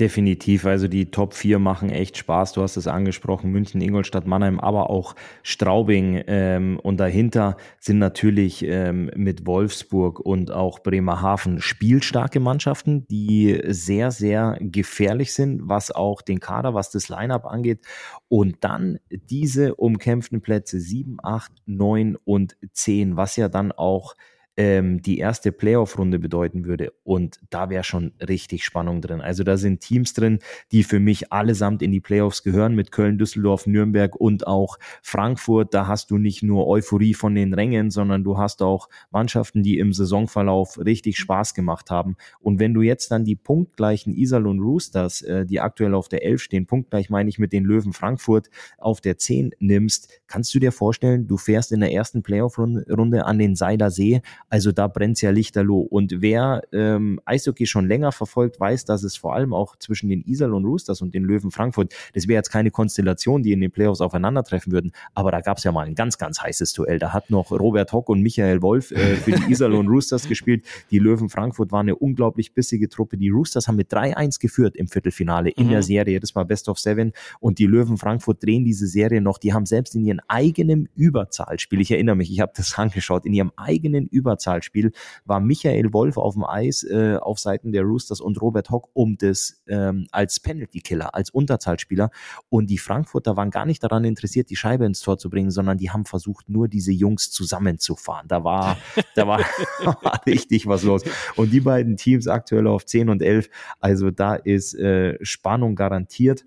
Definitiv, 0.00 0.64
also 0.64 0.88
die 0.88 1.10
Top 1.10 1.34
4 1.34 1.58
machen 1.58 1.90
echt 1.90 2.16
Spaß. 2.16 2.54
Du 2.54 2.62
hast 2.62 2.78
es 2.78 2.86
angesprochen, 2.86 3.50
München, 3.50 3.82
Ingolstadt, 3.82 4.26
Mannheim, 4.26 4.58
aber 4.58 4.88
auch 4.88 5.14
Straubing. 5.42 6.22
Ähm, 6.26 6.80
und 6.82 6.98
dahinter 6.98 7.58
sind 7.78 7.98
natürlich 7.98 8.64
ähm, 8.64 9.10
mit 9.14 9.46
Wolfsburg 9.46 10.18
und 10.18 10.50
auch 10.50 10.78
Bremerhaven 10.78 11.60
spielstarke 11.60 12.40
Mannschaften, 12.40 13.06
die 13.08 13.60
sehr, 13.66 14.10
sehr 14.12 14.56
gefährlich 14.60 15.34
sind, 15.34 15.68
was 15.68 15.90
auch 15.90 16.22
den 16.22 16.40
Kader, 16.40 16.72
was 16.72 16.90
das 16.90 17.10
Lineup 17.10 17.44
angeht. 17.44 17.80
Und 18.28 18.64
dann 18.64 18.98
diese 19.10 19.74
umkämpften 19.74 20.40
Plätze 20.40 20.80
7, 20.80 21.18
8, 21.22 21.52
9 21.66 22.16
und 22.24 22.56
10, 22.72 23.18
was 23.18 23.36
ja 23.36 23.50
dann 23.50 23.72
auch 23.72 24.14
ähm, 24.56 25.00
die 25.00 25.18
erste 25.18 25.50
Playoff-Runde 25.50 26.18
bedeuten 26.18 26.64
würde. 26.64 26.92
Und 27.04 27.40
da 27.50 27.70
wäre 27.70 27.84
schon 27.84 28.12
richtig 28.20 28.64
Spannung 28.64 29.00
drin. 29.00 29.20
Also 29.20 29.44
da 29.44 29.56
sind 29.56 29.80
Teams 29.80 30.12
drin, 30.12 30.40
die 30.72 30.82
für 30.82 31.00
mich 31.00 31.32
allesamt 31.32 31.80
in 31.82 31.90
die 31.90 32.00
Playoffs 32.00 32.42
gehören 32.42 32.74
mit 32.74 32.92
Köln, 32.92 33.18
Düsseldorf, 33.18 33.66
Nürnberg 33.66 34.14
und 34.16 34.46
auch 34.46 34.78
Frankfurt. 35.02 35.72
Da 35.72 35.86
hast 35.86 36.10
du 36.10 36.18
nicht 36.18 36.42
nur 36.42 36.66
Euphorie 36.66 37.14
von 37.14 37.34
den 37.34 37.54
Rängen, 37.54 37.90
sondern 37.90 38.24
du 38.24 38.36
hast 38.36 38.62
auch 38.62 38.88
Mannschaften, 39.10 39.62
die 39.62 39.78
im 39.78 39.92
Saisonverlauf 39.92 40.78
richtig 40.78 41.18
Spaß 41.18 41.54
gemacht 41.54 41.90
haben. 41.90 42.16
Und 42.40 42.60
wenn 42.60 42.74
du 42.74 42.82
jetzt 42.82 43.10
dann 43.10 43.24
die 43.24 43.36
punktgleichen 43.36 44.14
und 44.32 44.60
Roosters, 44.60 45.22
äh, 45.22 45.46
die 45.46 45.60
aktuell 45.60 45.94
auf 45.94 46.08
der 46.08 46.24
11 46.24 46.42
stehen, 46.42 46.66
punktgleich 46.66 47.10
meine 47.10 47.28
ich 47.28 47.38
mit 47.38 47.52
den 47.52 47.64
Löwen 47.64 47.92
Frankfurt, 47.92 48.50
auf 48.78 49.00
der 49.00 49.16
10 49.16 49.52
nimmst, 49.58 50.08
kannst 50.26 50.54
du 50.54 50.58
dir 50.58 50.72
vorstellen, 50.72 51.26
du 51.26 51.36
fährst 51.36 51.72
in 51.72 51.80
der 51.80 51.92
ersten 51.92 52.22
Playoff-Runde 52.22 53.24
an 53.24 53.38
den 53.38 53.56
Seiler 53.56 53.90
See 53.90 54.20
also 54.52 54.70
da 54.70 54.86
brennt 54.86 55.22
ja 55.22 55.30
lichterloh. 55.30 55.80
Und 55.80 56.20
wer 56.20 56.60
ähm, 56.72 57.18
Eishockey 57.24 57.64
schon 57.64 57.88
länger 57.88 58.12
verfolgt, 58.12 58.60
weiß, 58.60 58.84
dass 58.84 59.02
es 59.02 59.16
vor 59.16 59.34
allem 59.34 59.54
auch 59.54 59.76
zwischen 59.76 60.10
den 60.10 60.22
und 60.22 60.66
Roosters 60.66 61.00
und 61.00 61.14
den 61.14 61.24
Löwen 61.24 61.50
Frankfurt, 61.50 61.94
das 62.12 62.28
wäre 62.28 62.36
jetzt 62.36 62.50
keine 62.50 62.70
Konstellation, 62.70 63.42
die 63.42 63.52
in 63.52 63.62
den 63.62 63.70
Playoffs 63.70 64.02
aufeinandertreffen 64.02 64.70
würden, 64.70 64.92
aber 65.14 65.30
da 65.30 65.40
gab 65.40 65.56
es 65.56 65.64
ja 65.64 65.72
mal 65.72 65.86
ein 65.86 65.94
ganz, 65.94 66.18
ganz 66.18 66.42
heißes 66.42 66.74
Duell. 66.74 66.98
Da 66.98 67.14
hat 67.14 67.30
noch 67.30 67.50
Robert 67.50 67.94
Hock 67.94 68.10
und 68.10 68.20
Michael 68.20 68.60
Wolf 68.60 68.90
äh, 68.90 69.16
für 69.16 69.30
die 69.30 69.64
und 69.64 69.88
Roosters 69.88 70.28
gespielt. 70.28 70.66
Die 70.90 70.98
Löwen 70.98 71.30
Frankfurt 71.30 71.72
waren 71.72 71.86
eine 71.86 71.96
unglaublich 71.96 72.52
bissige 72.52 72.90
Truppe. 72.90 73.16
Die 73.16 73.30
Roosters 73.30 73.68
haben 73.68 73.76
mit 73.76 73.90
3-1 73.90 74.38
geführt 74.38 74.76
im 74.76 74.86
Viertelfinale 74.86 75.48
in 75.48 75.68
mhm. 75.68 75.70
der 75.70 75.82
Serie. 75.82 76.20
Das 76.20 76.34
war 76.34 76.44
Best 76.44 76.68
of 76.68 76.78
Seven. 76.78 77.12
Und 77.40 77.58
die 77.58 77.66
Löwen 77.66 77.96
Frankfurt 77.96 78.42
drehen 78.42 78.66
diese 78.66 78.86
Serie 78.86 79.22
noch. 79.22 79.38
Die 79.38 79.54
haben 79.54 79.64
selbst 79.64 79.94
in 79.94 80.04
ihrem 80.04 80.20
eigenen 80.28 80.90
Überzahlspiel, 80.94 81.80
ich 81.80 81.90
erinnere 81.90 82.16
mich, 82.16 82.30
ich 82.30 82.40
habe 82.40 82.52
das 82.54 82.78
angeschaut, 82.78 83.24
in 83.24 83.32
ihrem 83.32 83.52
eigenen 83.56 84.08
Überzahlspiel 84.08 84.41
Überzahlspiel 84.42 84.92
war 85.24 85.40
Michael 85.40 85.92
Wolf 85.92 86.16
auf 86.16 86.34
dem 86.34 86.44
Eis 86.44 86.82
äh, 86.82 87.16
auf 87.20 87.38
Seiten 87.38 87.72
der 87.72 87.82
Roosters 87.82 88.20
und 88.20 88.40
Robert 88.40 88.70
Hock 88.70 88.90
um 88.92 89.16
das 89.16 89.62
ähm, 89.68 90.06
als 90.10 90.40
Penalty-Killer, 90.40 91.14
als 91.14 91.30
Unterzahlspieler. 91.30 92.10
Und 92.48 92.68
die 92.70 92.78
Frankfurter 92.78 93.36
waren 93.36 93.50
gar 93.50 93.66
nicht 93.66 93.82
daran 93.82 94.04
interessiert, 94.04 94.50
die 94.50 94.56
Scheibe 94.56 94.84
ins 94.84 95.00
Tor 95.00 95.18
zu 95.18 95.30
bringen, 95.30 95.50
sondern 95.50 95.78
die 95.78 95.90
haben 95.90 96.04
versucht, 96.04 96.48
nur 96.48 96.68
diese 96.68 96.92
Jungs 96.92 97.30
zusammenzufahren. 97.30 98.28
Da 98.28 98.44
war, 98.44 98.76
da 99.14 99.26
war, 99.26 99.40
richtig 100.26 100.66
was 100.66 100.82
los. 100.82 101.02
Und 101.36 101.52
die 101.52 101.60
beiden 101.60 101.96
Teams 101.96 102.26
aktuell 102.26 102.66
auf 102.66 102.84
10 102.84 103.08
und 103.08 103.22
11, 103.22 103.48
also 103.80 104.10
da 104.10 104.34
ist 104.34 104.74
äh, 104.74 105.18
Spannung 105.24 105.74
garantiert. 105.76 106.44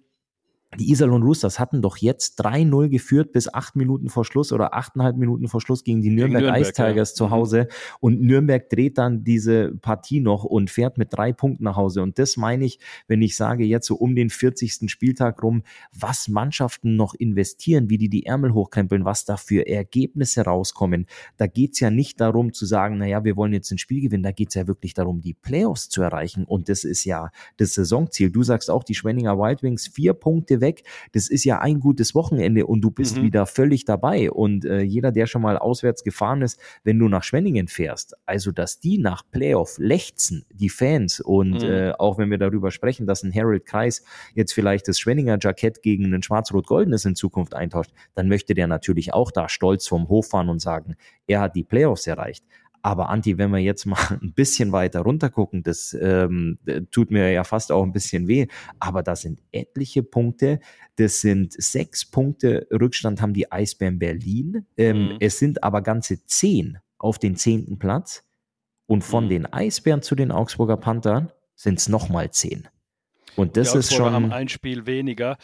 Die 0.79 0.91
Iserlohn 0.91 1.23
Roosters 1.23 1.57
hatten 1.57 1.81
doch 1.81 1.97
jetzt 1.97 2.43
3-0 2.43 2.89
geführt 2.89 3.31
bis 3.31 3.53
acht 3.53 3.75
Minuten 3.75 4.09
vor 4.09 4.25
Schluss 4.25 4.51
oder 4.51 4.73
achteinhalb 4.73 5.15
Minuten 5.15 5.47
vor 5.47 5.61
Schluss 5.61 5.83
gegen 5.83 6.01
die 6.01 6.09
Nürnberg, 6.09 6.43
Nürnberg 6.43 6.61
Ice 6.61 6.73
Tigers 6.73 7.11
ja. 7.11 7.15
zu 7.15 7.25
mhm. 7.25 7.29
Hause. 7.29 7.67
Und 8.01 8.21
Nürnberg 8.21 8.69
dreht 8.69 8.97
dann 8.97 9.23
diese 9.23 9.73
Partie 9.81 10.19
noch 10.19 10.43
und 10.43 10.69
fährt 10.69 10.97
mit 10.97 11.13
drei 11.13 11.31
Punkten 11.31 11.63
nach 11.63 11.77
Hause. 11.77 12.01
Und 12.01 12.19
das 12.19 12.35
meine 12.35 12.65
ich, 12.65 12.79
wenn 13.07 13.21
ich 13.21 13.37
sage, 13.37 13.63
jetzt 13.63 13.87
so 13.87 13.95
um 13.95 14.15
den 14.15 14.29
40. 14.29 14.91
Spieltag 14.91 15.41
rum, 15.43 15.63
was 15.97 16.27
Mannschaften 16.27 16.97
noch 16.97 17.13
investieren, 17.13 17.89
wie 17.89 17.97
die 17.97 18.09
die 18.09 18.25
Ärmel 18.25 18.53
hochkrempeln, 18.53 19.05
was 19.05 19.23
da 19.23 19.37
für 19.37 19.67
Ergebnisse 19.67 20.41
rauskommen. 20.41 21.05
Da 21.37 21.47
geht's 21.47 21.79
ja 21.79 21.89
nicht 21.89 22.19
darum 22.19 22.51
zu 22.51 22.65
sagen, 22.65 22.97
naja, 22.97 23.23
wir 23.23 23.37
wollen 23.37 23.53
jetzt 23.53 23.71
ein 23.71 23.77
Spiel 23.77 24.01
gewinnen. 24.01 24.23
Da 24.23 24.31
geht's 24.33 24.55
ja 24.55 24.67
wirklich 24.67 24.93
darum, 24.93 25.21
die 25.21 25.33
Playoffs 25.33 25.87
zu 25.87 26.01
erreichen. 26.01 26.43
Und 26.43 26.67
das 26.67 26.83
ist 26.83 27.05
ja 27.05 27.29
das 27.55 27.75
Saisonziel. 27.75 28.29
Du 28.29 28.43
sagst 28.43 28.69
auch, 28.69 28.83
die 28.83 28.95
Schwenninger 28.95 29.37
Wild 29.37 29.63
Wings 29.63 29.87
vier 29.87 30.13
Punkte 30.13 30.54
weg. 30.61 30.83
Das 31.11 31.29
ist 31.29 31.43
ja 31.43 31.59
ein 31.59 31.79
gutes 31.79 32.15
Wochenende 32.15 32.65
und 32.65 32.81
du 32.81 32.91
bist 32.91 33.17
mhm. 33.17 33.23
wieder 33.23 33.45
völlig 33.45 33.85
dabei. 33.85 34.31
Und 34.31 34.65
äh, 34.65 34.81
jeder, 34.81 35.11
der 35.11 35.27
schon 35.27 35.41
mal 35.41 35.57
auswärts 35.57 36.03
gefahren 36.03 36.41
ist, 36.41 36.59
wenn 36.83 36.99
du 36.99 37.07
nach 37.07 37.23
Schwenningen 37.23 37.67
fährst, 37.67 38.15
also 38.25 38.51
dass 38.51 38.79
die 38.79 38.97
nach 38.97 39.23
Playoff 39.31 39.77
lechzen, 39.77 40.45
die 40.53 40.69
Fans 40.69 41.19
und 41.19 41.61
mhm. 41.61 41.69
äh, 41.69 41.91
auch 41.93 42.17
wenn 42.17 42.29
wir 42.29 42.37
darüber 42.37 42.71
sprechen, 42.71 43.05
dass 43.05 43.23
ein 43.23 43.33
Harold 43.33 43.65
Kreis 43.65 44.03
jetzt 44.33 44.53
vielleicht 44.53 44.87
das 44.87 44.99
Schwenninger 44.99 45.37
Jackett 45.41 45.81
gegen 45.81 46.13
ein 46.13 46.23
schwarz-rot-goldenes 46.23 47.05
in 47.05 47.15
Zukunft 47.15 47.53
eintauscht, 47.53 47.91
dann 48.13 48.27
möchte 48.27 48.53
der 48.53 48.67
natürlich 48.67 49.13
auch 49.13 49.31
da 49.31 49.49
stolz 49.49 49.87
vom 49.87 50.07
Hof 50.09 50.29
fahren 50.29 50.49
und 50.49 50.59
sagen, 50.59 50.95
er 51.27 51.41
hat 51.41 51.55
die 51.55 51.63
Playoffs 51.63 52.07
erreicht. 52.07 52.43
Aber 52.85 53.09
Anti, 53.09 53.39
wenn 53.39 53.49
wir 53.49 53.57
jetzt 53.57 53.87
mal 53.87 53.97
ein 54.21 54.33
bisschen 54.33 54.71
weiter 54.71 54.99
runter 54.99 55.31
gucken, 55.31 55.63
das 55.63 55.97
ähm, 55.99 56.59
tut 56.91 57.09
mir 57.09 57.31
ja 57.31 57.43
fast 57.43 57.71
auch 57.71 57.81
ein 57.81 57.91
bisschen 57.91 58.27
weh, 58.27 58.45
aber 58.79 59.01
da 59.01 59.15
sind 59.15 59.41
etliche 59.51 60.03
Punkte. 60.03 60.59
Das 60.97 61.19
sind 61.19 61.53
sechs 61.53 62.05
Punkte 62.05 62.67
Rückstand 62.71 63.23
haben 63.23 63.33
die 63.33 63.51
Eisbären 63.51 63.97
Berlin. 63.97 64.67
Ähm, 64.77 65.13
mhm. 65.13 65.17
Es 65.19 65.39
sind 65.39 65.63
aber 65.63 65.81
ganze 65.81 66.23
zehn 66.27 66.77
auf 66.99 67.17
den 67.17 67.35
zehnten 67.37 67.79
Platz. 67.79 68.23
Und 68.85 69.03
von 69.03 69.25
mhm. 69.25 69.29
den 69.29 69.45
Eisbären 69.51 70.03
zu 70.03 70.13
den 70.13 70.31
Augsburger 70.31 70.77
Panthern 70.77 71.31
sind 71.55 71.79
es 71.79 71.89
nochmal 71.89 72.29
zehn. 72.29 72.67
Und 73.35 73.57
das 73.57 73.73
ist 73.73 73.95
schon. 73.95 74.13
haben 74.13 74.31
ein 74.31 74.47
Spiel 74.47 74.85
weniger 74.85 75.37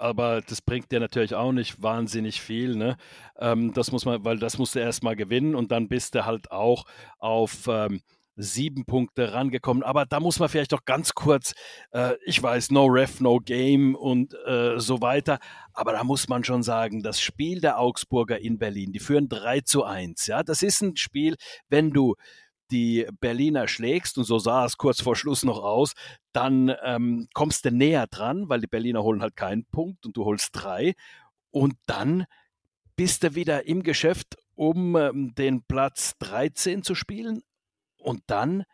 aber 0.00 0.40
das 0.40 0.62
bringt 0.62 0.90
dir 0.90 1.00
natürlich 1.00 1.34
auch 1.34 1.52
nicht 1.52 1.82
wahnsinnig 1.82 2.40
viel. 2.40 2.76
Ne? 2.76 2.96
Ähm, 3.38 3.72
das 3.74 3.92
muss 3.92 4.04
man, 4.04 4.24
weil 4.24 4.38
das 4.38 4.58
musst 4.58 4.74
du 4.74 4.78
erstmal 4.78 5.16
gewinnen 5.16 5.54
und 5.54 5.70
dann 5.72 5.88
bist 5.88 6.14
du 6.14 6.24
halt 6.24 6.50
auch 6.50 6.84
auf 7.18 7.68
ähm, 7.68 8.00
sieben 8.36 8.84
Punkte 8.86 9.32
rangekommen. 9.32 9.82
Aber 9.82 10.06
da 10.06 10.20
muss 10.20 10.38
man 10.38 10.48
vielleicht 10.48 10.72
doch 10.72 10.84
ganz 10.84 11.14
kurz, 11.14 11.52
äh, 11.92 12.14
ich 12.24 12.42
weiß, 12.42 12.70
no 12.70 12.86
ref, 12.86 13.20
no 13.20 13.38
game 13.38 13.94
und 13.94 14.34
äh, 14.46 14.78
so 14.78 15.00
weiter. 15.02 15.38
Aber 15.72 15.92
da 15.92 16.04
muss 16.04 16.28
man 16.28 16.44
schon 16.44 16.62
sagen, 16.62 17.02
das 17.02 17.20
Spiel 17.20 17.60
der 17.60 17.78
Augsburger 17.78 18.38
in 18.38 18.58
Berlin, 18.58 18.92
die 18.92 19.00
führen 19.00 19.28
3 19.28 19.60
zu 19.60 19.84
1. 19.84 20.26
Ja, 20.26 20.42
das 20.42 20.62
ist 20.62 20.80
ein 20.80 20.96
Spiel, 20.96 21.36
wenn 21.68 21.90
du 21.90 22.16
die 22.70 23.06
Berliner 23.20 23.68
schlägst, 23.68 24.18
und 24.18 24.24
so 24.24 24.38
sah 24.38 24.64
es 24.64 24.76
kurz 24.76 25.00
vor 25.00 25.16
Schluss 25.16 25.44
noch 25.44 25.62
aus, 25.62 25.94
dann 26.32 26.74
ähm, 26.84 27.28
kommst 27.34 27.64
du 27.64 27.70
näher 27.70 28.06
dran, 28.06 28.48
weil 28.48 28.60
die 28.60 28.66
Berliner 28.66 29.02
holen 29.02 29.22
halt 29.22 29.36
keinen 29.36 29.64
Punkt 29.66 30.06
und 30.06 30.16
du 30.16 30.24
holst 30.24 30.50
drei. 30.52 30.94
Und 31.50 31.74
dann 31.86 32.26
bist 32.96 33.22
du 33.24 33.34
wieder 33.34 33.66
im 33.66 33.82
Geschäft, 33.82 34.36
um 34.54 34.96
ähm, 34.96 35.34
den 35.34 35.62
Platz 35.62 36.14
13 36.18 36.82
zu 36.82 36.94
spielen. 36.94 37.42
Und 37.96 38.22
dann 38.26 38.64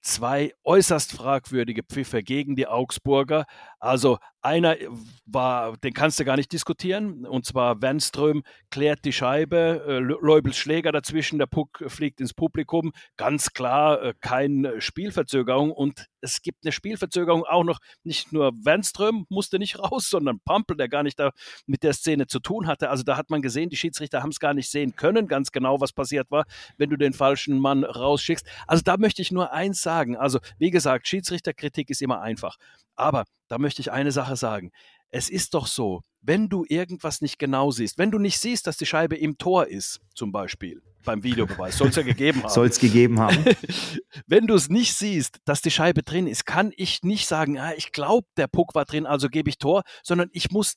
zwei 0.00 0.52
äußerst 0.64 1.12
fragwürdige 1.12 1.82
Pfiffe 1.82 2.22
gegen 2.22 2.56
die 2.56 2.66
Augsburger. 2.66 3.46
Also 3.78 4.18
einer 4.42 4.76
war, 5.24 5.76
den 5.78 5.94
kannst 5.94 6.18
du 6.20 6.24
gar 6.24 6.36
nicht 6.36 6.52
diskutieren, 6.52 7.26
und 7.26 7.46
zwar 7.46 7.80
Wernström 7.80 8.42
klärt 8.70 9.04
die 9.04 9.12
Scheibe, 9.12 9.84
äh, 9.86 9.98
Leubels 9.98 10.56
Schläger 10.56 10.92
dazwischen, 10.92 11.38
der 11.38 11.46
Puck 11.46 11.84
fliegt 11.86 12.20
ins 12.20 12.34
Publikum. 12.34 12.92
Ganz 13.16 13.52
klar, 13.52 14.02
äh, 14.02 14.14
keine 14.20 14.80
Spielverzögerung 14.80 15.70
und 15.70 16.06
es 16.20 16.42
gibt 16.42 16.64
eine 16.64 16.72
Spielverzögerung 16.72 17.44
auch 17.44 17.64
noch. 17.64 17.78
Nicht 18.04 18.32
nur 18.32 18.52
Wernström 18.64 19.26
musste 19.28 19.58
nicht 19.58 19.78
raus, 19.78 20.08
sondern 20.08 20.40
Pampel, 20.44 20.76
der 20.76 20.88
gar 20.88 21.02
nicht 21.02 21.18
da 21.18 21.30
mit 21.66 21.82
der 21.82 21.92
Szene 21.92 22.26
zu 22.26 22.40
tun 22.40 22.66
hatte. 22.66 22.90
Also 22.90 23.02
da 23.02 23.16
hat 23.16 23.30
man 23.30 23.42
gesehen, 23.42 23.70
die 23.70 23.76
Schiedsrichter 23.76 24.22
haben 24.22 24.30
es 24.30 24.40
gar 24.40 24.54
nicht 24.54 24.70
sehen 24.70 24.96
können, 24.96 25.28
ganz 25.28 25.52
genau, 25.52 25.80
was 25.80 25.92
passiert 25.92 26.30
war, 26.30 26.44
wenn 26.78 26.90
du 26.90 26.96
den 26.96 27.12
falschen 27.12 27.58
Mann 27.58 27.84
rausschickst. 27.84 28.46
Also 28.66 28.82
da 28.82 28.96
möchte 28.96 29.22
ich 29.22 29.32
nur 29.32 29.52
eins 29.52 29.82
sagen. 29.82 30.16
Also 30.16 30.38
wie 30.58 30.70
gesagt, 30.70 31.06
Schiedsrichterkritik 31.08 31.90
ist 31.90 32.02
immer 32.02 32.20
einfach. 32.20 32.56
Aber 33.02 33.24
da 33.48 33.58
möchte 33.58 33.80
ich 33.80 33.92
eine 33.92 34.12
Sache 34.12 34.36
sagen. 34.36 34.70
Es 35.10 35.28
ist 35.28 35.54
doch 35.54 35.66
so, 35.66 36.02
wenn 36.22 36.48
du 36.48 36.64
irgendwas 36.68 37.20
nicht 37.20 37.38
genau 37.38 37.70
siehst, 37.70 37.98
wenn 37.98 38.10
du 38.10 38.18
nicht 38.18 38.38
siehst, 38.38 38.66
dass 38.66 38.78
die 38.78 38.86
Scheibe 38.86 39.16
im 39.16 39.36
Tor 39.36 39.66
ist, 39.66 40.00
zum 40.14 40.32
Beispiel, 40.32 40.80
beim 41.04 41.22
Videobeweis, 41.22 41.76
soll 41.76 41.88
es 41.88 41.96
ja 41.96 42.02
gegeben 42.02 42.42
haben. 42.42 42.50
Soll 42.50 42.68
es 42.68 42.78
gegeben 42.78 43.20
haben. 43.20 43.44
wenn 44.26 44.46
du 44.46 44.54
es 44.54 44.68
nicht 44.68 44.94
siehst, 44.94 45.40
dass 45.44 45.60
die 45.60 45.70
Scheibe 45.70 46.02
drin 46.02 46.26
ist, 46.26 46.46
kann 46.46 46.72
ich 46.76 47.02
nicht 47.02 47.26
sagen, 47.26 47.58
ah, 47.58 47.72
ich 47.76 47.92
glaube, 47.92 48.26
der 48.36 48.46
Puck 48.46 48.74
war 48.74 48.84
drin, 48.84 49.04
also 49.04 49.28
gebe 49.28 49.50
ich 49.50 49.58
Tor, 49.58 49.82
sondern 50.02 50.30
ich 50.32 50.50
muss 50.50 50.76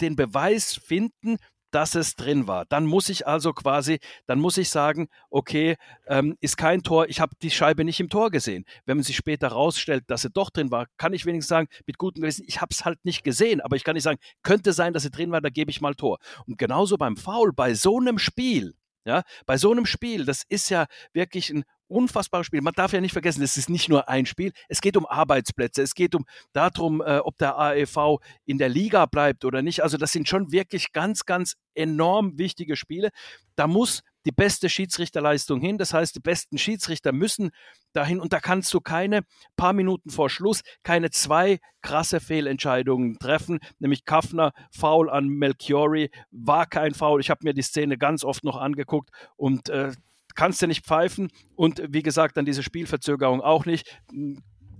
den 0.00 0.16
Beweis 0.16 0.74
finden, 0.74 1.36
dass 1.76 1.94
es 1.94 2.16
drin 2.16 2.48
war. 2.48 2.64
Dann 2.64 2.86
muss 2.86 3.10
ich 3.10 3.26
also 3.26 3.52
quasi, 3.52 4.00
dann 4.26 4.40
muss 4.40 4.56
ich 4.56 4.70
sagen, 4.70 5.08
okay, 5.28 5.76
ähm, 6.06 6.34
ist 6.40 6.56
kein 6.56 6.82
Tor, 6.82 7.06
ich 7.10 7.20
habe 7.20 7.36
die 7.42 7.50
Scheibe 7.50 7.84
nicht 7.84 8.00
im 8.00 8.08
Tor 8.08 8.30
gesehen. 8.30 8.64
Wenn 8.86 8.96
man 8.96 9.04
sich 9.04 9.14
später 9.14 9.48
rausstellt, 9.48 10.04
dass 10.06 10.22
sie 10.22 10.30
doch 10.30 10.48
drin 10.48 10.70
war, 10.70 10.86
kann 10.96 11.12
ich 11.12 11.26
wenigstens 11.26 11.50
sagen, 11.50 11.68
mit 11.84 11.98
gutem 11.98 12.22
Gewissen, 12.22 12.46
ich 12.48 12.62
habe 12.62 12.70
es 12.72 12.86
halt 12.86 13.04
nicht 13.04 13.24
gesehen, 13.24 13.60
aber 13.60 13.76
ich 13.76 13.84
kann 13.84 13.92
nicht 13.92 14.04
sagen, 14.04 14.18
könnte 14.42 14.72
sein, 14.72 14.94
dass 14.94 15.02
sie 15.02 15.10
drin 15.10 15.32
war, 15.32 15.42
da 15.42 15.50
gebe 15.50 15.70
ich 15.70 15.82
mal 15.82 15.94
Tor. 15.94 16.16
Und 16.46 16.56
genauso 16.56 16.96
beim 16.96 17.18
Foul, 17.18 17.52
bei 17.52 17.74
so 17.74 17.98
einem 17.98 18.18
Spiel, 18.18 18.72
ja, 19.06 19.22
bei 19.46 19.56
so 19.56 19.70
einem 19.70 19.86
Spiel, 19.86 20.24
das 20.24 20.42
ist 20.48 20.68
ja 20.68 20.86
wirklich 21.12 21.50
ein 21.50 21.64
unfassbares 21.88 22.46
Spiel. 22.46 22.60
Man 22.60 22.74
darf 22.74 22.92
ja 22.92 23.00
nicht 23.00 23.12
vergessen, 23.12 23.42
es 23.42 23.56
ist 23.56 23.70
nicht 23.70 23.88
nur 23.88 24.08
ein 24.08 24.26
Spiel. 24.26 24.52
Es 24.68 24.80
geht 24.80 24.96
um 24.96 25.06
Arbeitsplätze. 25.06 25.82
Es 25.82 25.94
geht 25.94 26.16
um 26.16 26.26
darum, 26.52 27.00
äh, 27.00 27.18
ob 27.18 27.38
der 27.38 27.56
AEV 27.56 28.18
in 28.44 28.58
der 28.58 28.68
Liga 28.68 29.06
bleibt 29.06 29.44
oder 29.44 29.62
nicht. 29.62 29.84
Also 29.84 29.96
das 29.96 30.10
sind 30.10 30.28
schon 30.28 30.50
wirklich 30.50 30.92
ganz, 30.92 31.24
ganz 31.24 31.54
enorm 31.74 32.36
wichtige 32.36 32.74
Spiele. 32.74 33.10
Da 33.54 33.68
muss 33.68 34.02
die 34.26 34.32
beste 34.32 34.68
Schiedsrichterleistung 34.68 35.60
hin. 35.60 35.78
Das 35.78 35.94
heißt, 35.94 36.16
die 36.16 36.20
besten 36.20 36.58
Schiedsrichter 36.58 37.12
müssen 37.12 37.50
dahin. 37.92 38.20
Und 38.20 38.32
da 38.32 38.40
kannst 38.40 38.74
du 38.74 38.80
keine 38.80 39.22
paar 39.56 39.72
Minuten 39.72 40.10
vor 40.10 40.28
Schluss 40.28 40.62
keine 40.82 41.10
zwei 41.10 41.58
krasse 41.80 42.20
Fehlentscheidungen 42.20 43.18
treffen, 43.18 43.60
nämlich 43.78 44.04
Kaffner 44.04 44.52
Foul 44.70 45.08
an 45.08 45.28
Melchiori. 45.28 46.10
War 46.30 46.66
kein 46.66 46.92
Foul. 46.92 47.20
Ich 47.20 47.30
habe 47.30 47.40
mir 47.44 47.54
die 47.54 47.62
Szene 47.62 47.96
ganz 47.96 48.24
oft 48.24 48.44
noch 48.44 48.56
angeguckt. 48.56 49.10
Und 49.36 49.68
äh, 49.68 49.92
kannst 50.34 50.60
du 50.60 50.66
nicht 50.66 50.84
pfeifen. 50.84 51.30
Und 51.54 51.82
wie 51.88 52.02
gesagt, 52.02 52.36
dann 52.36 52.44
diese 52.44 52.62
Spielverzögerung 52.62 53.40
auch 53.40 53.64
nicht 53.64 54.00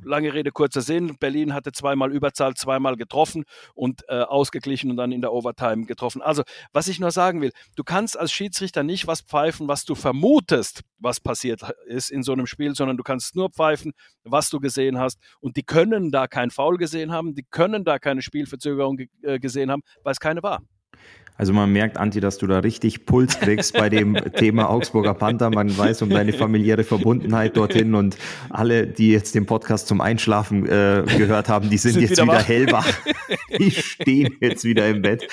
lange 0.06 0.32
Rede, 0.32 0.50
kurzer 0.52 0.80
Sinn. 0.80 1.16
Berlin 1.18 1.52
hatte 1.52 1.72
zweimal 1.72 2.12
Überzahl, 2.12 2.54
zweimal 2.54 2.96
getroffen 2.96 3.44
und 3.74 4.02
äh, 4.08 4.20
ausgeglichen 4.20 4.90
und 4.90 4.96
dann 4.96 5.12
in 5.12 5.20
der 5.20 5.32
Overtime 5.32 5.84
getroffen. 5.86 6.22
Also, 6.22 6.42
was 6.72 6.88
ich 6.88 7.00
nur 7.00 7.10
sagen 7.10 7.40
will, 7.40 7.52
du 7.76 7.84
kannst 7.84 8.18
als 8.18 8.32
Schiedsrichter 8.32 8.82
nicht 8.82 9.06
was 9.06 9.20
pfeifen, 9.20 9.68
was 9.68 9.84
du 9.84 9.94
vermutest, 9.94 10.82
was 10.98 11.20
passiert 11.20 11.62
ist 11.86 12.10
in 12.10 12.22
so 12.22 12.32
einem 12.32 12.46
Spiel, 12.46 12.74
sondern 12.74 12.96
du 12.96 13.02
kannst 13.02 13.36
nur 13.36 13.50
pfeifen, 13.50 13.92
was 14.24 14.50
du 14.50 14.60
gesehen 14.60 14.98
hast. 14.98 15.18
Und 15.40 15.56
die 15.56 15.64
können 15.64 16.10
da 16.10 16.26
kein 16.26 16.50
Foul 16.50 16.78
gesehen 16.78 17.12
haben, 17.12 17.34
die 17.34 17.44
können 17.50 17.84
da 17.84 17.98
keine 17.98 18.22
Spielverzögerung 18.22 19.00
äh, 19.22 19.38
gesehen 19.38 19.70
haben, 19.70 19.82
weil 20.02 20.12
es 20.12 20.20
keine 20.20 20.42
war. 20.42 20.62
Also 21.38 21.52
man 21.52 21.70
merkt, 21.70 21.98
Anti, 21.98 22.20
dass 22.20 22.38
du 22.38 22.46
da 22.46 22.60
richtig 22.60 23.04
Puls 23.04 23.38
kriegst 23.38 23.74
bei 23.74 23.90
dem 23.90 24.14
Thema 24.36 24.70
Augsburger 24.70 25.12
Panther. 25.12 25.50
Man 25.50 25.76
weiß 25.76 26.00
um 26.02 26.08
deine 26.08 26.32
familiäre 26.32 26.82
Verbundenheit 26.82 27.56
dorthin 27.56 27.94
und 27.94 28.16
alle, 28.48 28.86
die 28.86 29.10
jetzt 29.10 29.34
den 29.34 29.44
Podcast 29.44 29.86
zum 29.86 30.00
Einschlafen 30.00 30.64
äh, 30.64 31.04
gehört 31.18 31.48
haben, 31.48 31.68
die 31.68 31.76
sind, 31.76 31.92
sind 31.92 32.02
jetzt 32.02 32.12
wieder, 32.12 32.24
wieder 32.24 32.42
hellwach. 32.42 32.90
die 33.58 33.70
stehen 33.70 34.36
jetzt 34.40 34.64
wieder 34.64 34.88
im 34.88 35.02
Bett. 35.02 35.28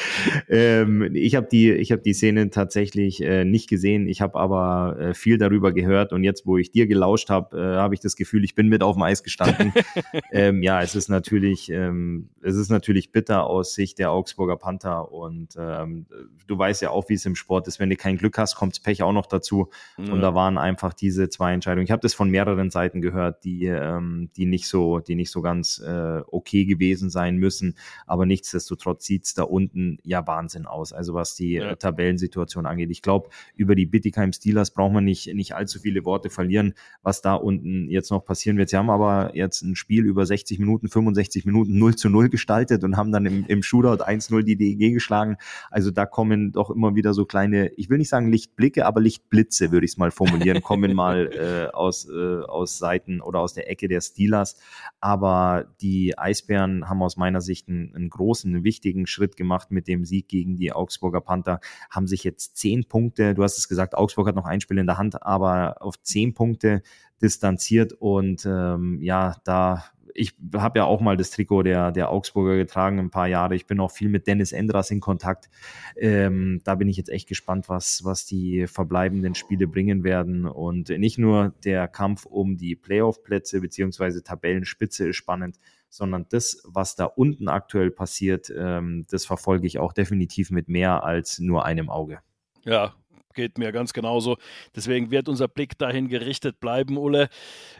Ähm, 0.50 1.16
ich 1.16 1.36
habe 1.36 1.48
die, 1.50 1.72
ich 1.72 1.94
habe 1.94 2.02
die 2.02 2.14
Szene 2.14 2.50
tatsächlich 2.50 3.22
äh, 3.24 3.46
nicht 3.46 3.70
gesehen. 3.70 4.08
Ich 4.10 4.20
habe 4.20 4.38
aber 4.38 4.98
äh, 5.00 5.14
viel 5.14 5.38
darüber 5.38 5.72
gehört 5.72 6.12
und 6.12 6.26
jetzt, 6.26 6.46
wo 6.46 6.58
ich 6.58 6.72
dir 6.72 6.86
gelauscht 6.86 7.30
habe, 7.30 7.58
äh, 7.58 7.78
habe 7.78 7.94
ich 7.94 8.02
das 8.02 8.18
Gefühl, 8.18 8.44
ich 8.44 8.56
bin 8.56 8.68
mit 8.68 8.84
auf 8.84 8.96
dem 8.96 9.04
Eis 9.04 9.24
gestanden. 9.24 9.72
ähm, 10.34 10.62
ja, 10.64 10.82
es 10.82 10.96
ist 10.96 11.08
natürlich, 11.08 11.70
ähm, 11.70 12.28
es 12.42 12.58
ist 12.58 12.70
natürlich 12.70 13.14
bitter 13.14 13.46
aus 13.46 13.74
Sicht 13.74 14.00
der 14.00 14.12
Augsburger 14.12 14.58
Panther 14.58 15.10
und 15.14 15.56
ähm, 15.64 16.06
du 16.48 16.58
weißt 16.58 16.82
ja 16.82 16.90
auch, 16.90 17.10
wie 17.10 17.14
es 17.14 17.26
im 17.26 17.36
Sport 17.36 17.68
ist. 17.68 17.80
Wenn 17.80 17.90
du 17.90 17.96
kein 17.96 18.18
Glück 18.18 18.38
hast, 18.38 18.56
kommt 18.56 18.82
Pech 18.84 19.04
auch 19.04 19.14
noch 19.14 19.26
dazu. 19.26 19.70
Ja. 19.98 20.12
Und 20.12 20.22
da 20.22 20.34
waren 20.36 20.58
einfach 20.58 20.94
diese 20.94 21.30
zwei 21.30 21.54
Entscheidungen. 21.54 21.86
Ich 21.86 21.92
habe 21.92 22.02
das 22.02 22.14
von 22.14 22.30
mehreren 22.30 22.70
Seiten 22.70 23.02
gehört, 23.02 23.44
die, 23.44 23.66
ähm, 23.66 24.30
die 24.36 24.46
nicht 24.46 24.68
so, 24.68 25.00
die 25.00 25.16
nicht 25.16 25.32
so 25.32 25.42
ganz 25.42 25.80
äh, 25.80 26.22
okay 26.28 26.66
gewesen 26.66 27.10
sein 27.10 27.38
müssen. 27.38 27.76
Aber 28.06 28.26
nichtsdestotrotz 28.26 29.06
sieht 29.06 29.26
es 29.26 29.34
da 29.34 29.44
unten 29.44 30.00
ja 30.04 30.26
Wahnsinn 30.28 30.66
aus. 30.66 30.94
Also 30.94 31.14
was 31.14 31.36
die 31.36 31.54
ja. 31.54 31.76
Tabellensituation 31.76 32.66
angeht. 32.66 32.92
Ich 32.92 33.02
glaube, 33.02 33.30
über 33.56 33.76
die 33.76 33.86
Bittigheim 33.86 34.34
Steelers 34.34 34.72
braucht 34.72 34.94
man 34.94 35.04
nicht, 35.04 35.34
nicht 35.34 35.56
allzu 35.56 35.80
viele 35.80 36.06
Worte 36.06 36.30
verlieren, 36.30 36.74
was 37.02 37.22
da 37.22 37.36
unten 37.36 37.90
jetzt 37.90 38.12
noch 38.12 38.26
passieren 38.26 38.58
wird. 38.58 38.70
Sie 38.70 38.78
haben 38.78 38.90
aber 38.90 39.36
jetzt 39.36 39.62
ein 39.62 39.76
Spiel 39.76 40.06
über 40.06 40.26
60 40.26 40.60
Minuten, 40.60 40.90
65 40.90 41.46
Minuten 41.46 41.78
0 41.78 41.96
zu 41.96 42.10
0 42.10 42.30
gestaltet 42.30 42.84
und 42.84 42.98
haben 42.98 43.12
dann 43.12 43.26
im, 43.26 43.46
im 43.48 43.64
Shootout 43.64 44.04
1-0 44.04 44.44
die 44.44 44.56
DEG 44.56 44.94
geschlagen. 44.94 45.38
Also 45.72 45.92
da 45.92 46.06
kommen 46.06 46.52
doch 46.52 46.70
immer 46.70 46.96
wieder 46.96 47.14
so 47.14 47.26
kleine, 47.26 47.72
ich 47.76 47.90
will 47.90 47.98
nicht 47.98 48.10
sagen 48.10 48.32
Lichtblicke, 48.32 48.86
aber 48.86 49.02
Lichtblitze, 49.02 49.72
würde 49.72 49.86
ich 49.86 49.94
es 49.94 49.98
mal 49.98 50.12
formulieren, 50.12 50.62
kommen 50.64 50.94
mal 50.94 51.30
äh, 51.34 51.74
aus, 51.74 52.08
äh, 52.10 52.42
aus 52.44 52.78
Seiten 52.78 53.22
oder 53.22 53.40
aus 53.40 53.54
der 53.54 53.70
Ecke 53.70 53.88
der 53.88 54.02
Steelers. 54.02 54.58
Aber 55.00 55.66
die 55.82 56.18
Eisbären 56.18 56.90
haben 56.90 57.02
aus 57.02 57.18
meiner 57.18 57.42
Sicht 57.42 57.68
einen, 57.70 57.96
einen 57.96 58.10
großen, 58.10 58.64
wichtigen 58.64 59.08
Schritt 59.08 59.36
gemacht 59.36 59.72
mit 59.72 59.88
dem 59.88 60.06
Sieg 60.06 60.28
gegen 60.28 60.56
die 60.56 60.72
Augsburger 60.72 61.22
Panther, 61.22 61.60
haben 61.90 62.08
sich 62.08 62.24
jetzt 62.24 62.58
zehn 62.58 62.86
Punkte, 62.86 63.34
du 63.34 63.44
hast 63.44 63.58
es 63.58 63.68
gesagt, 63.68 63.96
Augsburg 63.96 64.28
hat 64.28 64.36
noch 64.36 64.46
ein 64.46 64.62
Spiel 64.62 64.78
in 64.78 64.88
der 64.88 64.98
Hand, 64.98 65.24
aber 65.24 65.82
auf 65.82 66.02
zehn 66.02 66.34
Punkte 66.34 66.82
distanziert 67.22 67.94
und 67.94 68.46
ähm, 68.46 69.00
ja, 69.02 69.38
da 69.46 69.86
ich 70.14 70.34
habe 70.56 70.80
ja 70.80 70.86
auch 70.86 71.02
mal 71.02 71.18
das 71.18 71.32
Trikot 71.32 71.64
der, 71.64 71.92
der 71.92 72.10
Augsburger 72.10 72.56
getragen, 72.56 73.00
ein 73.00 73.10
paar 73.10 73.28
Jahre. 73.28 73.56
Ich 73.56 73.66
bin 73.66 73.80
auch 73.80 73.92
viel 73.92 74.10
mit 74.10 74.28
Dennis 74.28 74.52
Endras 74.52 74.92
in 74.92 75.00
Kontakt. 75.00 75.50
Ähm, 75.96 76.62
da 76.64 76.76
bin 76.76 76.88
ich 76.88 76.98
jetzt 76.98 77.10
echt 77.10 77.28
gespannt, 77.28 77.70
was, 77.70 78.04
was 78.04 78.26
die 78.26 78.68
verbleibenden 78.68 79.36
Spiele 79.36 79.68
bringen 79.68 80.04
werden. 80.04 80.46
Und 80.46 80.90
nicht 80.90 81.18
nur 81.18 81.54
der 81.64 81.88
Kampf 81.88 82.26
um 82.26 82.58
die 82.58 82.76
Playoff-Plätze 82.76 83.62
beziehungsweise 83.62 84.24
Tabellenspitze 84.24 85.10
ist 85.10 85.16
spannend, 85.16 85.60
sondern 85.90 86.26
das, 86.30 86.62
was 86.66 86.96
da 86.96 87.06
unten 87.06 87.48
aktuell 87.48 87.92
passiert, 87.92 88.52
ähm, 88.56 89.06
das 89.10 89.26
verfolge 89.26 89.68
ich 89.68 89.80
auch 89.80 89.94
definitiv 89.94 90.52
mit 90.52 90.70
mehr 90.70 91.04
als 91.04 91.40
nur 91.40 91.66
einem 91.66 91.90
Auge. 91.90 92.20
Ja, 92.66 92.96
geht 93.34 93.58
mir 93.58 93.72
ganz 93.72 93.94
genauso. 93.94 94.38
Deswegen 94.76 95.12
wird 95.12 95.30
unser 95.30 95.48
Blick 95.48 95.78
dahin 95.78 96.08
gerichtet 96.08 96.60
bleiben, 96.60 96.98
Ulle. 96.98 97.30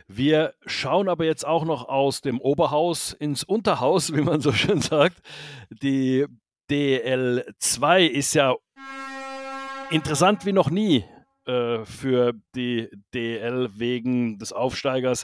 Wir 0.08 0.54
schauen 0.66 1.10
aber 1.10 1.26
jetzt 1.26 1.46
auch 1.46 1.66
noch 1.66 1.88
aus 1.88 2.22
dem 2.22 2.40
Oberhaus 2.40 3.14
ins 3.14 3.44
Unterhaus, 3.44 4.14
wie 4.14 4.22
man 4.22 4.42
so 4.42 4.52
schön 4.52 4.82
sagt. 4.82 5.18
Die 5.70 6.26
DL2 6.70 8.08
ist 8.08 8.34
ja 8.34 8.56
interessant 9.90 10.46
wie 10.46 10.54
noch 10.54 10.70
nie 10.70 11.06
äh, 11.46 11.86
für 11.86 12.34
die 12.56 12.90
DL 13.14 13.70
wegen 13.76 14.40
des 14.40 14.54
Aufsteigers 14.54 15.24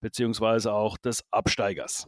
beziehungsweise 0.00 0.72
auch 0.72 0.98
des 0.98 1.24
Absteigers. 1.30 2.06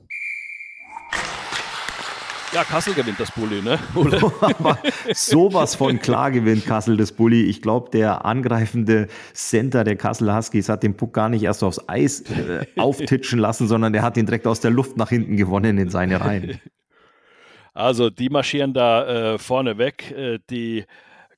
Ja, 2.53 2.65
Kassel 2.65 2.95
gewinnt 2.95 3.19
das 3.19 3.31
Bulli, 3.33 3.61
ne? 3.61 3.79
sowas 5.15 5.75
von 5.75 5.99
klar 5.99 6.31
gewinnt 6.31 6.65
Kassel 6.65 6.97
das 6.97 7.13
Bulli. 7.13 7.45
Ich 7.45 7.61
glaube, 7.61 7.91
der 7.91 8.25
angreifende 8.25 9.09
Center 9.35 9.85
der 9.85 9.97
Kassel 9.97 10.35
Huskies 10.35 10.69
hat 10.69 10.83
den 10.83 10.97
Puck 10.97 11.13
gar 11.13 11.29
nicht 11.29 11.43
erst 11.43 11.65
aufs 11.65 11.89
Eis 11.89 12.23
äh, 12.23 12.65
auftitschen 12.77 13.39
lassen, 13.39 13.69
sondern 13.69 13.93
der 13.93 14.03
hat 14.03 14.17
ihn 14.17 14.27
direkt 14.27 14.47
aus 14.47 14.61
der 14.61 14.71
Luft 14.71 14.97
nach 14.97 15.09
hinten 15.09 15.37
gewonnen 15.37 15.79
in 15.79 15.91
seine 15.91 16.21
Reihen. 16.21 16.61
Also 17.75 18.09
die 18.09 18.31
marschieren 18.31 18.73
da 18.73 19.35
äh, 19.35 19.39
vorne 19.39 19.77
weg. 19.77 20.11
Äh, 20.11 20.39
die 20.49 20.87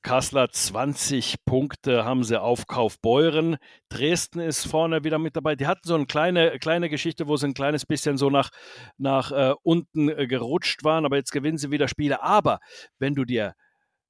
Kassler 0.09 0.48
20 0.50 1.44
Punkte 1.44 2.02
haben 2.02 2.24
sie 2.24 2.40
auf 2.40 2.66
Kaufbeuren. 2.66 3.59
Dresden 3.90 4.40
ist 4.40 4.66
vorne 4.66 5.04
wieder 5.04 5.18
mit 5.18 5.36
dabei. 5.36 5.54
Die 5.54 5.66
hatten 5.66 5.86
so 5.86 5.94
eine 5.96 6.06
kleine, 6.06 6.59
kleine 6.59 6.88
Geschichte, 6.88 7.28
wo 7.28 7.36
sie 7.36 7.48
ein 7.48 7.52
kleines 7.52 7.84
bisschen 7.84 8.16
so 8.16 8.30
nach, 8.30 8.48
nach 8.96 9.32
äh, 9.32 9.52
unten 9.62 10.09
äh, 10.09 10.26
gerutscht 10.26 10.82
waren, 10.82 11.04
aber 11.04 11.16
jetzt 11.16 11.30
gewinnen 11.30 11.59
sie 11.59 11.70
wieder 11.70 11.88
Spiele. 11.88 12.22
Aber 12.22 12.61
wenn 12.98 13.14
du 13.14 13.26
dir, 13.26 13.52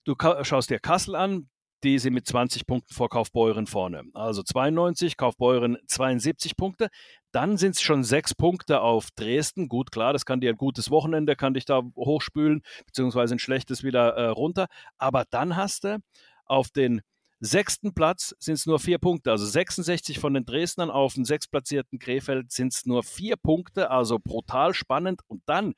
du 0.04 0.14
schaust 0.42 0.70
dir 0.70 0.78
Kassel 0.78 1.16
an, 1.16 1.48
die 1.84 1.98
sind 1.98 2.14
mit 2.14 2.26
20 2.26 2.66
Punkten 2.66 2.94
vor 2.94 3.08
Kaufbeuren 3.08 3.66
vorne. 3.66 4.04
Also 4.14 4.42
92, 4.42 5.16
Kaufbeuren 5.16 5.78
72 5.86 6.56
Punkte. 6.56 6.88
Dann 7.30 7.56
sind 7.56 7.76
es 7.76 7.82
schon 7.82 8.04
sechs 8.04 8.34
Punkte 8.34 8.80
auf 8.80 9.10
Dresden. 9.12 9.68
Gut, 9.68 9.92
klar, 9.92 10.12
das 10.12 10.24
kann 10.24 10.40
dir 10.40 10.50
ein 10.50 10.56
gutes 10.56 10.90
Wochenende, 10.90 11.36
kann 11.36 11.54
dich 11.54 11.64
da 11.64 11.82
hochspülen, 11.96 12.62
beziehungsweise 12.86 13.34
ein 13.34 13.38
schlechtes 13.38 13.84
wieder 13.84 14.14
äh, 14.14 14.26
runter. 14.26 14.66
Aber 14.96 15.24
dann 15.30 15.56
hast 15.56 15.84
du 15.84 15.98
auf 16.46 16.70
den 16.70 17.02
sechsten 17.40 17.94
Platz 17.94 18.34
sind 18.38 18.54
es 18.54 18.66
nur 18.66 18.80
vier 18.80 18.98
Punkte. 18.98 19.30
Also 19.30 19.46
66 19.46 20.18
von 20.18 20.34
den 20.34 20.44
Dresdnern 20.44 20.90
auf 20.90 21.14
den 21.14 21.24
sechstplatzierten 21.24 21.98
Krefeld 21.98 22.50
sind 22.50 22.72
es 22.72 22.86
nur 22.86 23.02
vier 23.02 23.36
Punkte. 23.36 23.90
Also 23.90 24.18
brutal 24.18 24.74
spannend. 24.74 25.20
Und 25.28 25.42
dann 25.46 25.74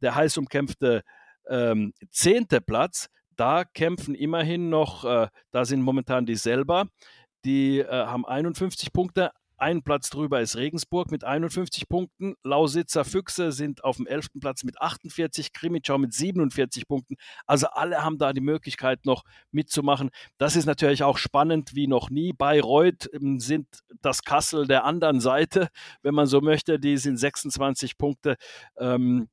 der 0.00 0.14
heiß 0.14 0.36
umkämpfte 0.38 1.02
ähm, 1.48 1.92
zehnte 2.10 2.60
Platz. 2.60 3.08
Da 3.36 3.64
kämpfen 3.64 4.14
immerhin 4.14 4.68
noch, 4.68 5.04
äh, 5.04 5.28
da 5.50 5.64
sind 5.64 5.82
momentan 5.82 6.26
die 6.26 6.36
selber. 6.36 6.86
Die 7.44 7.78
äh, 7.80 7.86
haben 7.88 8.26
51 8.26 8.92
Punkte, 8.92 9.30
ein 9.58 9.82
Platz 9.82 10.10
drüber 10.10 10.42
ist 10.42 10.56
Regensburg 10.56 11.10
mit 11.10 11.24
51 11.24 11.88
Punkten. 11.88 12.34
Lausitzer 12.42 13.06
Füchse 13.06 13.52
sind 13.52 13.84
auf 13.84 13.96
dem 13.96 14.06
11. 14.06 14.28
Platz 14.38 14.64
mit 14.64 14.80
48, 14.80 15.54
Krimitschau 15.54 15.96
mit 15.96 16.12
47 16.12 16.86
Punkten. 16.86 17.16
Also 17.46 17.68
alle 17.68 18.04
haben 18.04 18.18
da 18.18 18.34
die 18.34 18.42
Möglichkeit 18.42 19.06
noch 19.06 19.22
mitzumachen. 19.52 20.10
Das 20.36 20.56
ist 20.56 20.66
natürlich 20.66 21.04
auch 21.04 21.16
spannend 21.16 21.74
wie 21.74 21.86
noch 21.86 22.10
nie. 22.10 22.34
Bayreuth 22.34 23.08
ähm, 23.14 23.40
sind 23.40 23.66
das 24.02 24.22
Kassel 24.22 24.66
der 24.66 24.84
anderen 24.84 25.20
Seite, 25.20 25.68
wenn 26.02 26.14
man 26.14 26.26
so 26.26 26.42
möchte. 26.42 26.78
Die 26.78 26.98
sind 26.98 27.16
26 27.16 27.96
Punkte. 27.96 28.36
Ähm, 28.78 29.28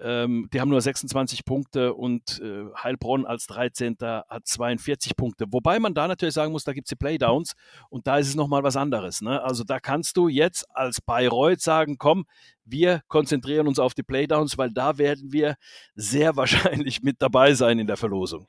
ähm, 0.00 0.48
die 0.52 0.60
haben 0.60 0.68
nur 0.68 0.80
26 0.80 1.44
Punkte 1.44 1.94
und 1.94 2.40
äh, 2.40 2.64
Heilbronn 2.82 3.26
als 3.26 3.46
13. 3.46 3.96
hat 4.00 4.46
42 4.46 5.16
Punkte. 5.16 5.46
Wobei 5.50 5.78
man 5.78 5.94
da 5.94 6.08
natürlich 6.08 6.34
sagen 6.34 6.52
muss, 6.52 6.64
da 6.64 6.72
gibt 6.72 6.86
es 6.86 6.90
die 6.90 6.96
Playdowns 6.96 7.54
und 7.90 8.06
da 8.06 8.18
ist 8.18 8.28
es 8.28 8.34
nochmal 8.34 8.62
was 8.62 8.76
anderes. 8.76 9.20
Ne? 9.20 9.42
Also 9.42 9.64
da 9.64 9.80
kannst 9.80 10.16
du 10.16 10.28
jetzt 10.28 10.66
als 10.74 11.00
Bayreuth 11.00 11.60
sagen, 11.60 11.96
komm, 11.98 12.26
wir 12.70 13.00
konzentrieren 13.08 13.66
uns 13.66 13.78
auf 13.78 13.94
die 13.94 14.02
Playdowns, 14.02 14.58
weil 14.58 14.70
da 14.70 14.98
werden 14.98 15.32
wir 15.32 15.56
sehr 15.94 16.36
wahrscheinlich 16.36 17.02
mit 17.02 17.16
dabei 17.20 17.54
sein 17.54 17.78
in 17.78 17.86
der 17.86 17.96
Verlosung. 17.96 18.46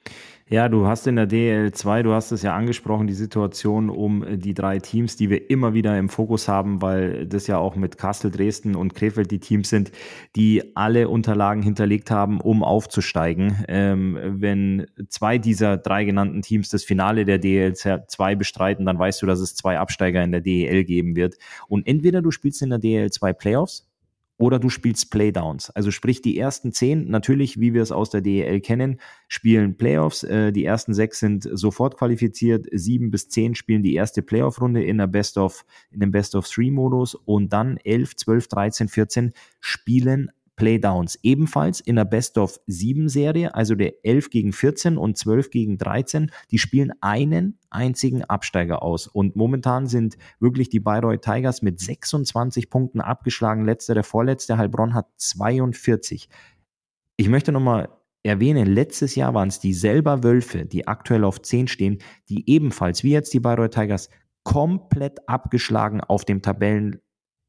Ja, 0.50 0.68
du 0.68 0.88
hast 0.88 1.06
in 1.06 1.16
der 1.16 1.30
DL2, 1.30 2.04
du 2.04 2.14
hast 2.14 2.32
es 2.32 2.42
ja 2.42 2.56
angesprochen, 2.56 3.06
die 3.06 3.14
Situation 3.14 3.90
um 3.90 4.40
die 4.40 4.56
drei 4.56 4.80
Teams, 4.80 5.16
die 5.16 5.30
wir 5.30 5.50
immer 5.50 5.74
wieder 5.74 5.98
im 5.98 6.10
Fokus 6.10 6.48
haben, 6.48 6.82
weil 6.82 7.28
das 7.28 7.46
ja 7.48 7.60
auch 7.60 7.76
mit 7.76 7.98
Kassel, 7.98 8.32
Dresden 8.32 8.76
und 8.76 8.96
Krefeld 8.96 9.30
die 9.30 9.40
Teams 9.40 9.70
sind, 9.70 9.92
die 10.36 10.76
alle 10.76 11.08
Unterlagen 11.40 11.64
hinterlegt 11.64 12.12
haben, 12.12 12.42
um 12.42 12.64
aufzusteigen. 12.64 13.64
Ähm, 13.70 14.18
wenn 14.22 14.88
zwei 15.08 15.38
dieser 15.38 15.78
drei 15.78 16.04
genannten 16.04 16.42
Teams 16.42 16.68
das 16.68 16.84
Finale 16.84 17.24
der 17.24 17.42
DL2 17.42 18.36
bestreiten, 18.36 18.86
dann 18.86 19.00
weißt 19.00 19.22
du, 19.22 19.26
dass 19.26 19.40
es 19.40 19.56
zwei 19.56 19.80
Absteiger 19.80 20.22
in 20.22 20.34
der 20.34 20.42
DEL 20.42 20.84
geben 20.84 21.16
wird. 21.16 21.36
Und 21.70 21.88
entweder 21.88 22.22
du 22.22 22.32
spielst 22.32 22.62
in 22.62 22.72
der 22.72 22.80
DL2 22.80 23.32
Playoffs 23.32 23.90
oder 24.38 24.60
du 24.60 24.68
spielst 24.70 25.12
Playdowns. 25.12 25.70
Also 25.70 25.92
sprich 25.92 26.22
die 26.22 26.38
ersten 26.38 26.74
zehn, 26.74 27.10
natürlich, 27.10 27.58
wie 27.58 27.74
wir 27.74 27.84
es 27.84 27.94
aus 27.94 28.10
der 28.10 28.20
DEL 28.20 28.60
kennen, 28.60 29.00
spielen 29.30 29.78
Playoffs. 29.78 30.24
Äh, 30.24 30.52
die 30.52 30.66
ersten 30.66 30.94
sechs 30.94 31.20
sind 31.20 31.48
sofort 31.50 31.96
qualifiziert. 31.96 32.68
Sieben 32.74 33.12
bis 33.12 33.30
zehn 33.30 33.56
spielen 33.56 33.84
die 33.84 33.96
erste 33.96 34.22
Playoff-Runde 34.22 34.84
in 34.84 34.98
der 34.98 35.08
Best 35.08 35.38
of, 35.38 35.66
in 35.90 36.02
dem 36.02 36.12
Best 36.12 36.36
of 36.36 36.50
Three-Modus 36.50 37.16
und 37.16 37.54
dann 37.54 37.78
elf, 37.78 38.18
zwölf, 38.18 38.50
dreizehn, 38.50 38.90
vierzehn 38.90 39.32
spielen 39.62 40.32
Playdowns 40.60 41.18
ebenfalls 41.24 41.80
in 41.80 41.96
der 41.96 42.04
Best 42.04 42.38
of 42.38 42.60
7 42.68 43.08
Serie, 43.08 43.56
also 43.56 43.76
der 43.76 43.94
11 44.04 44.30
gegen 44.30 44.52
14 44.52 44.98
und 44.98 45.18
12 45.18 45.52
gegen 45.52 45.78
13. 45.78 46.32
Die 46.52 46.58
spielen 46.58 46.92
einen 47.00 47.58
einzigen 47.70 48.26
Absteiger 48.26 48.84
aus. 48.84 49.08
Und 49.08 49.38
momentan 49.38 49.88
sind 49.88 50.18
wirklich 50.42 50.68
die 50.68 50.82
Bayreuth 50.82 51.22
Tigers 51.22 51.62
mit 51.62 51.80
26 51.80 52.70
Punkten 52.70 53.00
abgeschlagen. 53.00 53.64
Letzter, 53.64 53.94
der 53.94 54.04
vorletzte 54.04 54.58
Heilbronn 54.58 54.94
hat 54.94 55.08
42. 55.16 56.28
Ich 57.16 57.30
möchte 57.30 57.54
nochmal 57.54 57.88
erwähnen, 58.24 58.68
letztes 58.68 59.16
Jahr 59.16 59.34
waren 59.34 59.48
es 59.48 59.62
die 59.62 59.74
selber 59.74 60.26
Wölfe, 60.26 60.66
die 60.66 60.90
aktuell 60.90 61.24
auf 61.24 61.42
10 61.42 61.70
stehen, 61.70 62.00
die 62.28 62.50
ebenfalls, 62.50 63.06
wie 63.06 63.12
jetzt 63.12 63.34
die 63.34 63.40
Bayreuth 63.40 63.76
Tigers, 63.76 64.10
komplett 64.44 65.20
abgeschlagen 65.30 66.02
auf 66.02 66.26
dem 66.26 66.42
Tabellen, 66.42 67.00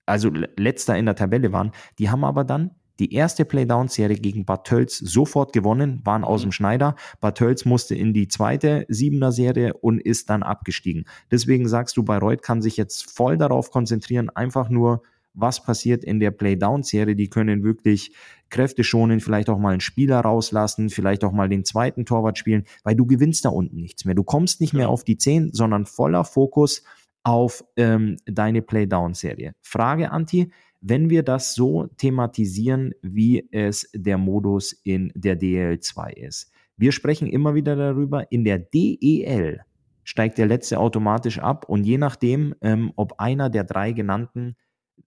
also 0.07 0.31
letzter 0.57 0.97
in 0.97 1.07
der 1.07 1.17
Tabelle 1.17 1.53
waren. 1.53 1.73
Die 1.99 2.09
haben 2.09 2.25
aber 2.25 2.45
dann 2.45 2.71
die 3.01 3.13
erste 3.13 3.45
Playdown-Serie 3.45 4.19
gegen 4.19 4.45
Bad 4.45 4.67
Tölz 4.67 4.99
sofort 4.99 5.53
gewonnen, 5.53 6.01
waren 6.05 6.23
aus 6.23 6.43
mhm. 6.43 6.49
dem 6.49 6.53
Schneider. 6.53 6.97
Bad 7.21 7.39
Tölz 7.39 7.65
musste 7.65 7.95
in 7.95 8.13
die 8.13 8.29
zweite 8.29 8.85
Siebener-Serie 8.89 9.75
und 9.75 10.01
ist 10.01 10.31
dann 10.31 10.43
abgestiegen. 10.43 11.07
Deswegen 11.31 11.67
sagst 11.69 11.97
du, 11.97 12.05
Bayreuth 12.05 12.43
kann 12.43 12.63
sich 12.63 12.77
jetzt 12.77 13.11
voll 13.11 13.39
darauf 13.39 13.71
konzentrieren, 13.71 14.31
einfach 14.31 14.69
nur, 14.69 15.03
was 15.33 15.63
passiert 15.63 16.05
in 16.05 16.21
der 16.21 16.33
Playdown-Serie. 16.33 17.15
Die 17.15 17.31
können 17.31 17.63
wirklich 17.63 18.13
Kräfte 18.51 18.85
schonen, 18.85 19.21
vielleicht 19.21 19.49
auch 19.49 19.59
mal 19.59 19.71
einen 19.71 19.81
Spieler 19.81 20.21
rauslassen, 20.21 20.91
vielleicht 20.91 21.25
auch 21.25 21.33
mal 21.33 21.49
den 21.49 21.65
zweiten 21.65 22.05
Torwart 22.05 22.37
spielen, 22.37 22.65
weil 22.83 22.97
du 22.97 23.07
gewinnst 23.07 23.45
da 23.45 23.49
unten 23.49 23.81
nichts 23.81 24.05
mehr. 24.05 24.15
Du 24.15 24.25
kommst 24.25 24.61
nicht 24.61 24.75
mehr 24.75 24.89
auf 24.89 25.05
die 25.05 25.17
10, 25.17 25.51
sondern 25.53 25.87
voller 25.87 26.25
Fokus 26.25 26.83
auf 27.23 27.65
ähm, 27.77 28.17
deine 28.27 28.63
Playdown-Serie. 28.63 29.55
Frage, 29.63 30.11
Anti, 30.11 30.51
wenn 30.81 31.11
wir 31.11 31.23
das 31.23 31.55
so 31.55 31.87
thematisieren, 31.99 32.95
wie 33.03 33.49
es 33.53 33.91
der 33.95 34.19
Modus 34.19 34.73
in 34.73 35.13
der 35.15 35.39
DL2 35.39 36.13
ist. 36.17 36.51
Wir 36.77 36.93
sprechen 36.93 37.29
immer 37.29 37.55
wieder 37.55 37.77
darüber, 37.77 38.31
in 38.33 38.45
der 38.45 38.59
DEL 38.59 39.61
steigt 40.05 40.39
der 40.39 40.47
letzte 40.47 40.79
automatisch 40.79 41.39
ab 41.39 41.69
und 41.69 41.85
je 41.85 41.99
nachdem, 41.99 42.55
ähm, 42.63 42.93
ob 42.97 43.21
einer 43.21 43.51
der 43.51 43.65
drei 43.65 43.93
genannten 43.93 44.57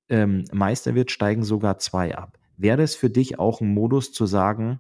ähm, 0.08 0.46
Meister 0.54 0.94
wird, 0.96 1.12
steigen 1.12 1.44
sogar 1.44 1.80
zwei 1.80 2.16
ab. 2.16 2.38
Wäre 2.58 2.84
es 2.84 2.96
für 2.96 3.10
dich 3.10 3.40
auch 3.40 3.60
ein 3.60 3.74
Modus 3.74 4.12
zu 4.14 4.26
sagen, 4.26 4.80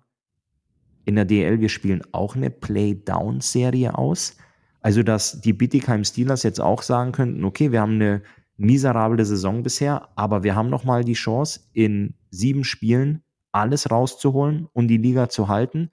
in 1.05 1.15
der 1.15 1.25
DL, 1.25 1.59
wir 1.59 1.69
spielen 1.69 2.03
auch 2.11 2.35
eine 2.35 2.49
Play-Down-Serie 2.49 3.97
aus? 3.97 4.37
Also, 4.81 5.01
dass 5.01 5.41
die 5.41 5.53
Bittigheim 5.53 6.03
Steelers 6.03 6.43
jetzt 6.43 6.61
auch 6.61 6.81
sagen 6.81 7.11
könnten, 7.11 7.43
okay, 7.43 7.71
wir 7.71 7.81
haben 7.81 7.95
eine 7.95 8.21
miserable 8.57 9.23
Saison 9.25 9.63
bisher, 9.63 10.09
aber 10.15 10.43
wir 10.43 10.55
haben 10.55 10.69
nochmal 10.69 11.03
die 11.03 11.13
Chance, 11.13 11.61
in 11.73 12.15
sieben 12.29 12.63
Spielen 12.63 13.23
alles 13.51 13.89
rauszuholen 13.91 14.67
und 14.73 14.87
die 14.87 14.97
Liga 14.97 15.29
zu 15.29 15.47
halten, 15.47 15.91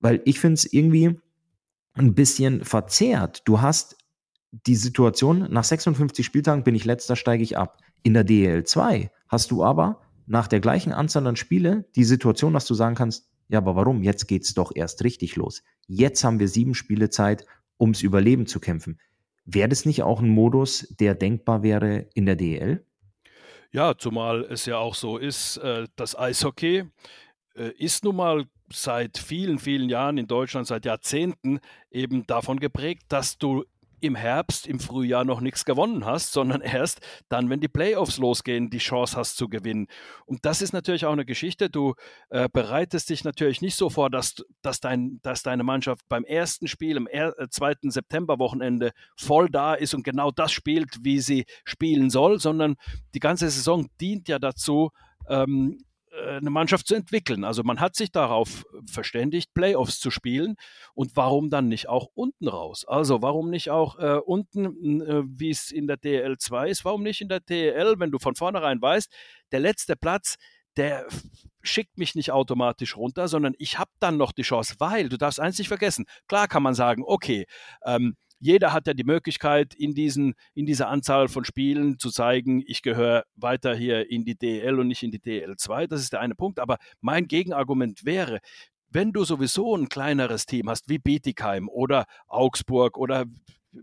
weil 0.00 0.20
ich 0.24 0.40
finde 0.40 0.54
es 0.54 0.72
irgendwie 0.72 1.18
ein 1.94 2.14
bisschen 2.14 2.64
verzerrt. 2.64 3.42
Du 3.46 3.60
hast 3.60 3.96
die 4.52 4.76
Situation, 4.76 5.46
nach 5.50 5.64
56 5.64 6.24
Spieltagen 6.24 6.64
bin 6.64 6.74
ich 6.74 6.84
letzter, 6.84 7.16
steige 7.16 7.42
ich 7.42 7.58
ab. 7.58 7.78
In 8.02 8.14
der 8.14 8.24
DL 8.24 8.64
2 8.64 9.10
hast 9.28 9.50
du 9.50 9.64
aber 9.64 10.00
nach 10.26 10.48
der 10.48 10.60
gleichen 10.60 10.92
Anzahl 10.92 11.26
an 11.26 11.36
Spiele 11.36 11.86
die 11.96 12.04
Situation, 12.04 12.52
dass 12.52 12.66
du 12.66 12.74
sagen 12.74 12.94
kannst, 12.94 13.28
ja, 13.48 13.58
aber 13.58 13.76
warum? 13.76 14.02
Jetzt 14.02 14.26
geht 14.26 14.42
es 14.42 14.54
doch 14.54 14.72
erst 14.74 15.04
richtig 15.04 15.36
los. 15.36 15.62
Jetzt 15.86 16.24
haben 16.24 16.40
wir 16.40 16.48
sieben 16.48 16.74
Spiele 16.74 17.10
Zeit, 17.10 17.46
ums 17.78 18.02
Überleben 18.02 18.46
zu 18.46 18.58
kämpfen. 18.58 18.98
Wäre 19.46 19.68
das 19.68 19.86
nicht 19.86 20.02
auch 20.02 20.20
ein 20.20 20.28
Modus, 20.28 20.88
der 21.00 21.14
denkbar 21.14 21.62
wäre 21.62 22.06
in 22.14 22.26
der 22.26 22.34
DL? 22.34 22.84
Ja, 23.70 23.96
zumal 23.96 24.44
es 24.44 24.66
ja 24.66 24.78
auch 24.78 24.94
so 24.94 25.18
ist, 25.18 25.58
äh, 25.58 25.86
das 25.96 26.18
Eishockey 26.18 26.84
äh, 27.54 27.70
ist 27.78 28.04
nun 28.04 28.16
mal 28.16 28.44
seit 28.72 29.18
vielen, 29.18 29.58
vielen 29.58 29.88
Jahren 29.88 30.18
in 30.18 30.26
Deutschland, 30.26 30.66
seit 30.66 30.84
Jahrzehnten 30.84 31.60
eben 31.90 32.26
davon 32.26 32.58
geprägt, 32.58 33.04
dass 33.08 33.38
du 33.38 33.64
im 34.06 34.14
Herbst, 34.16 34.66
im 34.66 34.80
Frühjahr 34.80 35.24
noch 35.24 35.40
nichts 35.40 35.64
gewonnen 35.64 36.04
hast, 36.04 36.32
sondern 36.32 36.60
erst 36.62 37.00
dann, 37.28 37.50
wenn 37.50 37.60
die 37.60 37.68
Playoffs 37.68 38.18
losgehen, 38.18 38.70
die 38.70 38.78
Chance 38.78 39.16
hast 39.16 39.36
zu 39.36 39.48
gewinnen. 39.48 39.88
Und 40.24 40.44
das 40.44 40.62
ist 40.62 40.72
natürlich 40.72 41.04
auch 41.04 41.12
eine 41.12 41.24
Geschichte. 41.24 41.68
Du 41.68 41.94
äh, 42.30 42.48
bereitest 42.52 43.10
dich 43.10 43.24
natürlich 43.24 43.60
nicht 43.60 43.76
so 43.76 43.90
vor, 43.90 44.10
dass, 44.10 44.36
dass, 44.62 44.80
dein, 44.80 45.20
dass 45.22 45.42
deine 45.42 45.64
Mannschaft 45.64 46.08
beim 46.08 46.24
ersten 46.24 46.68
Spiel, 46.68 46.96
im 46.96 47.06
er, 47.06 47.38
äh, 47.38 47.48
zweiten 47.48 47.90
Septemberwochenende 47.90 48.92
voll 49.16 49.48
da 49.50 49.74
ist 49.74 49.94
und 49.94 50.02
genau 50.02 50.30
das 50.30 50.52
spielt, 50.52 51.04
wie 51.04 51.20
sie 51.20 51.44
spielen 51.64 52.10
soll, 52.10 52.40
sondern 52.40 52.76
die 53.14 53.20
ganze 53.20 53.50
Saison 53.50 53.88
dient 54.00 54.28
ja 54.28 54.38
dazu, 54.38 54.90
ähm, 55.28 55.78
äh, 55.78 55.85
eine 56.16 56.50
Mannschaft 56.50 56.86
zu 56.86 56.94
entwickeln. 56.94 57.44
Also 57.44 57.62
man 57.62 57.80
hat 57.80 57.96
sich 57.96 58.10
darauf 58.12 58.64
verständigt, 58.86 59.54
Playoffs 59.54 60.00
zu 60.00 60.10
spielen 60.10 60.56
und 60.94 61.16
warum 61.16 61.50
dann 61.50 61.68
nicht 61.68 61.88
auch 61.88 62.08
unten 62.14 62.48
raus? 62.48 62.84
Also 62.86 63.22
warum 63.22 63.50
nicht 63.50 63.70
auch 63.70 63.98
äh, 63.98 64.18
unten, 64.24 65.00
äh, 65.00 65.22
wie 65.26 65.50
es 65.50 65.70
in 65.70 65.86
der 65.86 65.96
DL 65.96 66.36
2 66.38 66.68
ist, 66.70 66.84
warum 66.84 67.02
nicht 67.02 67.20
in 67.20 67.28
der 67.28 67.40
DL, 67.40 67.96
wenn 67.98 68.10
du 68.10 68.18
von 68.18 68.34
vornherein 68.34 68.80
weißt, 68.80 69.12
der 69.52 69.60
letzte 69.60 69.96
Platz, 69.96 70.36
der 70.76 71.06
schickt 71.62 71.96
mich 71.98 72.14
nicht 72.14 72.32
automatisch 72.32 72.96
runter, 72.96 73.28
sondern 73.28 73.54
ich 73.58 73.78
habe 73.78 73.90
dann 73.98 74.16
noch 74.16 74.32
die 74.32 74.42
Chance, 74.42 74.74
weil 74.78 75.08
du 75.08 75.16
darfst 75.16 75.40
eins 75.40 75.58
nicht 75.58 75.68
vergessen. 75.68 76.04
Klar 76.28 76.48
kann 76.48 76.62
man 76.62 76.74
sagen, 76.74 77.02
okay, 77.04 77.46
ähm, 77.84 78.16
jeder 78.38 78.72
hat 78.72 78.86
ja 78.86 78.94
die 78.94 79.04
Möglichkeit, 79.04 79.74
in, 79.74 79.94
diesen, 79.94 80.34
in 80.54 80.66
dieser 80.66 80.88
Anzahl 80.88 81.28
von 81.28 81.44
Spielen 81.44 81.98
zu 81.98 82.10
zeigen, 82.10 82.62
ich 82.66 82.82
gehöre 82.82 83.24
weiter 83.34 83.74
hier 83.74 84.10
in 84.10 84.24
die 84.24 84.36
DL 84.36 84.78
und 84.78 84.88
nicht 84.88 85.02
in 85.02 85.10
die 85.10 85.20
DL2. 85.20 85.86
Das 85.86 86.00
ist 86.00 86.12
der 86.12 86.20
eine 86.20 86.34
Punkt. 86.34 86.58
Aber 86.58 86.78
mein 87.00 87.28
Gegenargument 87.28 88.04
wäre, 88.04 88.40
wenn 88.90 89.12
du 89.12 89.24
sowieso 89.24 89.76
ein 89.76 89.88
kleineres 89.88 90.46
Team 90.46 90.68
hast, 90.68 90.88
wie 90.88 90.98
Bietigheim 90.98 91.68
oder 91.68 92.06
Augsburg 92.28 92.96
oder 92.98 93.24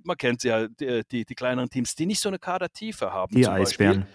man 0.04 0.18
kennt 0.18 0.44
ja, 0.44 0.68
die, 0.68 1.04
die, 1.12 1.26
die 1.26 1.36
kleineren 1.36 1.70
Teams, 1.70 1.96
die 1.96 2.06
nicht 2.06 2.20
so 2.20 2.30
eine 2.30 2.40
Kadertiefe 2.40 3.12
haben. 3.12 3.36
Die 3.36 3.48
Eisbären. 3.48 4.02
Beispiel, 4.02 4.14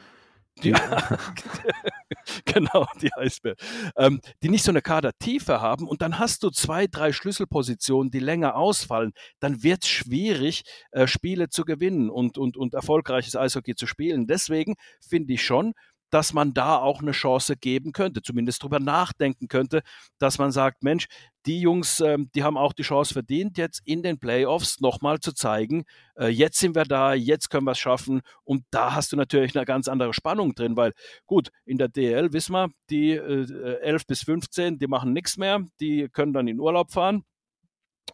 die, 0.63 0.73
genau, 2.45 2.87
die 3.01 3.13
Eisbären. 3.15 3.57
Ähm, 3.97 4.21
die 4.43 4.49
nicht 4.49 4.65
so 4.65 4.73
eine 4.73 4.83
Kadertiefe 4.83 5.61
haben 5.61 5.87
und 5.89 6.03
dann 6.03 6.19
hast 6.19 6.43
du 6.43 6.51
zwei, 6.51 6.87
drei 6.87 7.13
Schlüsselpositionen, 7.13 8.11
die 8.11 8.21
länger 8.21 8.57
ausfallen, 8.57 9.13
dann 9.41 9.63
wird 9.63 9.85
es 9.85 9.91
schwierig, 9.91 10.63
äh, 10.91 11.07
Spiele 11.07 11.49
zu 11.49 11.65
gewinnen 11.65 12.11
und, 12.11 12.39
und, 12.39 12.57
und 12.57 12.75
erfolgreiches 12.75 13.37
Eishockey 13.37 13.75
zu 13.75 13.87
spielen. 13.87 14.27
Deswegen 14.27 14.75
finde 15.01 15.35
ich 15.35 15.43
schon, 15.43 15.75
dass 16.11 16.33
man 16.33 16.55
da 16.55 16.79
auch 16.79 17.01
eine 17.01 17.13
Chance 17.13 17.57
geben 17.57 17.93
könnte, 17.93 18.23
zumindest 18.23 18.63
drüber 18.63 18.81
nachdenken 18.81 19.49
könnte, 19.49 19.83
dass 20.19 20.39
man 20.39 20.53
sagt, 20.53 20.83
Mensch, 20.83 21.07
die 21.47 21.61
Jungs, 21.61 22.01
äh, 22.01 22.19
die 22.35 22.43
haben 22.43 22.57
auch 22.57 22.73
die 22.73 22.83
Chance 22.83 23.13
verdient, 23.15 23.59
jetzt 23.59 23.81
in 23.85 24.03
den 24.03 24.19
Playoffs 24.19 24.81
nochmal 24.81 25.21
zu 25.21 25.33
zeigen, 25.33 25.85
äh, 26.17 26.29
jetzt 26.29 26.59
sind 26.59 26.75
wir 26.75 26.85
da, 26.85 27.15
jetzt 27.15 27.51
können 27.51 27.67
wir 27.67 27.73
es 27.73 27.79
schaffen 27.79 28.23
und 28.45 28.65
da 28.71 28.95
hast 28.95 29.13
du 29.13 29.17
natürlich 29.17 29.57
eine 29.57 29.65
ganz 29.65 29.89
andere 29.89 30.15
Spannung 30.15 30.55
drin, 30.55 30.77
weil 30.77 30.93
gut, 31.27 31.51
in 31.65 31.79
der 31.79 31.89
DL 31.89 32.33
wissen 32.33 32.53
wir, 32.53 32.69
die 32.91 33.13
äh, 33.13 33.81
11 33.81 34.07
bis 34.07 34.23
15, 34.23 34.79
die 34.79 34.87
machen 34.87 35.13
nichts 35.13 35.37
mehr, 35.37 35.61
die 35.81 36.09
können 36.09 36.33
dann 36.33 36.49
in 36.49 36.61
Urlaub 36.61 36.93
fahren. 36.93 37.25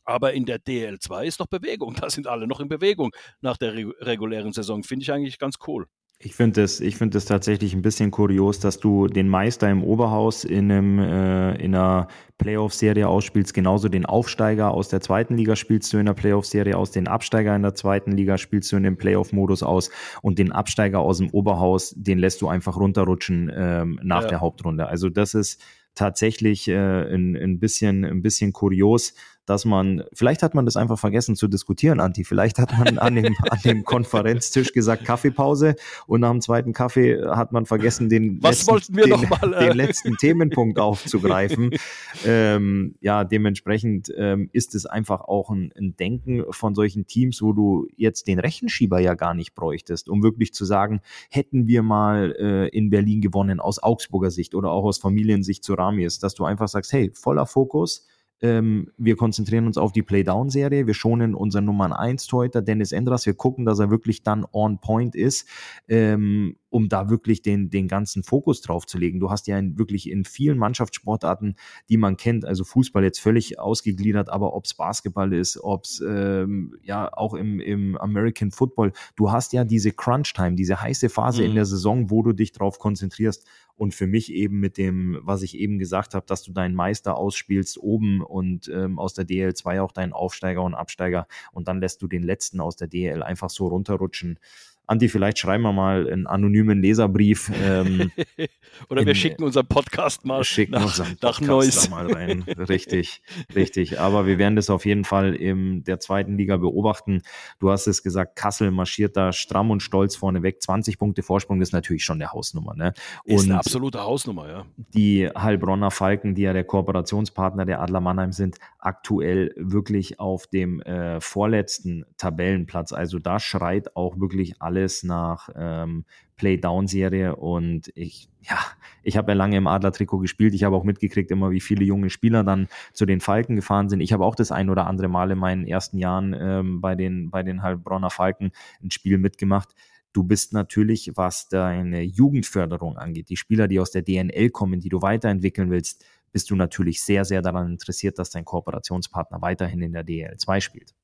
Aber 0.05 0.33
in 0.33 0.45
der 0.45 0.59
DL2 0.59 1.25
ist 1.25 1.41
noch 1.41 1.47
Bewegung. 1.47 1.95
Da 2.01 2.11
sind 2.11 2.27
alle 2.27 2.47
noch 2.47 2.61
in 2.61 2.69
Bewegung 2.69 3.13
nach 3.41 3.57
der 3.57 3.75
regulären 3.75 4.53
Saison. 4.53 4.83
Finde 4.83 5.05
ich 5.05 5.13
eigentlich 5.13 5.39
ganz 5.39 5.57
cool. 5.67 5.87
Ich 6.19 6.35
finde 6.35 6.63
es 6.63 6.79
find 6.79 7.13
tatsächlich 7.27 7.75
ein 7.75 7.83
bisschen 7.83 8.11
kurios, 8.11 8.59
dass 8.59 8.79
du 8.79 9.09
den 9.09 9.29
Meister 9.29 9.69
im 9.71 9.83
Oberhaus 9.83 10.45
in, 10.45 10.73
einem, 10.73 10.99
äh, 10.99 11.55
in 11.57 11.75
einer 11.75 12.09
Playoff-Serie 12.39 13.09
ausspielst, 13.09 13.53
genauso 13.53 13.89
den 13.89 14.07
Aufsteiger 14.07 14.71
aus 14.71 14.89
der 14.89 15.01
zweiten 15.01 15.37
Liga 15.37 15.55
spielst 15.55 15.93
du 15.93 15.99
in 15.99 16.07
der 16.07 16.15
Playoff-Serie 16.15 16.79
aus, 16.79 16.93
den 16.93 17.09
Absteiger 17.09 17.55
in 17.55 17.63
der 17.63 17.75
zweiten 17.75 18.13
Liga 18.13 18.39
spielst 18.39 18.73
du 18.73 18.77
in 18.77 18.85
dem 18.85 18.97
Playoff-Modus 18.97 19.63
aus 19.63 19.91
und 20.23 20.39
den 20.39 20.51
Absteiger 20.51 21.01
aus 21.01 21.19
dem 21.19 21.31
Oberhaus, 21.31 21.95
den 21.97 22.19
lässt 22.19 22.41
du 22.41 22.49
einfach 22.49 22.77
runterrutschen 22.77 23.53
ähm, 23.55 24.01
nach 24.03 24.23
ja. 24.23 24.29
der 24.29 24.41
Hauptrunde. 24.41 24.87
Also 24.87 25.11
das 25.11 25.35
ist 25.35 25.61
tatsächlich 25.95 26.69
äh, 26.69 26.75
ein, 26.75 27.37
ein, 27.37 27.59
bisschen, 27.59 28.05
ein 28.05 28.23
bisschen 28.23 28.53
kurios. 28.53 29.15
Dass 29.47 29.65
man, 29.65 30.05
vielleicht 30.13 30.43
hat 30.43 30.55
man 30.55 30.65
das 30.65 30.77
einfach 30.77 30.99
vergessen 30.99 31.37
zu 31.37 31.49
diskutieren, 31.49 32.01
Anti. 32.01 32.25
Vielleicht 32.25 32.59
hat 32.59 32.77
man 32.79 32.99
an 32.99 33.15
dem, 33.15 33.35
an 33.51 33.59
dem 33.65 33.85
Konferenztisch 33.85 34.73
gesagt 34.73 35.05
Kaffeepause 35.05 35.77
und 36.07 36.21
nach 36.21 36.31
dem 36.31 36.41
zweiten 36.41 36.73
Kaffee 36.73 37.23
hat 37.27 37.53
man 37.53 37.67
vergessen, 37.67 38.09
den, 38.09 38.43
Was 38.43 38.67
letzten, 38.67 38.97
wir 38.97 39.05
den, 39.05 39.29
mal, 39.29 39.55
äh? 39.55 39.69
den 39.69 39.77
letzten 39.77 40.17
Themenpunkt 40.17 40.79
aufzugreifen. 40.79 41.71
ähm, 42.27 42.95
ja, 43.01 43.25
dementsprechend 43.25 44.13
ähm, 44.17 44.49
ist 44.53 44.75
es 44.75 44.87
einfach 44.87 45.21
auch 45.21 45.51
ein, 45.51 45.73
ein 45.77 45.97
Denken 45.97 46.45
von 46.51 46.75
solchen 46.75 47.07
Teams, 47.07 47.43
wo 47.43 47.53
du 47.53 47.89
jetzt 47.97 48.27
den 48.27 48.39
Rechenschieber 48.39 48.99
ja 48.99 49.15
gar 49.15 49.35
nicht 49.35 49.55
bräuchtest, 49.55 50.09
um 50.09 50.23
wirklich 50.23 50.55
zu 50.55 50.65
sagen, 50.65 51.01
hätten 51.31 51.67
wir 51.67 51.83
mal 51.83 52.35
äh, 52.39 52.69
in 52.69 52.91
Berlin 52.91 53.21
gewonnen 53.21 53.61
aus 53.61 53.83
Augsburger 53.83 54.31
Sicht 54.31 54.55
oder 54.55 54.71
auch 54.71 54.85
aus 54.85 54.99
Familiensicht 54.99 55.65
zu 55.65 55.75
Ramis, 55.75 56.19
dass 56.19 56.35
du 56.35 56.45
einfach 56.45 56.69
sagst, 56.69 56.93
hey, 56.93 57.11
voller 57.15 57.47
Fokus, 57.47 58.07
ähm, 58.41 58.91
wir 58.99 59.17
konzentrieren 59.17 59.67
uns 59.67 59.79
auf 59.79 59.93
die 59.93 60.03
Playdown-Serie. 60.03 60.87
Wir 60.87 60.95
schonen 60.95 61.35
unseren 61.35 61.65
Nummer 61.65 61.99
1 61.99 62.27
Torhüter 62.27 62.63
Dennis 62.63 62.93
Endras. 62.93 63.27
Wir 63.27 63.35
gucken, 63.35 63.65
dass 63.65 63.79
er 63.79 63.91
wirklich 63.91 64.23
dann 64.23 64.45
on 64.53 64.81
point 64.81 65.15
ist, 65.15 65.49
ähm, 65.89 66.57
um 66.69 66.89
da 66.89 67.09
wirklich 67.09 67.43
den, 67.43 67.71
den 67.71 67.89
ganzen 67.89 68.23
Fokus 68.23 68.61
drauf 68.61 68.87
zu 68.87 68.99
legen. 68.99 69.21
Du 69.21 69.31
hast 69.31 69.47
ja 69.47 69.59
in, 69.59 69.79
wirklich 69.79 70.11
in 70.11 70.25
vielen 70.25 70.59
Mannschaftssportarten, 70.59 71.57
die 71.89 71.97
man 71.97 72.17
kennt, 72.17 72.45
also 72.45 72.65
Fußball 72.65 73.05
jetzt 73.05 73.21
völlig 73.21 73.59
ausgegliedert, 73.59 74.29
aber 74.29 74.55
ob 74.55 74.65
es 74.65 74.75
Basketball 74.75 75.33
ist, 75.33 75.59
ob 75.63 75.85
es 75.85 76.03
ähm, 76.07 76.77
ja 76.83 77.11
auch 77.13 77.35
im, 77.35 77.61
im 77.61 77.97
American 77.97 78.51
Football, 78.51 78.93
du 79.17 79.31
hast 79.31 79.53
ja 79.53 79.65
diese 79.65 79.93
Crunch-Time, 79.93 80.57
diese 80.57 80.81
heiße 80.81 81.09
Phase 81.09 81.43
mhm. 81.43 81.51
in 81.51 81.55
der 81.55 81.67
Saison, 81.67 82.11
wo 82.11 82.23
du 82.23 82.33
dich 82.33 82.53
drauf 82.53 82.79
konzentrierst 82.79 83.47
und 83.77 83.95
für 83.95 84.07
mich 84.07 84.33
eben 84.33 84.61
mit 84.61 84.79
dem, 84.79 85.19
was 85.23 85.43
ich 85.43 85.59
eben 85.59 85.79
gesagt 85.79 86.15
habe, 86.15 86.27
dass 86.27 86.43
du 86.43 86.53
deinen 86.53 86.75
Meister 86.75 87.17
ausspielst 87.17 87.79
oben 87.79 88.23
und 88.23 88.69
ähm, 88.69 88.99
aus 88.99 89.15
der 89.15 89.27
DL2 89.27 89.81
auch 89.81 89.93
deinen 89.93 90.13
Aufsteiger 90.13 90.63
und 90.63 90.75
Absteiger 90.75 91.27
und 91.53 91.69
dann 91.69 91.81
lässt 91.81 92.03
du 92.03 92.09
den 92.09 92.23
letzten 92.23 92.61
aus 92.61 92.77
der 92.77 92.89
DL 92.89 93.23
einfach 93.23 93.51
so 93.51 93.67
runterrutschen. 93.67 94.39
Andi, 94.87 95.09
vielleicht 95.09 95.39
schreiben 95.39 95.63
wir 95.63 95.73
mal 95.73 96.11
einen 96.11 96.27
anonymen 96.27 96.83
Leserbrief. 96.83 97.51
Ähm, 97.63 98.11
Oder 98.91 99.03
wir 99.03 99.13
in, 99.13 99.15
schicken 99.15 99.43
unseren 99.43 99.67
Podcast 99.67 100.27
mal 100.27 100.45
schicken 100.45 100.73
nach, 100.73 100.85
unseren 100.85 101.17
Podcast 101.17 101.41
nach 101.41 101.47
Neuss. 101.47 101.91
mal 101.91 102.13
rein. 102.13 102.43
Richtig, 102.69 103.23
richtig. 103.55 103.99
Aber 103.99 104.27
wir 104.27 104.37
werden 104.37 104.57
das 104.57 104.69
auf 104.69 104.85
jeden 104.85 105.05
Fall 105.05 105.35
in 105.35 105.85
der 105.85 106.01
zweiten 106.01 106.37
Liga 106.37 106.59
beobachten. 106.59 107.23
Du 107.61 107.71
hast 107.71 107.87
es 107.87 108.03
gesagt, 108.03 108.37
Kassel 108.37 108.71
marschiert 108.71 109.17
da 109.17 109.33
stramm 109.33 109.71
und 109.71 109.81
stolz 109.81 110.17
vorne 110.17 110.43
weg. 110.43 110.61
20 110.61 110.99
Punkte 110.99 111.23
Vorsprung 111.23 111.63
ist 111.63 111.73
natürlich 111.73 112.05
schon 112.05 112.21
eine 112.21 112.33
Hausnummer. 112.33 112.75
Ne? 112.75 112.93
Und 113.25 113.35
ist 113.35 113.45
eine 113.45 113.59
absolute 113.59 114.03
Hausnummer, 114.03 114.49
ja. 114.49 114.67
Die 114.77 115.29
Heilbronner 115.29 115.91
Falken, 115.91 116.35
die 116.35 116.43
ja 116.43 116.53
der 116.53 116.65
Kooperationspartner 116.65 117.65
der 117.65 117.81
Adler 117.81 118.01
Mannheim 118.01 118.33
sind, 118.33 118.59
aktuell 118.79 119.55
wirklich 119.57 120.21
auf 120.21 120.47
dem 120.47 120.83
äh, 120.83 121.23
vorletzten 121.23 122.05
Tabellenplatz. 122.19 122.93
Also 122.93 123.19
da 123.19 123.41
schreit 123.41 123.97
auch 123.97 124.21
wirklich 124.21 124.61
alles 124.61 124.74
alles 124.75 125.05
nach 125.05 125.49
ähm, 125.55 126.05
Play-Down-Serie 126.37 127.37
und 127.37 127.93
ich, 127.95 128.29
ja, 128.41 128.59
ich 129.05 129.17
habe 129.17 129.31
ja 129.31 129.37
lange 129.37 129.57
im 129.57 129.69
Adler-Trikot 129.69 130.19
gespielt. 130.19 130.53
Ich 130.53 130.65
habe 130.65 130.75
auch 130.75 130.83
mitgekriegt 130.83 131.31
immer, 131.31 131.53
wie 131.53 131.61
viele 131.61 131.85
junge 131.85 132.11
Spieler 132.11 132.43
dann 132.43 132.67
zu 132.93 133.07
den 133.07 133.21
Falken 133.21 133.55
gefahren 133.55 133.89
sind. 133.89 134.01
Ich 134.01 134.13
habe 134.13 134.25
auch 134.25 134.35
das 134.35 134.51
ein 134.51 134.69
oder 134.69 134.89
andere 134.89 135.07
Mal 135.09 135.31
in 135.31 135.39
meinen 135.39 135.65
ersten 135.65 135.99
Jahren 135.99 136.35
ähm, 136.37 136.81
bei 136.81 136.97
den, 136.97 137.31
bei 137.31 137.45
den 137.45 137.63
Heilbronner 137.63 138.11
Falken 138.11 138.51
ein 138.83 138.91
Spiel 138.91 139.19
mitgemacht. 139.19 139.75
Du 140.13 140.25
bist 140.25 140.53
natürlich, 140.53 141.13
was 141.15 141.49
deine 141.49 142.03
Jugendförderung 142.03 142.99
angeht, 142.99 143.29
die 143.29 143.37
Spieler, 143.37 143.69
die 143.69 143.79
aus 143.79 143.93
der 143.93 144.03
DNL 144.03 144.51
kommen, 144.51 144.81
die 144.81 144.89
du 144.89 145.03
weiterentwickeln 145.03 145.71
willst, 145.71 146.05
bist 146.33 146.51
du 146.51 146.57
natürlich 146.57 147.01
sehr, 147.03 147.25
sehr 147.25 147.43
daran 147.43 147.71
interessiert, 147.71 148.19
dass 148.19 148.31
dein 148.31 148.45
Kooperationspartner 148.45 149.41
weiterhin 149.41 149.83
in 149.83 149.93
der 149.93 150.05
DL2 150.05 150.61
spielt. 150.61 150.95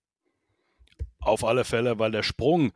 Auf 1.20 1.44
alle 1.44 1.64
Fälle, 1.64 1.98
weil 1.98 2.10
der 2.10 2.22
Sprung 2.22 2.72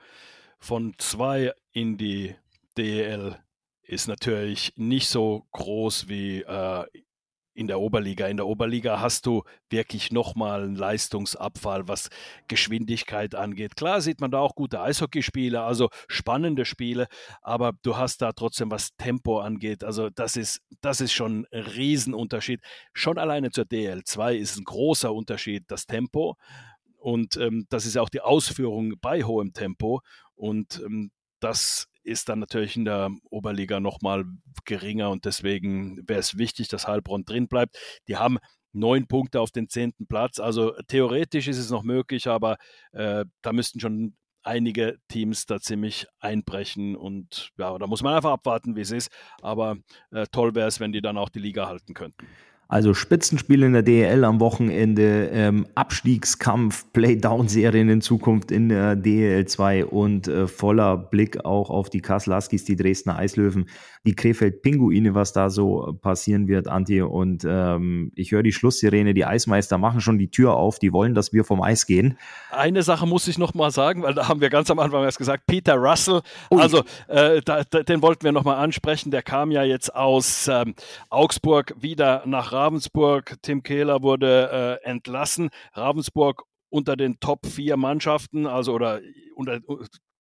von 0.65 0.95
zwei 0.97 1.53
in 1.73 1.99
die 1.99 2.35
DEL 2.79 3.37
ist 3.83 4.09
natürlich 4.09 4.73
nicht 4.77 5.09
so 5.09 5.47
groß 5.53 6.09
wie 6.09 6.41
äh, 6.41 6.87
in 7.53 7.67
der 7.67 7.79
Oberliga. 7.79 8.27
In 8.29 8.39
der 8.39 8.47
Oberliga 8.47 8.99
hast 8.99 9.27
du 9.27 9.43
wirklich 9.69 10.11
nochmal 10.11 10.65
einen 10.65 10.75
Leistungsabfall, 10.75 11.87
was 11.87 12.09
Geschwindigkeit 12.49 13.35
angeht. 13.35 13.77
Klar 13.77 14.01
sieht 14.01 14.23
man 14.23 14.31
da 14.31 14.39
auch 14.39 14.55
gute 14.55 14.81
Eishockeyspiele, 14.81 15.63
also 15.63 15.91
spannende 16.09 16.65
Spiele, 16.65 17.09
aber 17.43 17.73
du 17.83 17.99
hast 17.99 18.23
da 18.23 18.33
trotzdem, 18.33 18.71
was 18.71 18.97
Tempo 18.97 19.41
angeht. 19.41 19.85
Also 19.85 20.09
das 20.09 20.37
ist, 20.37 20.63
das 20.81 21.03
ist 21.03 21.13
schon 21.13 21.47
ein 21.53 21.61
Riesenunterschied. 21.61 22.61
Schon 22.95 23.19
alleine 23.19 23.51
zur 23.51 23.65
DL2 23.65 24.35
ist 24.35 24.57
ein 24.57 24.65
großer 24.65 25.13
Unterschied 25.13 25.65
das 25.69 25.87
Tempo. 25.87 26.37
Und 27.05 27.37
ähm, 27.37 27.67
das 27.69 27.85
ist 27.85 27.99
auch 27.99 28.09
die 28.09 28.23
Ausführung 28.23 28.95
bei 28.99 29.25
hohem 29.25 29.53
Tempo. 29.53 30.01
Und 30.35 30.81
ähm, 30.83 31.11
das 31.39 31.87
ist 32.03 32.31
dann 32.31 32.39
natürlich 32.39 32.77
in 32.77 32.87
der 32.87 33.11
Oberliga 33.29 33.79
nochmal 33.79 34.25
geringer 34.65 35.11
und 35.11 35.27
deswegen 35.27 35.99
wäre 36.09 36.21
es 36.21 36.39
wichtig, 36.39 36.69
dass 36.69 36.89
Heilbronn 36.89 37.27
drin 37.27 37.47
bleibt. 37.47 37.77
Die 38.09 38.17
haben 38.17 38.39
neun 38.73 39.07
Punkte 39.07 39.43
auf 39.43 39.51
den 39.51 39.69
zehnten 39.69 40.07
Platz. 40.07 40.41
Also 40.41 40.73
theoretisch 40.89 41.47
ist 41.47 41.59
es 41.59 41.69
noch 41.69 41.83
möglich, 41.83 42.27
aber 42.27 42.57
äh, 42.93 43.27
da 43.43 43.53
müssten 43.53 43.81
schon 43.81 44.17
einige 44.43 44.97
Teams 45.09 45.45
da 45.45 45.61
ziemlich 45.61 46.07
einbrechen 46.21 46.97
und 46.97 47.51
ja, 47.59 47.77
da 47.77 47.87
muss 47.87 48.03
man 48.03 48.15
einfach 48.15 48.33
abwarten, 48.33 48.77
wie 48.77 48.81
es 48.81 48.93
ist. 48.93 49.11
Aber 49.43 49.77
äh, 50.11 50.27
toll 50.33 50.55
wäre 50.55 50.69
es, 50.69 50.81
wenn 50.81 50.93
die 50.93 51.03
dann 51.03 51.19
auch 51.19 51.29
die 51.29 51.41
Liga 51.41 51.69
halten 51.69 51.93
könnten. 51.93 52.27
Also 52.69 52.95
Spitzenspiel 52.95 53.63
in 53.63 53.75
der 53.75 53.83
DEL 53.83 54.25
am 54.25 54.41
Wochenende, 54.41 55.29
ähm, 55.33 55.67
Abstiegskampf, 55.75 56.87
Playdown-Serien 56.93 57.89
in 57.89 58.01
Zukunft 58.01 58.51
in 58.51 58.69
der 58.69 58.97
DEL 58.97 59.47
2 59.47 59.85
und 59.85 60.29
äh, 60.29 60.49
voller 60.49 60.97
Blick 60.97 61.45
auch 61.45 61.71
auf 61.71 61.91
die 61.91 62.01
Kassel 62.01 62.35
Huskies, 62.35 62.65
die 62.65 62.77
Dresdner 62.77 63.19
Eislöwen, 63.19 63.67
die 64.07 64.15
Krefeld 64.15 64.63
Pinguine, 64.63 65.15
was 65.15 65.33
da 65.33 65.49
so 65.49 65.97
passieren 66.03 66.47
wird, 66.47 66.69
Anti. 66.69 67.01
Und 67.01 67.45
ähm, 67.49 68.13
ich 68.15 68.33
höre 68.33 68.43
die 68.43 68.53
Schlusssirene, 68.53 69.15
die 69.15 69.25
Eismeister 69.25 69.79
machen 69.79 70.01
schon 70.01 70.19
die 70.19 70.31
Tür 70.31 70.55
auf, 70.55 70.79
die 70.79 70.93
wollen, 70.93 71.15
dass 71.15 71.33
wir 71.33 71.45
vom 71.45 71.63
Eis 71.63 71.87
gehen. 71.87 72.19
Eine 72.51 72.83
Sache 72.83 73.07
muss 73.07 73.27
ich 73.29 73.39
noch 73.39 73.55
mal 73.55 73.71
sagen, 73.71 74.03
weil 74.03 74.15
da 74.15 74.29
haben 74.29 74.41
wir 74.41 74.51
ganz 74.51 74.71
am 74.71 74.79
Anfang 74.79 75.03
erst 75.05 75.19
gesagt, 75.19 75.47
Peter 75.47 75.77
Russell, 75.77 76.21
Ui. 76.51 76.61
also 76.61 76.83
äh, 77.09 77.41
da, 77.43 77.65
da, 77.65 77.83
den 77.83 78.03
wollten 78.03 78.25
wir 78.25 78.33
noch 78.33 78.45
mal 78.45 78.57
ansprechen, 78.57 79.11
der 79.11 79.23
kam 79.23 79.51
ja 79.51 79.63
jetzt 79.63 79.95
aus 79.95 80.49
ähm, 80.49 80.75
Augsburg 81.09 81.75
wieder 81.81 82.23
nach 82.27 82.53
Ravensburg. 82.53 83.37
Tim 83.41 83.63
Kehler 83.63 84.03
wurde 84.03 84.81
äh, 84.85 84.89
entlassen. 84.89 85.49
Ravensburg 85.73 86.45
unter 86.69 86.97
den 86.97 87.21
Top 87.21 87.47
4 87.47 87.77
Mannschaften, 87.77 88.47
also 88.47 88.75
oder 88.75 89.01
unter 89.37 89.61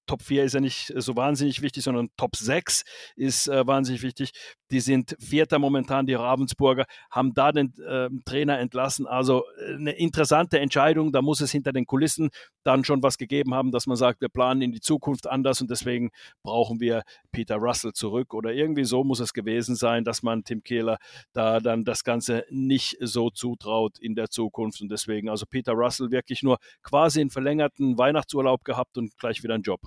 Top 0.07 0.23
4 0.23 0.45
ist 0.45 0.55
ja 0.55 0.61
nicht 0.61 0.93
so 0.97 1.17
wahnsinnig 1.17 1.63
wichtig, 1.63 1.85
sondern 1.85 2.11
Top 2.17 2.37
6 2.37 2.85
ist 3.17 3.49
äh, 3.49 3.67
wahnsinnig 3.67 4.03
wichtig. 4.03 4.33
Die 4.71 4.81
sind 4.81 5.17
Vierter 5.19 5.59
momentan, 5.59 6.07
die 6.07 6.15
Ravensburger, 6.15 6.85
haben 7.11 7.33
da 7.35 7.53
den 7.53 7.75
äh, 7.79 8.09
Trainer 8.25 8.59
entlassen. 8.59 9.07
Also 9.07 9.45
äh, 9.59 9.75
eine 9.75 9.93
interessante 9.93 10.59
Entscheidung. 10.59 11.13
Da 11.13 11.23
muss 11.23 11.41
es 11.41 11.53
hinter 11.53 11.73
den 11.73 11.87
Kulissen 11.87 12.31
dann 12.65 12.85
schon 12.85 13.03
was 13.03 13.19
gegeben 13.19 13.55
haben, 13.55 13.71
dass 13.73 13.87
man 13.87 13.97
sagt, 13.97 14.21
wir 14.21 14.29
planen 14.29 14.63
in 14.63 14.73
die 14.73 14.81
Zukunft 14.81 15.27
anders 15.27 15.61
und 15.61 15.71
deswegen 15.71 16.11
brauchen 16.43 16.81
wir 16.81 17.03
Peter 17.33 17.57
Russell 17.57 17.93
zurück. 17.93 18.35
Oder 18.35 18.53
irgendwie 18.53 18.85
so 18.85 19.05
muss 19.05 19.21
es 19.21 19.33
gewesen 19.33 19.77
sein, 19.77 20.05
dass 20.05 20.23
man 20.23 20.45
Tim 20.45 20.63
Kehler 20.63 20.99
da 21.33 21.61
dann 21.61 21.85
das 21.85 22.05
Ganze 22.05 22.45
nicht 22.51 22.97
so 23.01 23.31
zutraut 23.31 23.99
in 23.99 24.15
der 24.15 24.29
Zukunft. 24.31 24.81
Und 24.81 24.91
deswegen, 24.91 25.29
also 25.29 25.47
Peter 25.47 25.73
Russell 25.73 26.11
wirklich 26.11 26.43
nur 26.43 26.59
quasi 26.83 27.21
einen 27.21 27.31
verlängerten 27.31 27.97
Weihnachtsurlaub 27.99 28.65
gehabt 28.65 28.99
und 28.99 29.17
gleich 29.19 29.43
wieder 29.43 29.55
einen 29.55 29.63
Job. 29.63 29.81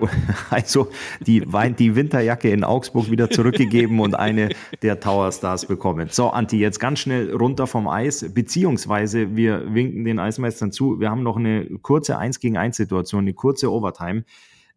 Also 0.50 0.88
die, 1.20 1.44
die 1.78 1.96
Winterjacke 1.96 2.50
in 2.50 2.64
Augsburg 2.64 3.10
wieder 3.10 3.30
zurückgegeben 3.30 4.00
und 4.00 4.14
eine 4.14 4.50
der 4.82 5.00
Tower 5.00 5.30
Stars 5.32 5.66
bekommen. 5.66 6.08
So, 6.10 6.30
Anti, 6.30 6.58
jetzt 6.58 6.80
ganz 6.80 7.00
schnell 7.00 7.34
runter 7.34 7.66
vom 7.66 7.88
Eis, 7.88 8.32
beziehungsweise 8.32 9.36
wir 9.36 9.74
winken 9.74 10.04
den 10.04 10.18
Eismeistern 10.18 10.72
zu. 10.72 11.00
Wir 11.00 11.10
haben 11.10 11.22
noch 11.22 11.36
eine 11.36 11.66
kurze 11.82 12.18
1 12.18 12.40
gegen 12.40 12.56
1 12.56 12.76
Situation, 12.76 13.22
eine 13.22 13.34
kurze 13.34 13.72
Overtime. 13.72 14.24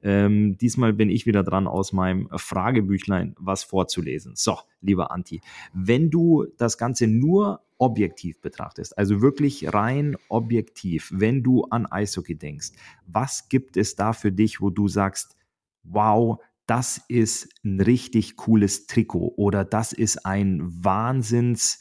Ähm, 0.03 0.57
diesmal 0.59 0.93
bin 0.93 1.09
ich 1.09 1.25
wieder 1.25 1.43
dran, 1.43 1.67
aus 1.67 1.91
meinem 1.91 2.29
Fragebüchlein 2.35 3.35
was 3.39 3.63
vorzulesen. 3.63 4.33
So, 4.35 4.57
lieber 4.81 5.11
Anti, 5.11 5.41
wenn 5.73 6.11
du 6.11 6.45
das 6.57 6.77
Ganze 6.77 7.07
nur 7.07 7.61
objektiv 7.77 8.41
betrachtest, 8.41 8.97
also 8.97 9.21
wirklich 9.21 9.73
rein 9.73 10.15
objektiv, 10.29 11.11
wenn 11.13 11.43
du 11.43 11.63
an 11.65 11.85
Eishockey 11.85 12.37
denkst, 12.37 12.71
was 13.05 13.49
gibt 13.49 13.77
es 13.77 13.95
da 13.95 14.13
für 14.13 14.31
dich, 14.31 14.61
wo 14.61 14.69
du 14.69 14.87
sagst, 14.87 15.35
wow, 15.83 16.39
das 16.67 17.01
ist 17.07 17.49
ein 17.63 17.79
richtig 17.79 18.37
cooles 18.37 18.87
Trikot 18.87 19.33
oder 19.37 19.63
das 19.65 19.93
ist 19.93 20.25
ein 20.25 20.61
Wahnsinns 20.83 21.79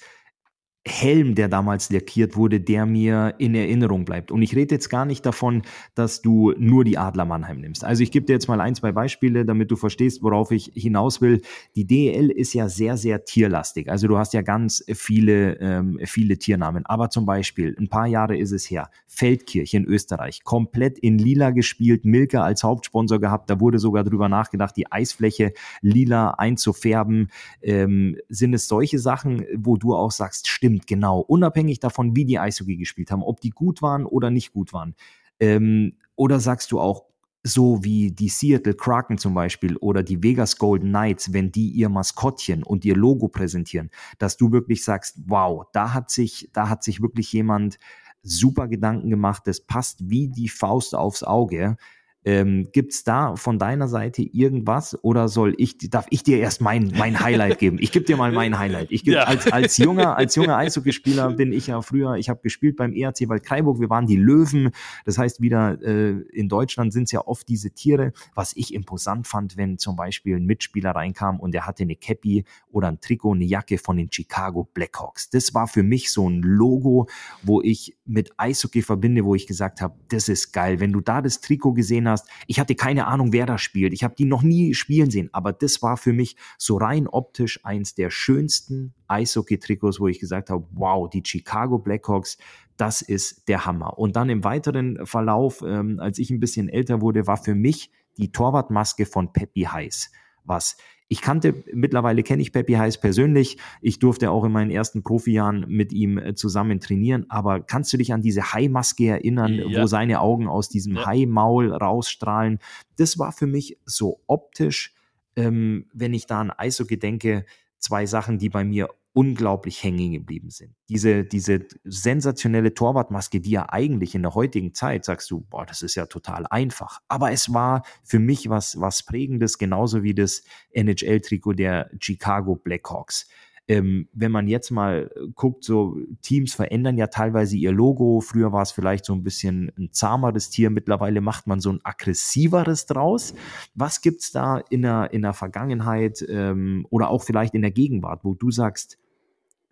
Helm, 0.87 1.35
der 1.35 1.49
damals 1.49 1.91
lackiert 1.91 2.37
wurde, 2.37 2.61
der 2.61 2.85
mir 2.85 3.35
in 3.39 3.55
Erinnerung 3.55 4.05
bleibt. 4.05 4.31
Und 4.31 4.43
ich 4.43 4.55
rede 4.55 4.75
jetzt 4.75 4.91
gar 4.91 5.07
nicht 5.07 5.25
davon, 5.25 5.63
dass 5.95 6.21
du 6.21 6.53
nur 6.59 6.85
die 6.85 6.99
Adler 6.99 7.25
Mannheim 7.25 7.61
nimmst. 7.63 7.85
Also 7.85 8.03
ich 8.03 8.11
gebe 8.11 8.27
dir 8.27 8.35
jetzt 8.35 8.49
mal 8.49 8.61
ein, 8.61 8.75
zwei 8.75 8.93
Beispiele, 8.93 9.47
damit 9.47 9.71
du 9.71 9.77
verstehst, 9.77 10.23
worauf 10.23 10.51
ich 10.51 10.73
hinaus 10.75 11.23
will. 11.23 11.41
Die 11.75 11.87
DEL 11.87 12.31
ist 12.31 12.53
ja 12.53 12.69
sehr, 12.69 12.99
sehr 12.99 13.25
tierlastig. 13.25 13.89
Also 13.89 14.09
du 14.09 14.19
hast 14.19 14.35
ja 14.35 14.43
ganz 14.43 14.85
viele, 14.93 15.59
ähm, 15.61 15.99
viele 16.05 16.37
Tiernamen. 16.37 16.85
Aber 16.85 17.09
zum 17.09 17.25
Beispiel, 17.25 17.75
ein 17.79 17.89
paar 17.89 18.07
Jahre 18.07 18.37
ist 18.37 18.53
es 18.53 18.71
her, 18.71 18.91
Feldkirch 19.07 19.73
in 19.73 19.87
Österreich, 19.87 20.45
komplett 20.45 20.99
in 20.99 21.17
lila 21.17 21.51
gespielt, 21.51 22.05
Milka 22.05 22.43
als 22.43 22.63
Hauptsponsor 22.63 23.21
gehabt. 23.21 23.49
Da 23.49 23.59
wurde 23.59 23.79
sogar 23.79 24.05
drüber 24.05 24.29
nachgedacht, 24.29 24.77
die 24.77 24.91
Eisfläche 24.93 25.55
lila 25.81 26.33
einzufärben. 26.33 27.31
Ähm, 27.63 28.19
sind 28.29 28.53
es 28.53 28.69
solche 28.69 28.99
Sachen, 28.99 29.47
wo 29.57 29.79
du 29.79 29.95
auch 29.95 30.11
sagst, 30.11 30.49
stimmt, 30.49 30.74
stimmt, 30.75 30.87
genau. 30.87 31.21
Unabhängig 31.21 31.81
davon, 31.81 32.17
wie 32.17 32.25
die 32.25 32.39
Eishockey 32.39 32.77
gespielt 32.77 33.11
haben, 33.11 33.23
ob 33.23 33.41
die 33.41 33.51
gut 33.51 33.83
waren 33.83 34.07
oder 34.07 34.31
nicht 34.31 34.53
gut 34.53 34.73
waren. 34.73 34.95
Ähm, 35.41 35.97
oder 36.17 36.41
sagst 36.41 36.73
du 36.73 36.81
auch, 36.81 37.05
so 37.47 37.85
wie 37.85 38.11
die 38.11 38.31
Seattle 38.31 38.75
Kraken 38.75 39.19
zum 39.19 39.35
Beispiel 39.35 39.77
oder 39.77 40.03
die 40.03 40.23
Vegas 40.23 40.57
Golden 40.57 40.89
Knights, 40.89 41.35
wenn 41.35 41.53
die 41.53 41.69
ihr 41.71 41.91
Maskottchen 41.91 42.63
und 42.63 42.87
ihr 42.87 42.97
Logo 42.97 43.29
präsentieren, 43.29 43.91
dass 44.19 44.39
du 44.39 44.51
wirklich 44.51 44.83
sagst, 44.83 45.19
wow, 45.27 45.65
da 45.73 45.93
hat 45.93 46.11
sich, 46.11 46.49
da 46.55 46.71
hat 46.71 46.83
sich 46.83 47.03
wirklich 47.03 47.31
jemand 47.33 47.79
super 48.23 48.67
Gedanken 48.67 49.11
gemacht, 49.11 49.43
das 49.45 49.61
passt 49.61 50.09
wie 50.09 50.29
die 50.29 50.49
Faust 50.49 50.95
aufs 50.95 51.23
Auge. 51.23 51.77
Ähm, 52.25 52.69
Gibt 52.73 52.93
es 52.93 53.05
da 53.05 53.37
von 53.37 53.59
deiner 53.59 53.87
Seite 53.89 54.23
irgendwas 54.23 54.99
oder 55.03 55.29
soll 55.29 55.55
ich, 55.59 55.77
darf 55.91 56.07
ich 56.11 56.23
dir 56.23 56.39
erst 56.39 56.61
mein, 56.61 56.93
mein 56.97 57.21
Highlight 57.21 57.59
geben? 57.59 57.77
Ich 57.81 57.93
gebe 57.93 58.05
dir 58.07 58.17
mal 58.17 58.33
mein 58.33 58.59
Highlight. 58.59 58.91
Ich 58.91 59.05
geb, 59.05 59.15
ja. 59.15 59.25
als, 59.25 59.47
als 59.47 59.77
junger, 59.77 60.17
als 60.17 60.35
junger 60.35 60.57
Eishockeyspieler 60.57 61.33
bin 61.33 61.53
ich 61.53 61.67
ja 61.67 61.83
früher, 61.83 62.15
ich 62.15 62.31
habe 62.31 62.41
gespielt 62.43 62.77
beim 62.77 62.95
ERC 62.95 63.29
Waldkraiburg, 63.29 63.79
wir 63.81 63.91
waren 63.91 64.07
die 64.07 64.17
Löwen. 64.17 64.71
Das 65.05 65.19
heißt 65.19 65.43
wieder, 65.43 65.81
äh, 65.83 66.13
in 66.33 66.49
Deutschland 66.49 66.93
sind 66.93 67.05
es 67.05 67.13
ja 67.13 67.27
oft 67.27 67.47
diese 67.49 67.73
Tiere. 67.73 68.13
Was 68.35 68.57
ich 68.57 68.73
imposant 68.73 69.27
fand, 69.27 69.57
wenn 69.57 69.79
zum 69.79 69.97
Beispiel 69.97 70.37
ein 70.37 70.47
Mitspieler 70.47 70.93
reinkam 70.93 71.41
und 71.41 71.53
der 71.53 71.67
hatte 71.67 71.83
eine 71.83 71.97
Cappy 71.97 72.45
oder 72.71 72.89
ein 72.89 73.01
Trikot, 73.01 73.35
eine 73.35 73.45
Jacke 73.45 73.77
von 73.77 73.99
den 73.99 74.11
Chicago 74.11 74.69
Blackhawks. 74.73 75.29
Das 75.29 75.53
war 75.53 75.69
für 75.69 75.83
mich 75.83 76.11
so 76.11 76.29
ein 76.29 76.41
Logo, 76.41 77.07
wo 77.43 77.61
ich 77.61 77.97
mit 78.07 78.33
Eishockey 78.39 78.83
verbinde, 78.83 79.25
wo 79.25 79.35
ich 79.35 79.47
gesagt 79.47 79.81
habe, 79.81 79.95
das 80.09 80.29
ist 80.29 80.53
geil. 80.53 80.81
Wenn 80.81 80.93
du 80.93 81.01
da 81.01 81.21
das 81.21 81.41
Trikot 81.41 81.75
gesehen 81.75 82.09
hast, 82.09 82.14
ich 82.47 82.61
hatte 82.61 82.75
keine 82.75 83.07
Ahnung, 83.07 83.33
wer 83.33 83.47
da 83.47 83.59
spielt. 83.59 83.93
Ich 83.93 84.05
habe 84.05 84.15
die 84.15 84.25
noch 84.25 84.43
nie 84.43 84.75
spielen 84.75 85.11
sehen, 85.11 85.31
aber 85.33 85.53
das 85.53 85.83
war 85.83 85.97
für 85.97 86.13
mich 86.13 86.37
so 86.59 86.77
rein 86.77 87.09
optisch 87.09 87.65
eins 87.65 87.95
der 87.95 88.11
schönsten 88.11 88.95
Eishockey-Trikots, 89.09 90.01
wo 90.01 90.09
ich 90.09 90.21
gesagt 90.21 90.51
habe, 90.51 90.67
wow, 90.73 91.09
die 91.09 91.23
Chicago 91.25 91.79
Blackhawks, 91.79 92.39
das 92.77 93.03
ist 93.03 93.49
der 93.49 93.67
Hammer. 93.67 93.99
Und 93.99 94.17
dann 94.17 94.29
im 94.29 94.45
weiteren 94.45 95.05
Verlauf, 95.07 95.63
ähm, 95.67 95.99
als 96.01 96.19
ich 96.19 96.31
ein 96.31 96.41
bisschen 96.41 96.69
älter 96.69 97.01
wurde, 97.01 97.27
war 97.27 97.37
für 97.37 97.55
mich 97.55 97.91
die 98.17 98.31
Torwartmaske 98.33 99.07
von 99.07 99.33
Peppy 99.33 99.63
Heiß 99.63 100.11
was. 100.45 100.77
Ich 101.09 101.21
kannte, 101.21 101.63
mittlerweile 101.73 102.23
kenne 102.23 102.43
ich 102.43 102.53
Peppy 102.53 102.75
Heiß 102.75 102.99
persönlich. 102.99 103.59
Ich 103.83 103.99
durfte 103.99 104.31
auch 104.31 104.45
in 104.45 104.53
meinen 104.53 104.71
ersten 104.71 105.03
Profijahren 105.03 105.67
mit 105.69 105.93
ihm 105.93 106.19
äh, 106.19 106.35
zusammen 106.35 106.81
trainieren. 106.81 107.27
Aber 107.29 107.61
kannst 107.61 107.93
du 107.93 107.99
dich 107.99 108.13
an 108.13 108.23
diese 108.23 108.53
Hai-Maske 108.53 109.09
erinnern, 109.09 109.55
ja. 109.55 109.83
wo 109.83 109.87
seine 109.87 110.21
Augen 110.21 110.49
aus 110.49 110.69
diesem 110.69 110.97
ja. 110.97 111.07
Hai-Maul 111.07 111.73
rausstrahlen? 111.73 112.59
Das 112.97 113.19
war 113.19 113.33
für 113.33 113.47
mich 113.47 113.79
so 113.85 114.21
optisch, 114.27 114.95
ähm, 115.37 115.87
wenn 115.93 116.15
ich 116.15 116.27
da 116.27 116.41
an 116.41 116.51
Eishockey 116.51 116.99
denke, 116.99 117.45
zwei 117.79 118.07
Sachen, 118.07 118.39
die 118.39 118.49
bei 118.49 118.65
mir 118.65 118.89
unglaublich 119.15 119.83
hängen 119.83 120.13
geblieben 120.13 120.51
sind. 120.51 120.75
Diese, 120.89 121.25
diese 121.25 121.67
sensationelle 121.85 122.75
Torwartmaske, 122.75 123.41
die 123.41 123.53
ja 123.53 123.67
eigentlich 123.69 124.17
in 124.17 124.23
der 124.23 124.35
heutigen 124.35 124.75
Zeit 124.75 125.05
sagst 125.05 125.31
du, 125.31 125.41
boah, 125.41 125.65
das 125.65 125.83
ist 125.83 125.95
ja 125.95 126.07
total 126.07 126.47
einfach. 126.51 127.01
Aber 127.07 127.31
es 127.31 127.55
war 127.55 127.85
für 128.03 128.19
mich 128.19 128.51
was, 128.51 128.81
was 128.81 129.05
Prägendes, 129.05 129.57
genauso 129.57 130.03
wie 130.03 130.15
das 130.15 130.43
NHL-Trikot 130.73 131.53
der 131.53 131.91
Chicago 132.01 132.57
Blackhawks. 132.57 133.29
Ähm, 133.67 134.09
wenn 134.13 134.33
man 134.33 134.47
jetzt 134.47 134.71
mal 134.71 135.11
äh, 135.15 135.29
guckt, 135.35 135.65
so 135.65 135.97
Teams 136.21 136.53
verändern 136.53 136.99
ja 136.99 137.07
teilweise 137.07 137.57
ihr 137.57 137.73
Logo. 137.73 138.21
Früher 138.21 138.53
war 138.53 138.61
es 138.61 138.73
vielleicht 138.73 139.07
so 139.07 139.15
ein 139.15 139.23
bisschen 139.23 139.73
ein 139.79 139.91
zahmeres 139.91 140.51
Tier, 140.51 140.69
mittlerweile 140.69 141.23
macht 141.23 141.47
man 141.47 141.61
so 141.61 141.71
ein 141.71 141.81
aggressiveres 141.83 142.85
draus. 142.85 143.33
Was 143.75 144.03
gibt's 144.03 144.33
da 144.33 144.59
in 144.59 144.83
der, 144.83 145.15
in 145.15 145.23
der 145.23 145.33
Vergangenheit 145.33 146.23
ähm, 146.29 146.87
oder 146.91 147.09
auch 147.09 147.23
vielleicht 147.23 147.55
in 147.55 147.63
der 147.63 147.71
Gegenwart, 147.71 148.23
wo 148.23 148.35
du 148.35 148.51
sagst, 148.51 148.99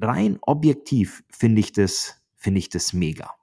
rein 0.02 0.38
objektiv 0.42 1.22
finde 1.30 1.60
ich 1.60 1.72
das, 1.72 2.20
finde 2.36 2.58
ich 2.58 2.68
das 2.68 2.92
mega. 2.92 3.34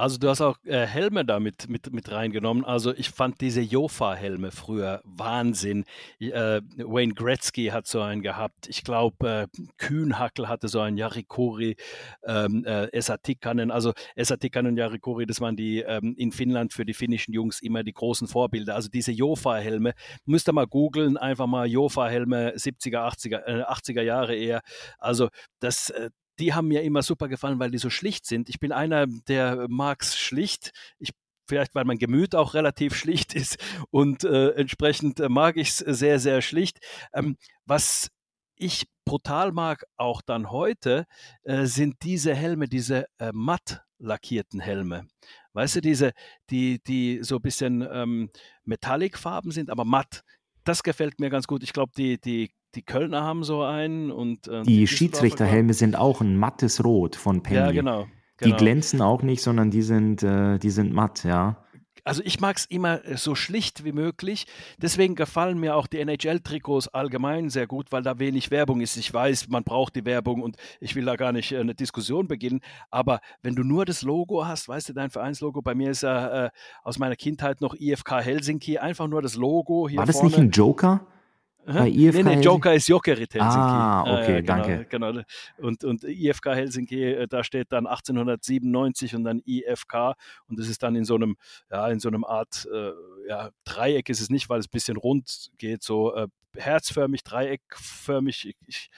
Also 0.00 0.16
du 0.16 0.30
hast 0.30 0.40
auch 0.40 0.56
äh, 0.64 0.86
Helme 0.86 1.26
da 1.26 1.40
mit, 1.40 1.68
mit, 1.68 1.92
mit 1.92 2.10
reingenommen. 2.10 2.64
Also 2.64 2.94
ich 2.94 3.10
fand 3.10 3.42
diese 3.42 3.60
Jofa-Helme 3.60 4.50
früher 4.50 5.02
Wahnsinn. 5.04 5.84
Äh, 6.18 6.62
Wayne 6.78 7.12
Gretzky 7.12 7.66
hat 7.66 7.86
so 7.86 8.00
einen 8.00 8.22
gehabt. 8.22 8.66
Ich 8.66 8.82
glaube, 8.82 9.48
äh, 9.52 9.62
Kühnhackel 9.76 10.48
hatte 10.48 10.68
so 10.68 10.80
einen 10.80 10.96
Yarikori, 10.96 11.76
ähm, 12.24 12.64
äh, 12.64 12.86
Esatikanen. 12.94 13.70
Also 13.70 13.92
Esatikanen 14.16 14.72
und 14.72 14.78
Yarikori, 14.78 15.26
das 15.26 15.42
waren 15.42 15.54
die 15.54 15.80
ähm, 15.80 16.14
in 16.16 16.32
Finnland 16.32 16.72
für 16.72 16.86
die 16.86 16.94
finnischen 16.94 17.34
Jungs 17.34 17.60
immer 17.60 17.82
die 17.82 17.92
großen 17.92 18.26
Vorbilder. 18.26 18.76
Also 18.76 18.88
diese 18.88 19.12
Jofa-Helme, 19.12 19.92
müsst 20.24 20.48
ihr 20.48 20.54
mal 20.54 20.66
googeln, 20.66 21.18
einfach 21.18 21.46
mal 21.46 21.68
Jofa-Helme 21.68 22.54
70er, 22.56 23.06
80er, 23.06 23.46
äh, 23.46 23.62
80er 23.64 24.02
Jahre 24.02 24.34
eher. 24.34 24.62
Also 24.98 25.28
das, 25.58 25.90
äh, 25.90 26.08
die 26.40 26.54
haben 26.54 26.68
mir 26.68 26.82
immer 26.82 27.02
super 27.02 27.28
gefallen, 27.28 27.60
weil 27.60 27.70
die 27.70 27.78
so 27.78 27.90
schlicht 27.90 28.26
sind. 28.26 28.48
Ich 28.48 28.58
bin 28.58 28.72
einer, 28.72 29.06
der 29.06 29.66
mag 29.68 30.02
es 30.02 30.18
schlicht. 30.18 30.72
Ich 30.98 31.10
vielleicht 31.46 31.74
weil 31.74 31.84
mein 31.84 31.98
Gemüt 31.98 32.36
auch 32.36 32.54
relativ 32.54 32.94
schlicht 32.94 33.34
ist 33.34 33.58
und 33.90 34.24
äh, 34.24 34.50
entsprechend 34.50 35.20
äh, 35.20 35.28
mag 35.28 35.56
ich 35.56 35.70
es 35.70 35.78
sehr, 35.78 36.18
sehr 36.20 36.42
schlicht. 36.42 36.78
Ähm, 37.12 37.36
was 37.66 38.08
ich 38.56 38.86
brutal 39.04 39.52
mag, 39.52 39.84
auch 39.96 40.22
dann 40.22 40.50
heute, 40.50 41.06
äh, 41.42 41.64
sind 41.66 41.96
diese 42.02 42.34
Helme, 42.34 42.68
diese 42.68 43.06
äh, 43.18 43.32
matt 43.32 43.82
lackierten 43.98 44.60
Helme. 44.60 45.08
Weißt 45.52 45.76
du, 45.76 45.80
diese, 45.80 46.12
die, 46.50 46.80
die 46.86 47.20
so 47.22 47.36
ein 47.36 47.42
bisschen 47.42 47.86
ähm, 47.90 48.30
Metallic-Farben 48.64 49.50
sind, 49.50 49.70
aber 49.70 49.84
matt. 49.84 50.22
Das 50.70 50.84
gefällt 50.84 51.18
mir 51.18 51.30
ganz 51.30 51.48
gut. 51.48 51.64
Ich 51.64 51.72
glaube, 51.72 51.90
die, 51.96 52.20
die 52.20 52.52
die 52.76 52.82
Kölner 52.82 53.24
haben 53.24 53.42
so 53.42 53.64
einen 53.64 54.12
und 54.12 54.46
äh, 54.46 54.62
die, 54.62 54.76
die 54.76 54.86
Schiedsrichterhelme 54.86 55.74
sind 55.74 55.96
auch 55.96 56.20
ein 56.20 56.36
mattes 56.36 56.84
Rot 56.84 57.16
von 57.16 57.42
Penny. 57.42 57.56
Ja, 57.58 57.72
genau. 57.72 58.06
genau. 58.36 58.56
Die 58.56 58.56
glänzen 58.56 59.02
auch 59.02 59.22
nicht, 59.22 59.42
sondern 59.42 59.72
die 59.72 59.82
sind, 59.82 60.22
äh, 60.22 60.58
die 60.58 60.70
sind 60.70 60.92
matt, 60.92 61.24
ja. 61.24 61.64
Also 62.04 62.22
ich 62.24 62.40
mag 62.40 62.56
es 62.56 62.66
immer 62.66 63.04
äh, 63.04 63.16
so 63.16 63.34
schlicht 63.34 63.84
wie 63.84 63.92
möglich. 63.92 64.46
Deswegen 64.78 65.14
gefallen 65.14 65.58
mir 65.58 65.76
auch 65.76 65.86
die 65.86 65.98
NHL-Trikots 65.98 66.88
allgemein 66.88 67.50
sehr 67.50 67.66
gut, 67.66 67.92
weil 67.92 68.02
da 68.02 68.18
wenig 68.18 68.50
Werbung 68.50 68.80
ist. 68.80 68.96
Ich 68.96 69.12
weiß, 69.12 69.48
man 69.48 69.64
braucht 69.64 69.96
die 69.96 70.04
Werbung 70.04 70.42
und 70.42 70.56
ich 70.80 70.94
will 70.94 71.04
da 71.04 71.16
gar 71.16 71.32
nicht 71.32 71.52
äh, 71.52 71.58
eine 71.58 71.74
Diskussion 71.74 72.28
beginnen. 72.28 72.60
Aber 72.90 73.20
wenn 73.42 73.54
du 73.54 73.62
nur 73.62 73.84
das 73.84 74.02
Logo 74.02 74.46
hast, 74.46 74.68
weißt 74.68 74.90
du, 74.90 74.92
dein 74.92 75.10
Vereinslogo, 75.10 75.62
bei 75.62 75.74
mir 75.74 75.90
ist 75.90 76.02
ja 76.02 76.46
äh, 76.46 76.50
aus 76.82 76.98
meiner 76.98 77.16
Kindheit 77.16 77.60
noch 77.60 77.74
IFK 77.74 78.20
Helsinki, 78.22 78.78
einfach 78.78 79.06
nur 79.06 79.22
das 79.22 79.34
Logo 79.36 79.88
hier 79.88 79.98
War 79.98 80.06
das 80.06 80.16
vorne. 80.16 80.30
nicht 80.30 80.38
ein 80.38 80.50
Joker? 80.50 81.06
Bei 81.66 81.88
IFK 81.88 82.24
nee, 82.24 82.36
nee, 82.36 82.42
Joker 82.42 82.74
ist 82.74 82.88
Jokerit 82.88 83.34
Helsinki. 83.34 83.58
Ah, 83.58 84.02
okay, 84.02 84.38
äh, 84.38 84.42
genau, 84.42 84.56
danke. 84.56 84.86
Genau. 84.88 85.22
Und, 85.58 85.84
und 85.84 86.04
IFK 86.04 86.46
Helsinki, 86.54 87.04
äh, 87.04 87.28
da 87.28 87.44
steht 87.44 87.70
dann 87.70 87.86
1897 87.86 89.14
und 89.14 89.24
dann 89.24 89.42
IFK 89.46 90.14
und 90.48 90.58
das 90.58 90.68
ist 90.68 90.82
dann 90.82 90.96
in 90.96 91.04
so 91.04 91.16
einem, 91.16 91.36
ja, 91.70 91.88
in 91.88 92.00
so 92.00 92.08
einem 92.08 92.24
Art, 92.24 92.66
äh, 92.72 92.92
ja, 93.28 93.50
Dreieck 93.64 94.08
ist 94.08 94.20
es 94.20 94.30
nicht, 94.30 94.48
weil 94.48 94.60
es 94.60 94.66
ein 94.66 94.72
bisschen 94.72 94.96
rund 94.96 95.50
geht, 95.58 95.82
so 95.82 96.14
äh, 96.14 96.28
herzförmig, 96.56 97.22
dreieckförmig. 97.24 98.46
Ich, 98.46 98.56
ich 98.66 98.90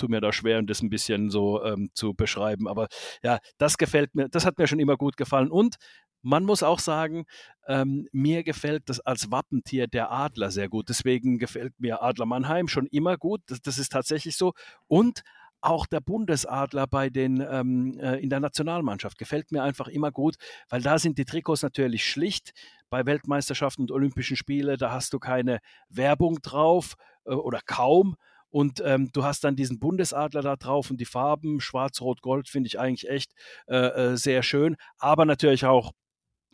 tue 0.00 0.10
mir 0.10 0.20
da 0.20 0.32
schwer, 0.32 0.62
das 0.62 0.82
ein 0.82 0.90
bisschen 0.90 1.30
so 1.30 1.64
ähm, 1.64 1.90
zu 1.94 2.14
beschreiben. 2.14 2.68
Aber 2.68 2.88
ja, 3.22 3.38
das 3.58 3.78
gefällt 3.78 4.14
mir, 4.14 4.28
das 4.28 4.44
hat 4.44 4.58
mir 4.58 4.66
schon 4.66 4.80
immer 4.80 4.96
gut 4.96 5.16
gefallen. 5.16 5.50
Und 5.50 5.76
man 6.22 6.44
muss 6.44 6.62
auch 6.62 6.78
sagen, 6.78 7.24
ähm, 7.66 8.08
mir 8.12 8.42
gefällt 8.42 8.88
das 8.88 9.00
als 9.00 9.30
Wappentier 9.30 9.86
der 9.86 10.10
Adler 10.10 10.50
sehr 10.50 10.68
gut. 10.68 10.88
Deswegen 10.88 11.38
gefällt 11.38 11.78
mir 11.78 12.02
Adler 12.02 12.26
Mannheim 12.26 12.68
schon 12.68 12.86
immer 12.86 13.16
gut. 13.16 13.40
Das, 13.46 13.62
das 13.62 13.78
ist 13.78 13.92
tatsächlich 13.92 14.36
so. 14.36 14.52
Und 14.86 15.22
auch 15.62 15.86
der 15.86 16.00
Bundesadler 16.00 16.86
bei 16.86 17.10
den 17.10 17.40
ähm, 17.48 17.98
äh, 17.98 18.16
in 18.16 18.30
der 18.30 18.40
Nationalmannschaft 18.40 19.18
gefällt 19.18 19.52
mir 19.52 19.62
einfach 19.62 19.88
immer 19.88 20.10
gut, 20.10 20.36
weil 20.68 20.80
da 20.80 20.98
sind 20.98 21.18
die 21.18 21.24
Trikots 21.24 21.62
natürlich 21.62 22.04
schlicht. 22.04 22.52
Bei 22.88 23.06
Weltmeisterschaften 23.06 23.82
und 23.82 23.92
Olympischen 23.92 24.36
Spielen, 24.36 24.76
da 24.78 24.90
hast 24.90 25.12
du 25.12 25.18
keine 25.18 25.60
Werbung 25.88 26.40
drauf 26.42 26.94
äh, 27.24 27.32
oder 27.32 27.60
kaum. 27.64 28.16
Und 28.50 28.82
ähm, 28.84 29.10
du 29.12 29.24
hast 29.24 29.44
dann 29.44 29.56
diesen 29.56 29.78
Bundesadler 29.78 30.42
da 30.42 30.56
drauf 30.56 30.90
und 30.90 31.00
die 31.00 31.04
Farben 31.04 31.60
Schwarz, 31.60 32.00
Rot, 32.00 32.20
Gold 32.22 32.48
finde 32.48 32.66
ich 32.66 32.78
eigentlich 32.78 33.08
echt 33.08 33.32
äh, 33.68 33.76
äh 33.76 34.16
sehr 34.16 34.42
schön. 34.42 34.76
Aber 34.98 35.24
natürlich 35.24 35.64
auch 35.64 35.92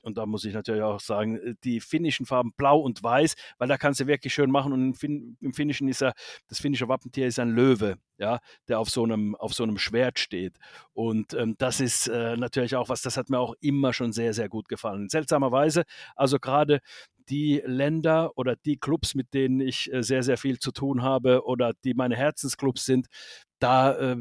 und 0.07 0.19
da 0.19 0.25
muss 0.25 0.45
ich 0.45 0.55
natürlich 0.55 0.83
auch 0.83 1.01
sagen, 1.01 1.37
äh, 1.37 1.55
die 1.65 1.81
finnischen 1.81 2.27
Farben 2.27 2.53
blau 2.57 2.79
und 2.79 3.03
weiß, 3.03 3.35
weil 3.59 3.67
da 3.67 3.77
kannst 3.77 3.99
du 3.99 4.07
wirklich 4.07 4.33
schön 4.33 4.53
machen 4.53 4.73
und 4.73 4.81
im, 4.81 4.95
fin 4.95 5.37
im 5.41 5.53
finnischen 5.53 5.89
ist 5.89 6.01
ja, 6.01 6.13
das 6.47 6.61
finnische 6.61 6.89
Wappentier 6.89 7.27
ist 7.27 7.41
ein 7.41 7.51
Löwe, 7.51 7.97
ja, 8.17 8.39
der 8.69 8.79
auf 8.79 8.89
so 8.89 9.03
einem, 9.03 9.35
auf 9.35 9.53
so 9.53 9.65
einem 9.65 9.79
Schwert 9.79 10.21
steht. 10.21 10.59
Und 10.93 11.35
ähm, 11.35 11.57
das 11.59 11.81
ist 11.81 12.07
äh, 12.07 12.37
natürlich 12.37 12.77
auch 12.77 12.89
was, 12.89 13.03
das 13.03 13.17
hat 13.17 13.31
mir 13.31 13.41
auch 13.41 13.55
immer 13.61 13.93
schon 13.93 14.13
sehr, 14.13 14.33
sehr 14.33 14.49
gut 14.49 14.69
gefallen. 14.69 15.09
Seltsamerweise, 15.09 15.83
also 16.15 16.39
gerade 16.39 16.79
die 17.29 17.63
Länder 17.65 18.33
oder 18.37 18.57
die 18.57 18.77
Clubs, 18.77 19.15
mit 19.15 19.35
denen 19.35 19.61
ich 19.61 19.93
äh, 19.93 20.03
sehr, 20.03 20.23
sehr 20.23 20.39
viel 20.39 20.59
zu 20.59 20.73
tun 20.73 21.03
habe 21.03 21.45
oder 21.45 21.73
die 21.85 21.95
meine 21.95 22.17
Herzensclubs 22.17 22.85
sind, 22.85 23.07
da 23.59 24.13
äh, 24.13 24.17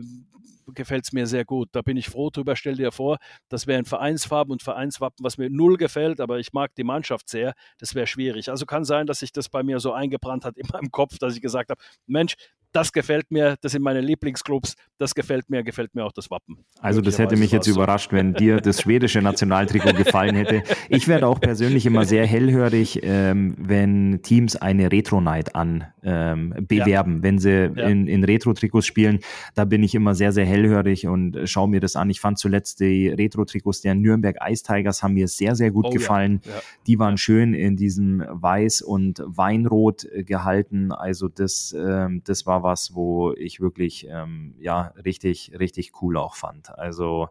gefällt 0.74 1.06
es 1.06 1.14
mir 1.14 1.28
sehr 1.28 1.46
gut. 1.46 1.70
Da 1.74 1.82
bin 1.82 1.98
ich 1.98 2.10
froh 2.10 2.30
drüber. 2.30 2.56
Stell 2.56 2.76
dir 2.76 2.92
vor, 2.92 3.18
das 3.50 3.68
wären 3.68 3.86
Vereinsfarben 3.86 4.52
und 4.52 4.64
Vereinswappen, 4.64 5.24
was 5.24 5.38
mir 5.38 5.50
null 5.50 5.78
gefällt, 5.78 6.20
aber 6.20 6.40
ich 6.40 6.54
mag 6.54 6.74
die 6.76 6.84
Mannschaft 6.84 7.30
sehr. 7.30 7.54
Das 7.78 7.94
wäre 7.94 8.08
schwierig. 8.08 8.50
Also 8.50 8.66
kann 8.66 8.86
sein, 8.86 9.06
dass 9.06 9.20
sich 9.20 9.32
das 9.32 9.50
bei 9.50 9.64
mir 9.64 9.80
so 9.80 9.94
eingebrannt 9.94 10.46
hat 10.46 10.58
in 10.58 10.68
meinem 10.72 10.92
Kopf, 10.92 11.18
dass 11.20 11.36
ich 11.36 11.42
gesagt 11.42 11.70
habe, 11.70 11.82
Mensch, 12.08 12.36
das 12.76 12.92
gefällt 12.92 13.32
mir, 13.32 13.56
das 13.62 13.72
sind 13.72 13.82
meine 13.82 14.02
Lieblingsclubs, 14.02 14.76
das 14.98 15.16
gefällt 15.16 15.50
mir, 15.50 15.64
gefällt 15.64 15.96
mir 15.96 16.04
auch 16.04 16.12
das 16.12 16.30
Wappen. 16.30 16.58
Also 16.82 17.00
das 17.00 17.18
hätte 17.18 17.38
mich 17.38 17.52
jetzt 17.52 17.68
überrascht, 17.68 18.12
wenn 18.12 18.34
dir 18.34 18.58
das 18.58 18.82
schwedische 18.82 19.22
Nationaltrikot 19.22 19.94
gefallen 19.94 20.36
hätte. 20.36 20.62
Ich 20.90 21.08
werde 21.08 21.28
auch 21.28 21.40
persönlich 21.40 21.86
immer 21.86 22.06
sehr 22.06 22.26
hellhörig, 22.26 23.00
ähm, 23.04 23.56
wenn 23.58 24.22
Teams 24.24 24.58
eine 24.58 24.92
Retro-Night 24.92 25.56
an 25.56 25.86
ähm, 26.04 26.54
bewerben, 26.68 27.18
ja. 27.18 27.24
wenn 27.24 27.40
sie 27.40 27.72
ja. 27.76 27.88
in, 27.88 28.08
in 28.08 28.24
Retro-Trikots 28.24 28.86
spielen. 28.86 29.20
Da 29.56 29.64
bin 29.64 29.82
ich 29.82 29.96
immer 29.96 30.14
sehr, 30.14 30.34
sehr 30.34 30.46
hellhörig 30.46 31.08
und 31.08 31.38
schaue 31.46 31.70
mir 31.70 31.80
das 31.80 31.96
an. 31.96 32.10
Ich 32.10 32.20
fand 32.20 32.38
zuletzt 32.40 32.82
die 32.82 33.08
Retro-Trikots 33.08 33.82
der 33.82 33.96
Nürnberg 33.96 34.36
Ice 34.50 34.64
Tigers 34.64 35.02
haben 35.02 35.14
mir 35.14 35.30
sehr, 35.30 35.56
sehr 35.56 35.72
gut 35.72 35.86
oh, 35.88 35.90
gefallen. 35.92 36.42
Ja. 36.44 36.52
Die 36.88 37.00
waren 37.00 37.18
schön 37.18 37.54
in 37.54 37.78
diesem 37.78 38.24
Weiß 38.30 38.82
und 38.82 39.24
Weinrot 39.26 40.08
gehalten. 40.14 40.92
Also 40.92 41.30
das, 41.30 41.74
ähm, 41.78 42.22
das 42.26 42.46
war 42.46 42.65
was, 42.66 42.96
wo 42.96 43.34
ich 43.34 43.62
wirklich 43.62 44.08
ähm, 44.10 44.56
ja 44.60 44.94
richtig, 45.06 45.54
richtig 45.60 45.94
cool 46.02 46.18
auch 46.18 46.36
fand. 46.36 46.70
Also 46.78 47.30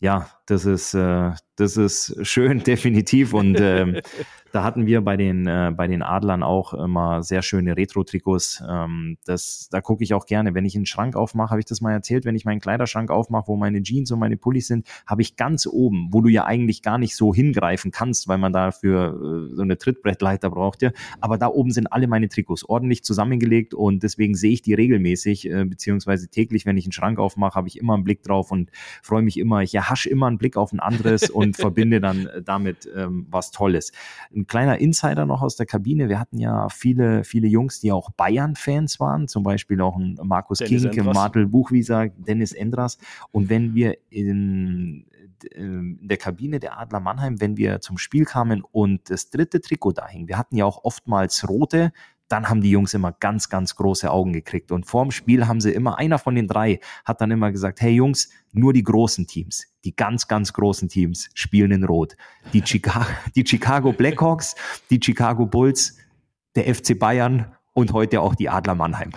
ja, 0.00 0.28
das 0.46 0.64
ist, 0.64 0.94
äh, 0.94 1.32
das 1.56 1.76
ist 1.76 2.26
schön, 2.26 2.58
definitiv. 2.64 3.34
Und 3.34 3.60
ähm, 3.60 4.00
da 4.52 4.64
hatten 4.64 4.86
wir 4.86 5.00
bei 5.02 5.16
den, 5.16 5.46
äh, 5.46 5.72
bei 5.76 5.86
den 5.86 6.02
Adlern 6.02 6.42
auch 6.42 6.74
immer 6.74 7.22
sehr 7.22 7.42
schöne 7.42 7.76
Retro-Trikots. 7.76 8.62
Ähm, 8.68 9.18
das, 9.24 9.68
da 9.70 9.80
gucke 9.80 10.02
ich 10.02 10.14
auch 10.14 10.26
gerne. 10.26 10.54
Wenn 10.54 10.64
ich 10.64 10.74
einen 10.74 10.86
Schrank 10.86 11.14
aufmache, 11.14 11.50
habe 11.50 11.60
ich 11.60 11.66
das 11.66 11.80
mal 11.80 11.92
erzählt, 11.92 12.24
wenn 12.24 12.34
ich 12.34 12.44
meinen 12.44 12.60
Kleiderschrank 12.60 13.10
aufmache, 13.10 13.48
wo 13.48 13.56
meine 13.56 13.82
Jeans 13.82 14.10
und 14.10 14.18
meine 14.18 14.36
Pullis 14.36 14.66
sind, 14.66 14.88
habe 15.06 15.22
ich 15.22 15.36
ganz 15.36 15.66
oben, 15.66 16.08
wo 16.10 16.20
du 16.20 16.28
ja 16.28 16.44
eigentlich 16.44 16.82
gar 16.82 16.98
nicht 16.98 17.14
so 17.14 17.32
hingreifen 17.32 17.92
kannst, 17.92 18.26
weil 18.26 18.38
man 18.38 18.52
dafür 18.52 19.50
äh, 19.50 19.54
so 19.54 19.62
eine 19.62 19.78
Trittbrettleiter 19.78 20.50
braucht 20.50 20.82
ja. 20.82 20.90
Aber 21.20 21.38
da 21.38 21.46
oben 21.46 21.70
sind 21.70 21.92
alle 21.92 22.08
meine 22.08 22.28
Trikots 22.28 22.68
ordentlich 22.68 23.04
zusammengelegt 23.04 23.74
und 23.74 24.02
deswegen 24.02 24.34
sehe 24.34 24.52
ich 24.52 24.62
die 24.62 24.74
regelmäßig, 24.74 25.48
äh, 25.48 25.64
beziehungsweise 25.64 26.28
täglich, 26.28 26.66
wenn 26.66 26.76
ich 26.76 26.86
einen 26.86 26.92
Schrank 26.92 27.18
aufmache, 27.18 27.54
habe 27.54 27.68
ich 27.68 27.78
immer 27.78 27.94
einen 27.94 28.04
Blick 28.04 28.22
drauf 28.22 28.50
und 28.50 28.70
freue 29.02 29.22
mich 29.22 29.38
immer. 29.38 29.62
Ich 29.62 29.74
erhasche 29.90 30.08
immer 30.08 30.26
einen 30.28 30.38
Blick 30.38 30.56
auf 30.56 30.72
ein 30.72 30.80
anderes 30.80 31.30
und 31.30 31.56
verbinde 31.56 32.00
dann 32.00 32.26
äh, 32.26 32.42
damit 32.42 32.88
ähm, 32.94 33.26
was 33.30 33.50
Tolles. 33.50 33.92
Ein 34.34 34.46
kleiner 34.46 34.78
Insider 34.78 35.26
noch 35.26 35.42
aus 35.42 35.56
der 35.56 35.66
Kabine. 35.66 36.08
Wir 36.08 36.20
hatten 36.20 36.38
ja 36.38 36.68
viele, 36.68 37.24
viele 37.24 37.48
Jungs, 37.48 37.80
die 37.80 37.90
auch 37.90 38.10
Bayern-Fans 38.12 39.00
waren, 39.00 39.26
zum 39.26 39.42
Beispiel 39.42 39.80
auch 39.80 39.96
ein 39.96 40.18
Markus 40.22 40.58
Dennis 40.58 40.90
King, 40.90 41.04
Martel 41.06 41.46
Buchwieser, 41.46 42.08
Dennis 42.08 42.52
Endras. 42.52 42.98
Und 43.32 43.48
wenn 43.48 43.74
wir 43.74 43.98
in, 44.10 45.06
in 45.54 45.98
der 46.02 46.16
Kabine 46.16 46.60
der 46.60 46.78
Adler 46.78 47.00
Mannheim, 47.00 47.40
wenn 47.40 47.56
wir 47.56 47.80
zum 47.80 47.98
Spiel 47.98 48.24
kamen 48.24 48.62
und 48.62 49.10
das 49.10 49.30
dritte 49.30 49.60
Trikot 49.60 49.92
da 49.92 50.06
hing, 50.06 50.28
wir 50.28 50.38
hatten 50.38 50.56
ja 50.56 50.64
auch 50.64 50.84
oftmals 50.84 51.48
rote, 51.48 51.92
dann 52.30 52.48
haben 52.48 52.60
die 52.60 52.70
Jungs 52.70 52.94
immer 52.94 53.12
ganz, 53.12 53.48
ganz 53.48 53.74
große 53.74 54.10
Augen 54.10 54.32
gekriegt. 54.32 54.70
Und 54.70 54.86
vorm 54.86 55.10
Spiel 55.10 55.48
haben 55.48 55.60
sie 55.60 55.72
immer, 55.72 55.98
einer 55.98 56.18
von 56.18 56.34
den 56.34 56.46
drei 56.46 56.80
hat 57.04 57.20
dann 57.20 57.30
immer 57.30 57.50
gesagt, 57.50 57.80
hey 57.80 57.92
Jungs, 57.92 58.30
nur 58.52 58.72
die 58.72 58.84
großen 58.84 59.26
Teams, 59.26 59.66
die 59.84 59.96
ganz, 59.96 60.28
ganz 60.28 60.52
großen 60.52 60.88
Teams 60.88 61.28
spielen 61.34 61.72
in 61.72 61.84
Rot. 61.84 62.16
Die, 62.52 62.62
Chicago, 62.64 63.06
die 63.34 63.44
Chicago 63.46 63.92
Blackhawks, 63.92 64.54
die 64.90 65.00
Chicago 65.02 65.44
Bulls, 65.44 65.96
der 66.54 66.72
FC 66.72 66.98
Bayern 66.98 67.52
und 67.72 67.92
heute 67.92 68.20
auch 68.20 68.34
die 68.34 68.48
Adler 68.48 68.74
Mannheim. 68.74 69.10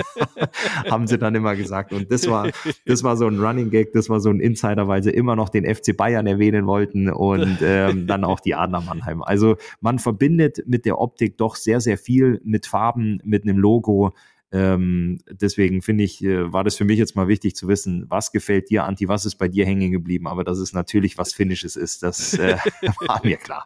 haben 0.90 1.06
sie 1.06 1.18
dann 1.18 1.34
immer 1.34 1.56
gesagt. 1.56 1.92
Und 1.92 2.10
das 2.12 2.28
war, 2.28 2.50
das 2.86 3.02
war 3.02 3.16
so 3.16 3.26
ein 3.26 3.40
Running 3.40 3.70
Gag, 3.70 3.92
das 3.92 4.08
war 4.08 4.20
so 4.20 4.30
ein 4.30 4.40
Insider, 4.40 4.86
weil 4.88 5.02
sie 5.02 5.10
immer 5.10 5.36
noch 5.36 5.48
den 5.48 5.64
FC 5.64 5.96
Bayern 5.96 6.26
erwähnen 6.26 6.66
wollten 6.66 7.10
und 7.10 7.58
ähm, 7.62 8.06
dann 8.06 8.24
auch 8.24 8.40
die 8.40 8.54
Adler 8.54 8.80
Mannheim. 8.82 9.22
Also 9.22 9.56
man 9.80 9.98
verbindet 9.98 10.64
mit 10.66 10.84
der 10.84 11.00
Optik 11.00 11.38
doch 11.38 11.56
sehr, 11.56 11.80
sehr 11.80 11.98
viel 11.98 12.40
mit 12.44 12.66
Farben, 12.66 13.20
mit 13.24 13.44
einem 13.44 13.58
Logo. 13.58 14.12
Ähm, 14.52 15.20
deswegen 15.30 15.80
finde 15.80 16.04
ich, 16.04 16.24
äh, 16.24 16.52
war 16.52 16.64
das 16.64 16.76
für 16.76 16.84
mich 16.84 16.98
jetzt 16.98 17.14
mal 17.14 17.28
wichtig 17.28 17.54
zu 17.54 17.68
wissen, 17.68 18.06
was 18.08 18.32
gefällt 18.32 18.68
dir, 18.68 18.84
Anti, 18.84 19.06
was 19.06 19.24
ist 19.24 19.36
bei 19.36 19.46
dir 19.46 19.64
hängen 19.64 19.92
geblieben? 19.92 20.26
Aber 20.26 20.42
dass 20.42 20.58
es 20.58 20.72
natürlich 20.72 21.18
was 21.18 21.32
Finnisches 21.32 21.76
ist, 21.76 22.02
das 22.02 22.34
äh, 22.34 22.56
war 23.06 23.20
mir 23.24 23.36
klar. 23.36 23.64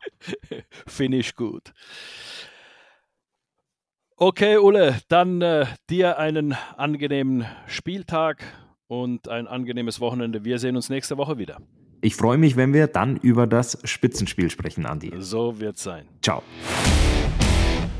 Finnisch 0.86 1.34
gut. 1.34 1.72
Okay, 4.26 4.56
Ulle, 4.56 4.96
dann 5.08 5.42
äh, 5.42 5.66
dir 5.90 6.18
einen 6.18 6.56
angenehmen 6.78 7.44
Spieltag 7.66 8.42
und 8.86 9.28
ein 9.28 9.46
angenehmes 9.46 10.00
Wochenende. 10.00 10.46
Wir 10.46 10.58
sehen 10.58 10.76
uns 10.76 10.88
nächste 10.88 11.18
Woche 11.18 11.36
wieder. 11.36 11.58
Ich 12.00 12.16
freue 12.16 12.38
mich, 12.38 12.56
wenn 12.56 12.72
wir 12.72 12.86
dann 12.86 13.18
über 13.18 13.46
das 13.46 13.76
Spitzenspiel 13.84 14.48
sprechen, 14.48 14.86
Andi. 14.86 15.12
So 15.18 15.60
wird's 15.60 15.82
sein. 15.82 16.06
Ciao. 16.22 16.42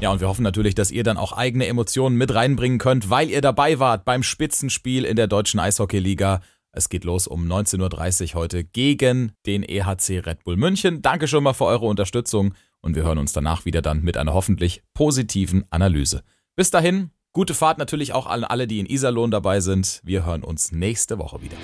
Ja, 0.01 0.13
und 0.13 0.23
wir 0.23 0.29
hoffen 0.29 0.45
natürlich, 0.45 0.75
dass 0.75 0.91
ihr 0.91 1.05
dann 1.05 1.19
auch 1.19 1.33
eigene 1.33 1.67
Emotionen 1.67 2.17
mit 2.17 2.35
reinbringen 2.35 2.79
könnt, 2.79 3.11
weil 3.11 3.29
ihr 3.29 3.43
dabei 3.43 3.79
wart 3.79 4.07
beim 4.07 4.23
Spitzenspiel 4.23 5.05
in 5.05 5.17
der 5.17 5.27
deutschen 5.27 5.61
Eishockeyliga. 5.61 6.41
Es 6.73 6.89
geht 6.89 7.05
los 7.05 7.27
um 7.27 7.47
19.30 7.47 8.31
Uhr 8.31 8.41
heute 8.41 8.65
gegen 8.65 9.33
den 9.45 9.63
EHC 9.63 10.21
Red 10.25 10.43
Bull 10.45 10.57
München. 10.57 11.03
Danke 11.03 11.29
schon 11.29 11.45
mal 11.45 11.53
für 11.53 11.67
eure 11.67 11.85
Unterstützung 11.85 12.55
und 12.85 12.95
wir 12.95 13.03
hören 13.03 13.19
uns 13.19 13.33
danach 13.33 13.65
wieder 13.65 13.83
dann 13.83 14.03
mit 14.03 14.17
einer 14.17 14.35
hoffentlich 14.35 14.83
positiven 14.93 15.65
Analyse. 15.71 16.23
Bis 16.55 16.71
dahin, 16.71 17.11
gute 17.33 17.55
Fahrt 17.55 17.79
natürlich 17.79 18.13
auch 18.13 18.27
an 18.27 18.45
alle, 18.45 18.67
die 18.67 18.79
in 18.79 18.87
Iserlohn 18.87 19.31
dabei 19.31 19.61
sind. 19.61 20.01
Wir 20.05 20.27
hören 20.27 20.45
uns 20.45 20.71
nächste 20.71 21.19
Woche 21.19 21.41
wieder. 21.43 21.57